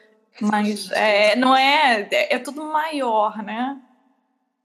Mas 0.41 0.91
é, 0.93 1.36
não 1.36 1.55
é, 1.55 2.09
é, 2.11 2.34
é. 2.36 2.39
tudo 2.39 2.64
maior, 2.64 3.43
né? 3.43 3.78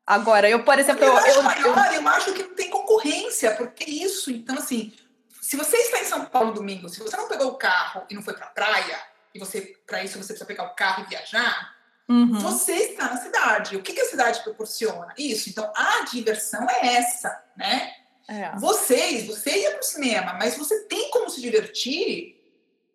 Agora, 0.05 0.49
eu, 0.49 0.63
por 0.63 0.79
exemplo. 0.79 1.03
Eu, 1.03 1.13
eu, 1.13 1.25
eu, 1.25 1.43
maior, 1.43 1.93
eu 1.93 2.07
acho 2.07 2.33
que 2.33 2.43
não 2.43 2.55
tem 2.55 2.69
concorrência, 2.69 3.55
porque 3.55 3.83
isso. 3.83 4.31
Então, 4.31 4.57
assim, 4.57 4.93
se 5.41 5.57
você 5.57 5.77
está 5.77 5.99
em 5.99 6.05
São 6.05 6.25
Paulo 6.25 6.53
domingo, 6.53 6.87
se 6.89 6.99
você 6.99 7.17
não 7.17 7.27
pegou 7.27 7.47
o 7.47 7.55
carro 7.55 8.03
e 8.09 8.15
não 8.15 8.21
foi 8.21 8.33
para 8.33 8.45
a 8.45 8.49
praia, 8.49 8.97
e 9.33 9.39
você, 9.39 9.75
para 9.85 10.03
isso, 10.03 10.13
você 10.13 10.27
precisa 10.27 10.45
pegar 10.45 10.63
o 10.65 10.75
carro 10.75 11.03
e 11.03 11.09
viajar, 11.09 11.73
Uhum. 12.07 12.37
Você 12.39 12.73
está 12.73 13.09
na 13.09 13.17
cidade. 13.17 13.77
O 13.77 13.81
que, 13.81 13.93
que, 13.93 14.01
a 14.01 14.05
cidade 14.05 14.43
proporciona? 14.43 15.13
Isso. 15.17 15.49
Então, 15.49 15.71
a 15.75 16.03
diversão 16.03 16.67
é 16.69 16.95
essa, 16.95 17.43
né? 17.55 17.93
É. 18.27 18.51
Vocês, 18.57 19.27
você 19.27 19.63
ia 19.63 19.71
para 19.71 19.81
o 19.81 19.83
cinema, 19.83 20.33
mas 20.33 20.57
você 20.57 20.85
tem 20.85 21.09
como 21.11 21.29
se 21.29 21.41
divertir 21.41 22.39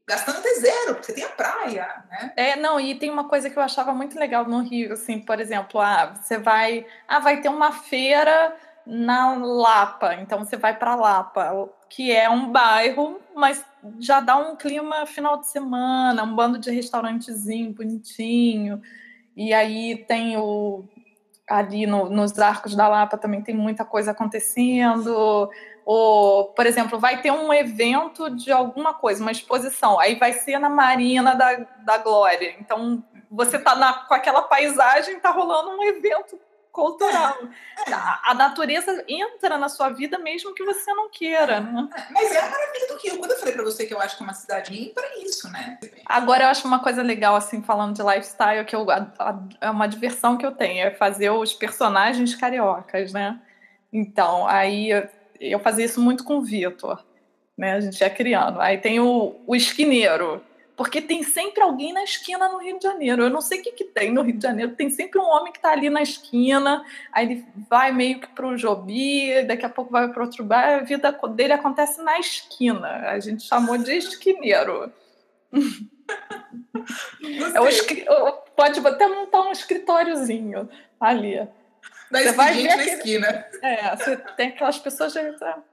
gastando 0.07 0.39
até 0.39 0.55
zero, 0.55 0.95
porque 0.95 1.05
você 1.05 1.13
tem 1.13 1.25
a 1.25 1.29
praia, 1.29 2.05
né? 2.11 2.33
É, 2.35 2.57
não, 2.57 2.81
e 2.81 2.95
tem 2.95 3.11
uma 3.11 3.29
coisa 3.29 3.51
que 3.51 3.59
eu 3.59 3.63
achava 3.63 3.93
muito 3.93 4.19
legal 4.19 4.47
no 4.47 4.63
Rio, 4.63 4.95
assim, 4.95 5.21
por 5.21 5.39
exemplo, 5.39 5.79
ah, 5.79 6.15
você 6.19 6.39
vai, 6.39 6.87
ah, 7.07 7.21
vai 7.21 7.43
ter 7.43 7.51
uma 7.51 7.73
feira 7.73 8.57
na 8.87 9.37
Lapa, 9.37 10.15
então 10.15 10.39
você 10.39 10.57
vai 10.57 10.75
para 10.75 10.95
Lapa, 10.95 11.69
que 11.91 12.11
é 12.11 12.29
um 12.31 12.51
bairro, 12.51 13.21
mas 13.37 13.63
já 14.01 14.21
dá 14.21 14.39
um 14.39 14.57
clima 14.57 15.05
final 15.05 15.37
de 15.37 15.47
semana, 15.49 16.23
um 16.23 16.35
bando 16.35 16.59
de 16.59 16.71
restaurantezinho 16.71 17.75
bonitinho. 17.75 18.81
E 19.37 19.53
aí 19.53 20.05
tem 20.09 20.39
o 20.39 20.85
ali 21.49 21.87
no, 21.87 22.09
nos 22.11 22.39
arcos 22.39 22.75
da 22.75 22.89
Lapa 22.89 23.17
também 23.17 23.43
tem 23.43 23.55
muita 23.55 23.85
coisa 23.85 24.11
acontecendo. 24.11 25.51
Ou, 25.85 26.47
por 26.47 26.67
exemplo, 26.67 26.99
vai 26.99 27.23
ter 27.23 27.31
um 27.31 27.53
evento 27.53 28.29
de 28.29 28.53
alguma 28.53 28.93
coisa, 28.93 29.23
uma 29.23 29.33
exposição, 29.33 29.99
aí 29.99 30.17
vai 30.17 30.35
ser 30.35 30.59
na 30.59 30.69
Marina 30.69 31.35
da, 31.35 31.67
da 31.83 31.99
Glória. 31.99 32.55
Então, 32.61 33.03
você 33.31 33.57
está 33.57 34.05
com 34.07 34.15
aquela 34.15 34.43
paisagem, 34.43 35.17
está 35.17 35.31
rolando 35.31 35.71
um 35.71 35.83
evento 35.83 36.39
cultural. 36.79 37.37
A, 37.93 38.31
a, 38.31 38.35
natureza 38.35 39.05
entra 39.09 39.59
na 39.59 39.69
sua 39.69 39.89
vida 39.89 40.17
mesmo 40.17 40.55
que 40.55 40.65
você 40.65 40.93
não 40.95 41.11
queira, 41.11 41.59
né? 41.59 41.89
Mas 42.13 42.31
é 42.31 42.39
a 42.39 42.49
maravilha 42.49 42.87
do 42.87 42.99
Rio. 42.99 43.19
Quando 43.19 43.33
eu 43.33 43.39
falei 43.39 43.55
para 43.55 43.65
você 43.65 43.85
que 43.85 43.93
eu 43.93 44.01
acho 44.01 44.17
que 44.17 44.23
é 44.23 44.27
uma 44.27 44.33
cidade 44.33 44.81
ímpar, 44.81 45.03
é 45.03 45.25
isso, 45.25 45.51
né? 45.51 45.77
Agora 46.07 46.45
eu 46.45 46.49
acho 46.49 46.69
uma 46.69 46.79
coisa 46.79 47.03
legal, 47.03 47.35
assim, 47.35 47.61
falando 47.63 47.97
de 47.97 48.03
lifestyle, 48.03 48.65
que 48.65 48.77
eu, 48.77 48.89
a, 48.89 49.13
a, 49.19 49.39
é 49.61 49.69
uma 49.69 49.89
diversão 49.89 50.37
que 50.37 50.47
eu 50.47 50.53
tenho, 50.53 50.87
é 50.87 50.93
fazer 50.93 51.31
os 51.31 51.53
personagens 51.53 52.37
cariocas, 52.37 53.13
né? 53.13 53.41
Então, 53.93 54.47
aí 54.47 54.91
eu, 54.91 55.09
eu 55.41 55.59
fazia 55.59 55.85
isso 55.85 56.01
muito 56.01 56.23
com 56.23 56.39
o 56.39 56.45
Vitor, 56.45 57.05
né? 57.57 57.73
A 57.73 57.81
gente 57.81 58.01
ia 58.01 58.11
criando. 58.11 58.61
Aí 58.61 58.79
tem 58.79 59.01
o, 59.01 59.35
o 59.45 59.57
esquineiro, 59.57 60.41
porque 60.79 61.03
tem 61.03 61.25
sempre 61.25 61.61
alguém 61.61 61.93
na 61.93 62.05
esquina 62.05 62.49
no 62.49 62.59
Rio 62.59 62.79
de 62.79 62.85
Janeiro. 62.85 63.25
Eu 63.25 63.31
não 63.31 63.41
sei 63.41 63.59
o 63.59 63.63
que, 63.65 63.73
que 63.73 63.85
tem 63.85 64.13
no 64.13 64.23
Rio 64.23 64.37
de 64.37 64.43
Janeiro. 64.45 64.77
Tem 64.77 64.89
sempre 64.89 65.19
um 65.19 65.25
homem 65.25 65.51
que 65.51 65.59
está 65.59 65.73
ali 65.73 65.91
na 65.91 66.01
esquina, 66.01 66.85
aí 67.13 67.27
ele 67.27 67.45
vai 67.69 67.91
meio 67.91 68.21
que 68.21 68.29
para 68.29 68.47
o 68.47 68.57
Jobi, 68.57 69.43
daqui 69.43 69.67
a 69.67 69.69
pouco 69.69 69.91
vai 69.91 70.07
para 70.07 70.23
outro 70.23 70.45
bar. 70.45 70.79
A 70.79 70.85
vida 70.85 71.11
dele 71.35 71.53
acontece 71.53 72.01
na 72.01 72.21
esquina. 72.21 73.11
A 73.11 73.19
gente 73.19 73.43
chamou 73.43 73.77
de 73.77 73.93
esquineiro. 73.93 74.93
É 77.53 77.61
o, 77.61 78.33
pode 78.55 78.79
até 78.87 79.09
montar 79.09 79.43
um 79.43 79.51
escritóriozinho 79.51 80.71
ali. 81.01 81.39
Da 82.09 82.21
você 82.21 82.33
vai 82.33 82.55
ver 82.55 82.77
na 82.77 82.85
esquina. 82.85 83.47
É, 83.63 83.97
você 83.97 84.17
tem 84.37 84.51
aquelas 84.51 84.79
pessoas. 84.79 85.13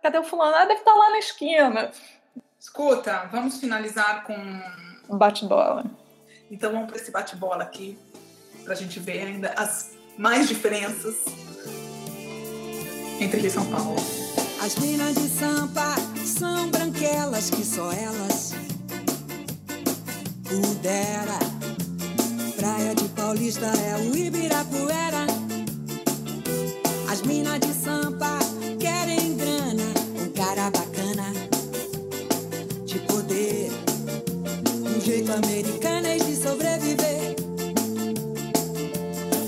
Cadê 0.02 0.18
o 0.18 0.24
fulano? 0.24 0.56
Ah, 0.56 0.66
deve 0.66 0.80
estar 0.80 0.96
lá 0.96 1.12
na 1.12 1.20
esquina. 1.20 1.92
Escuta, 2.60 3.30
vamos 3.32 3.60
finalizar 3.60 4.24
com 4.24 4.36
Bate-bola. 5.10 5.86
Então 6.50 6.72
vamos 6.72 6.88
para 6.88 6.98
esse 6.98 7.12
bate-bola 7.12 7.64
aqui, 7.64 7.98
para 8.64 8.74
a 8.74 8.76
gente 8.76 9.00
ver 9.00 9.22
ainda 9.22 9.54
as 9.58 9.92
mais 10.18 10.48
diferenças 10.48 11.16
entre 13.20 13.40
Rio 13.40 13.48
e 13.48 13.52
São 13.52 13.66
Paulo. 13.66 13.96
As 14.62 14.76
minas 14.78 15.16
de 15.16 15.30
Sampa 15.30 15.96
são 16.26 16.70
branquelas 16.70 17.50
que 17.50 17.64
só 17.64 17.92
elas 17.92 18.54
pudera. 20.44 21.40
Praia 22.58 22.96
de 22.96 23.08
Paulista 23.10 23.66
é 23.66 23.98
o 23.98 24.16
Ibirapuera. 24.16 25.28
As 27.12 27.22
minas 27.22 27.60
de 27.60 27.74
Sampa 27.74 28.40
querem 28.80 29.36
grana, 29.38 29.45
americanas 35.36 36.26
de 36.26 36.36
sobreviver. 36.36 37.36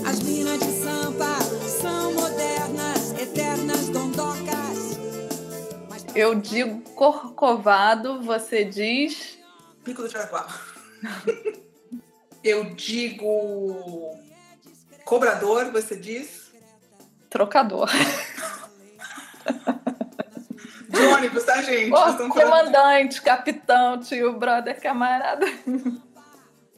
As 0.06 0.20
minas 0.20 0.58
de 0.60 0.70
Sampa 0.82 1.40
são 1.80 2.12
modernas, 2.12 3.12
eternas 3.18 3.88
dondocas. 3.88 4.98
Eu 6.14 6.34
digo 6.34 6.80
corcovado, 6.90 8.20
você 8.22 8.64
diz. 8.64 9.38
Pico 9.82 10.02
do 10.02 10.08
Jaraguá. 10.10 10.46
Eu 12.44 12.74
digo 12.74 14.14
cobrador, 15.04 15.72
você 15.72 15.96
diz? 15.96 16.52
Trocador. 17.30 17.88
de 20.88 21.00
ônibus, 21.00 21.44
tá, 21.44 21.60
gente? 21.62 21.92
Oh, 21.92 22.28
comandante, 22.30 23.20
capitão, 23.20 24.00
tio, 24.00 24.38
brother, 24.38 24.80
camarada. 24.80 25.46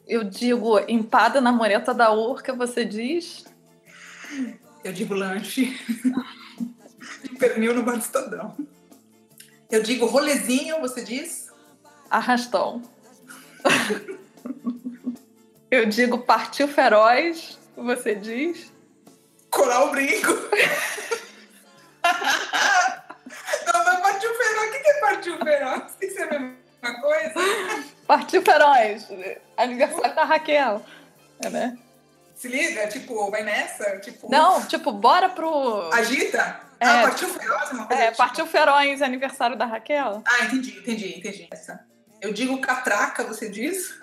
Eu 0.07 0.25
digo 0.25 0.81
empada 0.89 1.41
na 1.41 1.53
moreta 1.53 1.95
da 1.95 2.13
urca, 2.13 2.53
você 2.53 2.85
diz? 2.85 3.45
Eu 4.83 4.93
digo 4.93 5.15
lanche. 5.15 5.79
Pernil 7.39 7.75
no 7.75 7.97
Estadão. 7.97 8.57
Eu 9.71 9.83
digo 9.83 10.07
rolezinho, 10.07 10.81
você 10.81 11.05
diz? 11.05 11.49
Arrastão. 12.11 12.83
Eu 15.71 15.87
digo 15.87 16.19
partiu 16.19 16.67
feroz, 16.67 17.57
você 17.77 18.17
diz? 18.17 18.73
Coral 19.49 19.93
brinco. 19.93 20.33
Não, 23.73 23.85
mas 23.85 24.01
partiu 24.01 24.35
feroz. 24.35 24.69
O 24.69 24.73
que 24.73 24.89
é 24.89 25.01
partiu 25.01 25.39
feroz? 25.39 25.95
Tem 25.99 26.09
que 26.09 26.15
ser 26.15 26.35
a 26.35 26.39
mesma 26.39 27.01
coisa? 27.01 27.35
Partiu 28.07 28.43
feroz. 28.43 29.09
Aniversário 29.57 30.15
da 30.15 30.25
Raquel. 30.25 30.83
É, 31.45 31.51
né? 31.51 31.79
Se 32.35 32.49
liga, 32.49 32.87
tipo, 32.89 33.31
vai 33.31 33.43
nessa? 33.43 33.99
Tipo... 33.99 34.31
Não, 34.31 34.67
tipo, 34.67 34.93
bora 34.93 35.29
pro. 35.29 35.91
Agita? 35.93 36.61
É, 36.81 36.87
ah, 36.87 37.03
partiu 37.03 37.29
feroz? 37.29 37.71
Uma 37.73 37.87
coisa 37.87 38.03
é, 38.03 38.07
tipo... 38.07 38.17
partiu 38.17 38.47
feroz, 38.47 39.03
aniversário 39.03 39.57
da 39.57 39.67
Raquel. 39.67 40.23
Ah, 40.25 40.45
entendi, 40.47 40.79
entendi, 40.79 41.19
entendi. 41.19 41.49
Essa. 41.51 41.85
Eu 42.21 42.33
digo 42.33 42.59
catraca, 42.61 43.25
você 43.25 43.49
diz? 43.49 44.01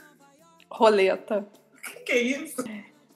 Roleta. 0.70 1.48
O 1.74 1.82
que, 1.82 2.00
que 2.02 2.12
é 2.12 2.22
isso? 2.22 2.64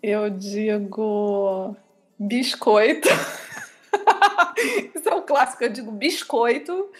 Eu 0.01 0.29
digo 0.29 1.75
biscoito. 2.17 3.09
Isso 4.95 5.09
é 5.09 5.15
um 5.15 5.25
clássico, 5.25 5.63
eu 5.63 5.69
digo 5.69 5.91
biscoito. 5.91 6.91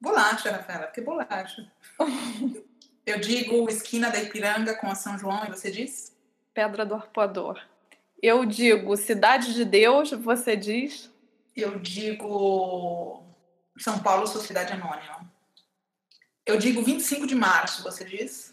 Bolacha, 0.00 0.50
Rafaela, 0.50 0.86
porque 0.86 1.00
bolacha. 1.00 1.70
Eu 3.06 3.20
digo 3.20 3.68
esquina 3.68 4.10
da 4.10 4.20
Ipiranga 4.20 4.74
com 4.74 4.88
a 4.88 4.96
São 4.96 5.16
João 5.16 5.44
e 5.44 5.50
você 5.50 5.70
diz? 5.70 6.12
Pedra 6.52 6.84
do 6.84 6.96
Arpoador. 6.96 7.62
Eu 8.20 8.44
digo 8.44 8.96
Cidade 8.96 9.54
de 9.54 9.64
Deus, 9.64 10.10
você 10.10 10.56
diz? 10.56 11.08
Eu 11.54 11.78
digo 11.78 13.24
São 13.78 14.00
Paulo 14.00 14.26
Sociedade 14.26 14.72
Anônima. 14.72 15.32
Eu 16.44 16.58
digo 16.58 16.82
25 16.82 17.28
de 17.28 17.36
março, 17.36 17.84
você 17.84 18.04
diz? 18.04 18.52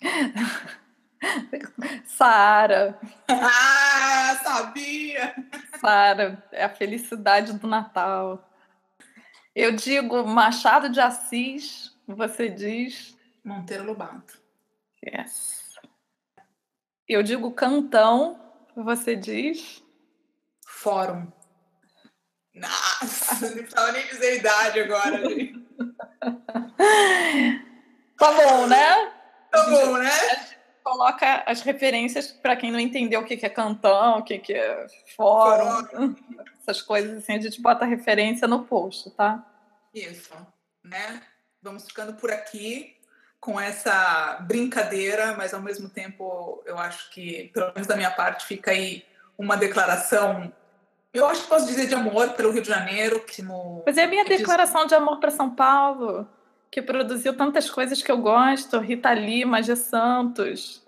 Sara. 2.06 2.98
ah, 3.28 3.97
sabia! 4.36 5.34
Sara, 5.80 6.42
é 6.52 6.64
a 6.64 6.68
felicidade 6.68 7.52
do 7.52 7.66
Natal. 7.66 8.48
Eu 9.54 9.72
digo 9.72 10.24
Machado 10.24 10.88
de 10.88 11.00
Assis, 11.00 11.96
você 12.06 12.48
diz? 12.48 13.16
Monteiro 13.44 13.84
Lobato. 13.84 14.40
Yes. 15.04 15.74
Eu 17.08 17.22
digo 17.22 17.52
Cantão, 17.52 18.40
você 18.76 19.16
diz? 19.16 19.82
Fórum. 20.66 21.32
Nossa, 22.54 23.46
não 23.48 23.56
precisava 23.58 23.92
nem 23.92 24.06
dizer 24.06 24.38
idade 24.38 24.80
agora, 24.80 25.28
gente. 25.28 25.66
Tá 28.18 28.32
bom, 28.32 28.66
né? 28.66 29.12
Tá 29.48 29.70
bom, 29.70 29.96
né? 29.96 30.10
Coloca 30.88 31.42
as 31.44 31.60
referências 31.60 32.28
para 32.28 32.56
quem 32.56 32.72
não 32.72 32.80
entendeu 32.80 33.20
o 33.20 33.24
que 33.24 33.36
que 33.36 33.44
é 33.44 33.50
cantão, 33.50 34.20
o 34.20 34.22
que 34.22 34.38
que 34.38 34.54
é 34.54 34.86
fórum, 35.14 36.14
essas 36.62 36.80
coisas 36.80 37.18
assim, 37.18 37.34
a 37.34 37.40
gente 37.40 37.60
bota 37.60 37.84
a 37.84 37.88
referência 37.88 38.48
no 38.48 38.64
post, 38.64 39.10
tá? 39.10 39.44
Isso, 39.92 40.32
né? 40.82 41.20
Vamos 41.60 41.84
ficando 41.84 42.14
por 42.14 42.30
aqui 42.30 42.96
com 43.38 43.60
essa 43.60 44.38
brincadeira, 44.46 45.34
mas 45.36 45.52
ao 45.52 45.60
mesmo 45.60 45.90
tempo 45.90 46.62
eu 46.64 46.78
acho 46.78 47.10
que, 47.10 47.50
pelo 47.52 47.70
menos 47.74 47.86
da 47.86 47.94
minha 47.94 48.10
parte, 48.10 48.46
fica 48.46 48.70
aí 48.70 49.04
uma 49.36 49.58
declaração. 49.58 50.50
Eu 51.12 51.26
acho 51.26 51.42
que 51.42 51.48
posso 51.48 51.66
dizer 51.66 51.86
de 51.86 51.94
amor 51.94 52.30
pelo 52.30 52.50
Rio 52.50 52.62
de 52.62 52.68
Janeiro, 52.68 53.20
que 53.20 53.42
no. 53.42 53.82
Mas 53.84 53.98
é 53.98 54.04
a 54.04 54.08
minha 54.08 54.24
declaração 54.24 54.86
de 54.86 54.94
amor 54.94 55.20
para 55.20 55.30
São 55.30 55.54
Paulo, 55.54 56.26
que 56.70 56.82
produziu 56.82 57.36
tantas 57.36 57.70
coisas 57.70 58.02
que 58.02 58.10
eu 58.10 58.18
gosto, 58.18 58.78
Rita 58.78 59.12
Lee, 59.12 59.44
Magia 59.44 59.76
Santos. 59.76 60.82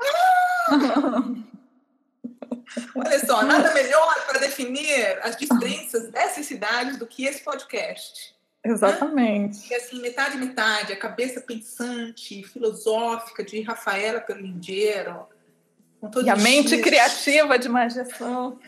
Olha 2.94 3.26
só, 3.26 3.42
nada 3.42 3.74
melhor 3.74 4.26
para 4.26 4.38
definir 4.40 5.18
as 5.22 5.36
diferenças 5.36 6.08
dessas 6.10 6.46
cidades 6.46 6.96
do 6.96 7.06
que 7.06 7.24
esse 7.24 7.42
podcast. 7.42 8.34
Exatamente. 8.64 9.66
Que 9.66 9.74
assim, 9.74 10.00
metade, 10.00 10.36
metade, 10.36 10.92
a 10.92 10.96
cabeça 10.96 11.40
pensante, 11.40 12.42
filosófica 12.44 13.42
de 13.42 13.62
Rafaela 13.62 14.20
Perlingeiro. 14.20 15.26
E 16.24 16.30
a 16.30 16.36
mente 16.36 16.78
criativa 16.78 17.58
de 17.58 17.68
Magia 17.68 18.04
Santos. 18.04 18.58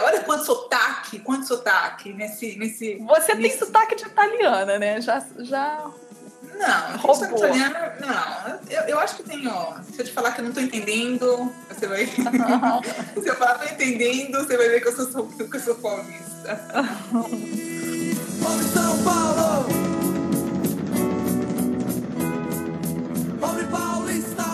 Olha 0.00 0.22
quanto 0.22 0.44
sotaque, 0.44 1.18
quanto 1.18 1.46
sotaque 1.46 2.12
nesse. 2.12 2.56
nesse 2.56 2.96
Você 2.96 3.34
nesse... 3.34 3.58
tem 3.58 3.66
sotaque 3.66 3.94
de 3.96 4.04
italiana, 4.04 4.78
né? 4.78 5.00
Já. 5.00 5.24
já... 5.40 5.90
Não, 6.58 6.96
Roubou. 6.98 7.38
italiana, 7.38 7.96
não. 8.00 8.60
Eu, 8.70 8.82
eu 8.88 8.98
acho 8.98 9.16
que 9.16 9.22
tem, 9.22 9.46
ó. 9.48 9.74
Se 9.82 10.00
eu 10.00 10.04
te 10.04 10.12
falar 10.12 10.32
que 10.32 10.40
eu 10.40 10.44
não 10.44 10.52
tô 10.52 10.60
entendendo, 10.60 11.52
você 11.68 11.86
vai. 11.86 12.06
se 13.20 13.28
eu 13.28 13.36
falar 13.36 13.58
que 13.58 13.68
tô 13.68 13.74
entendendo, 13.74 14.38
você 14.38 14.56
vai 14.56 14.68
ver 14.68 14.80
que 14.80 14.88
eu 14.88 14.92
sou, 14.92 15.26
que 15.28 15.56
eu 15.56 15.60
sou 15.60 15.74
paulista. 15.76 16.60
Pobre 18.42 18.64
São 18.64 19.02
Paulo! 19.02 19.66
Pobre 23.40 23.64
paulista! 23.66 24.44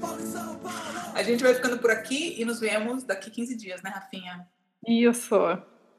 Pobre 0.00 0.26
São 0.26 0.56
Paulo! 0.56 1.12
A 1.14 1.22
gente 1.22 1.42
vai 1.42 1.54
ficando 1.54 1.78
por 1.78 1.90
aqui 1.90 2.40
e 2.40 2.44
nos 2.44 2.60
vemos 2.60 3.04
daqui 3.04 3.30
15 3.30 3.56
dias, 3.56 3.82
né, 3.82 3.90
Rafinha? 3.90 4.46
Isso. 4.86 5.36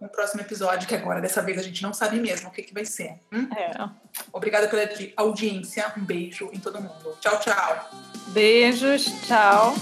No 0.03 0.09
próximo 0.09 0.41
episódio, 0.41 0.85
que 0.85 0.93
agora 0.93 1.21
dessa 1.21 1.41
vez 1.41 1.57
a 1.57 1.61
gente 1.61 1.81
não 1.81 1.93
sabe 1.93 2.19
mesmo 2.19 2.49
o 2.49 2.51
que, 2.51 2.61
que 2.61 2.73
vai 2.73 2.83
ser. 2.83 3.21
Hum? 3.31 3.47
É. 3.55 3.89
Obrigada 4.33 4.67
pela 4.67 4.83
audiência. 5.15 5.93
Um 5.97 6.03
beijo 6.03 6.49
em 6.51 6.59
todo 6.59 6.81
mundo. 6.81 7.17
Tchau, 7.21 7.39
tchau. 7.39 7.89
Beijos, 8.33 9.05
tchau. 9.25 9.73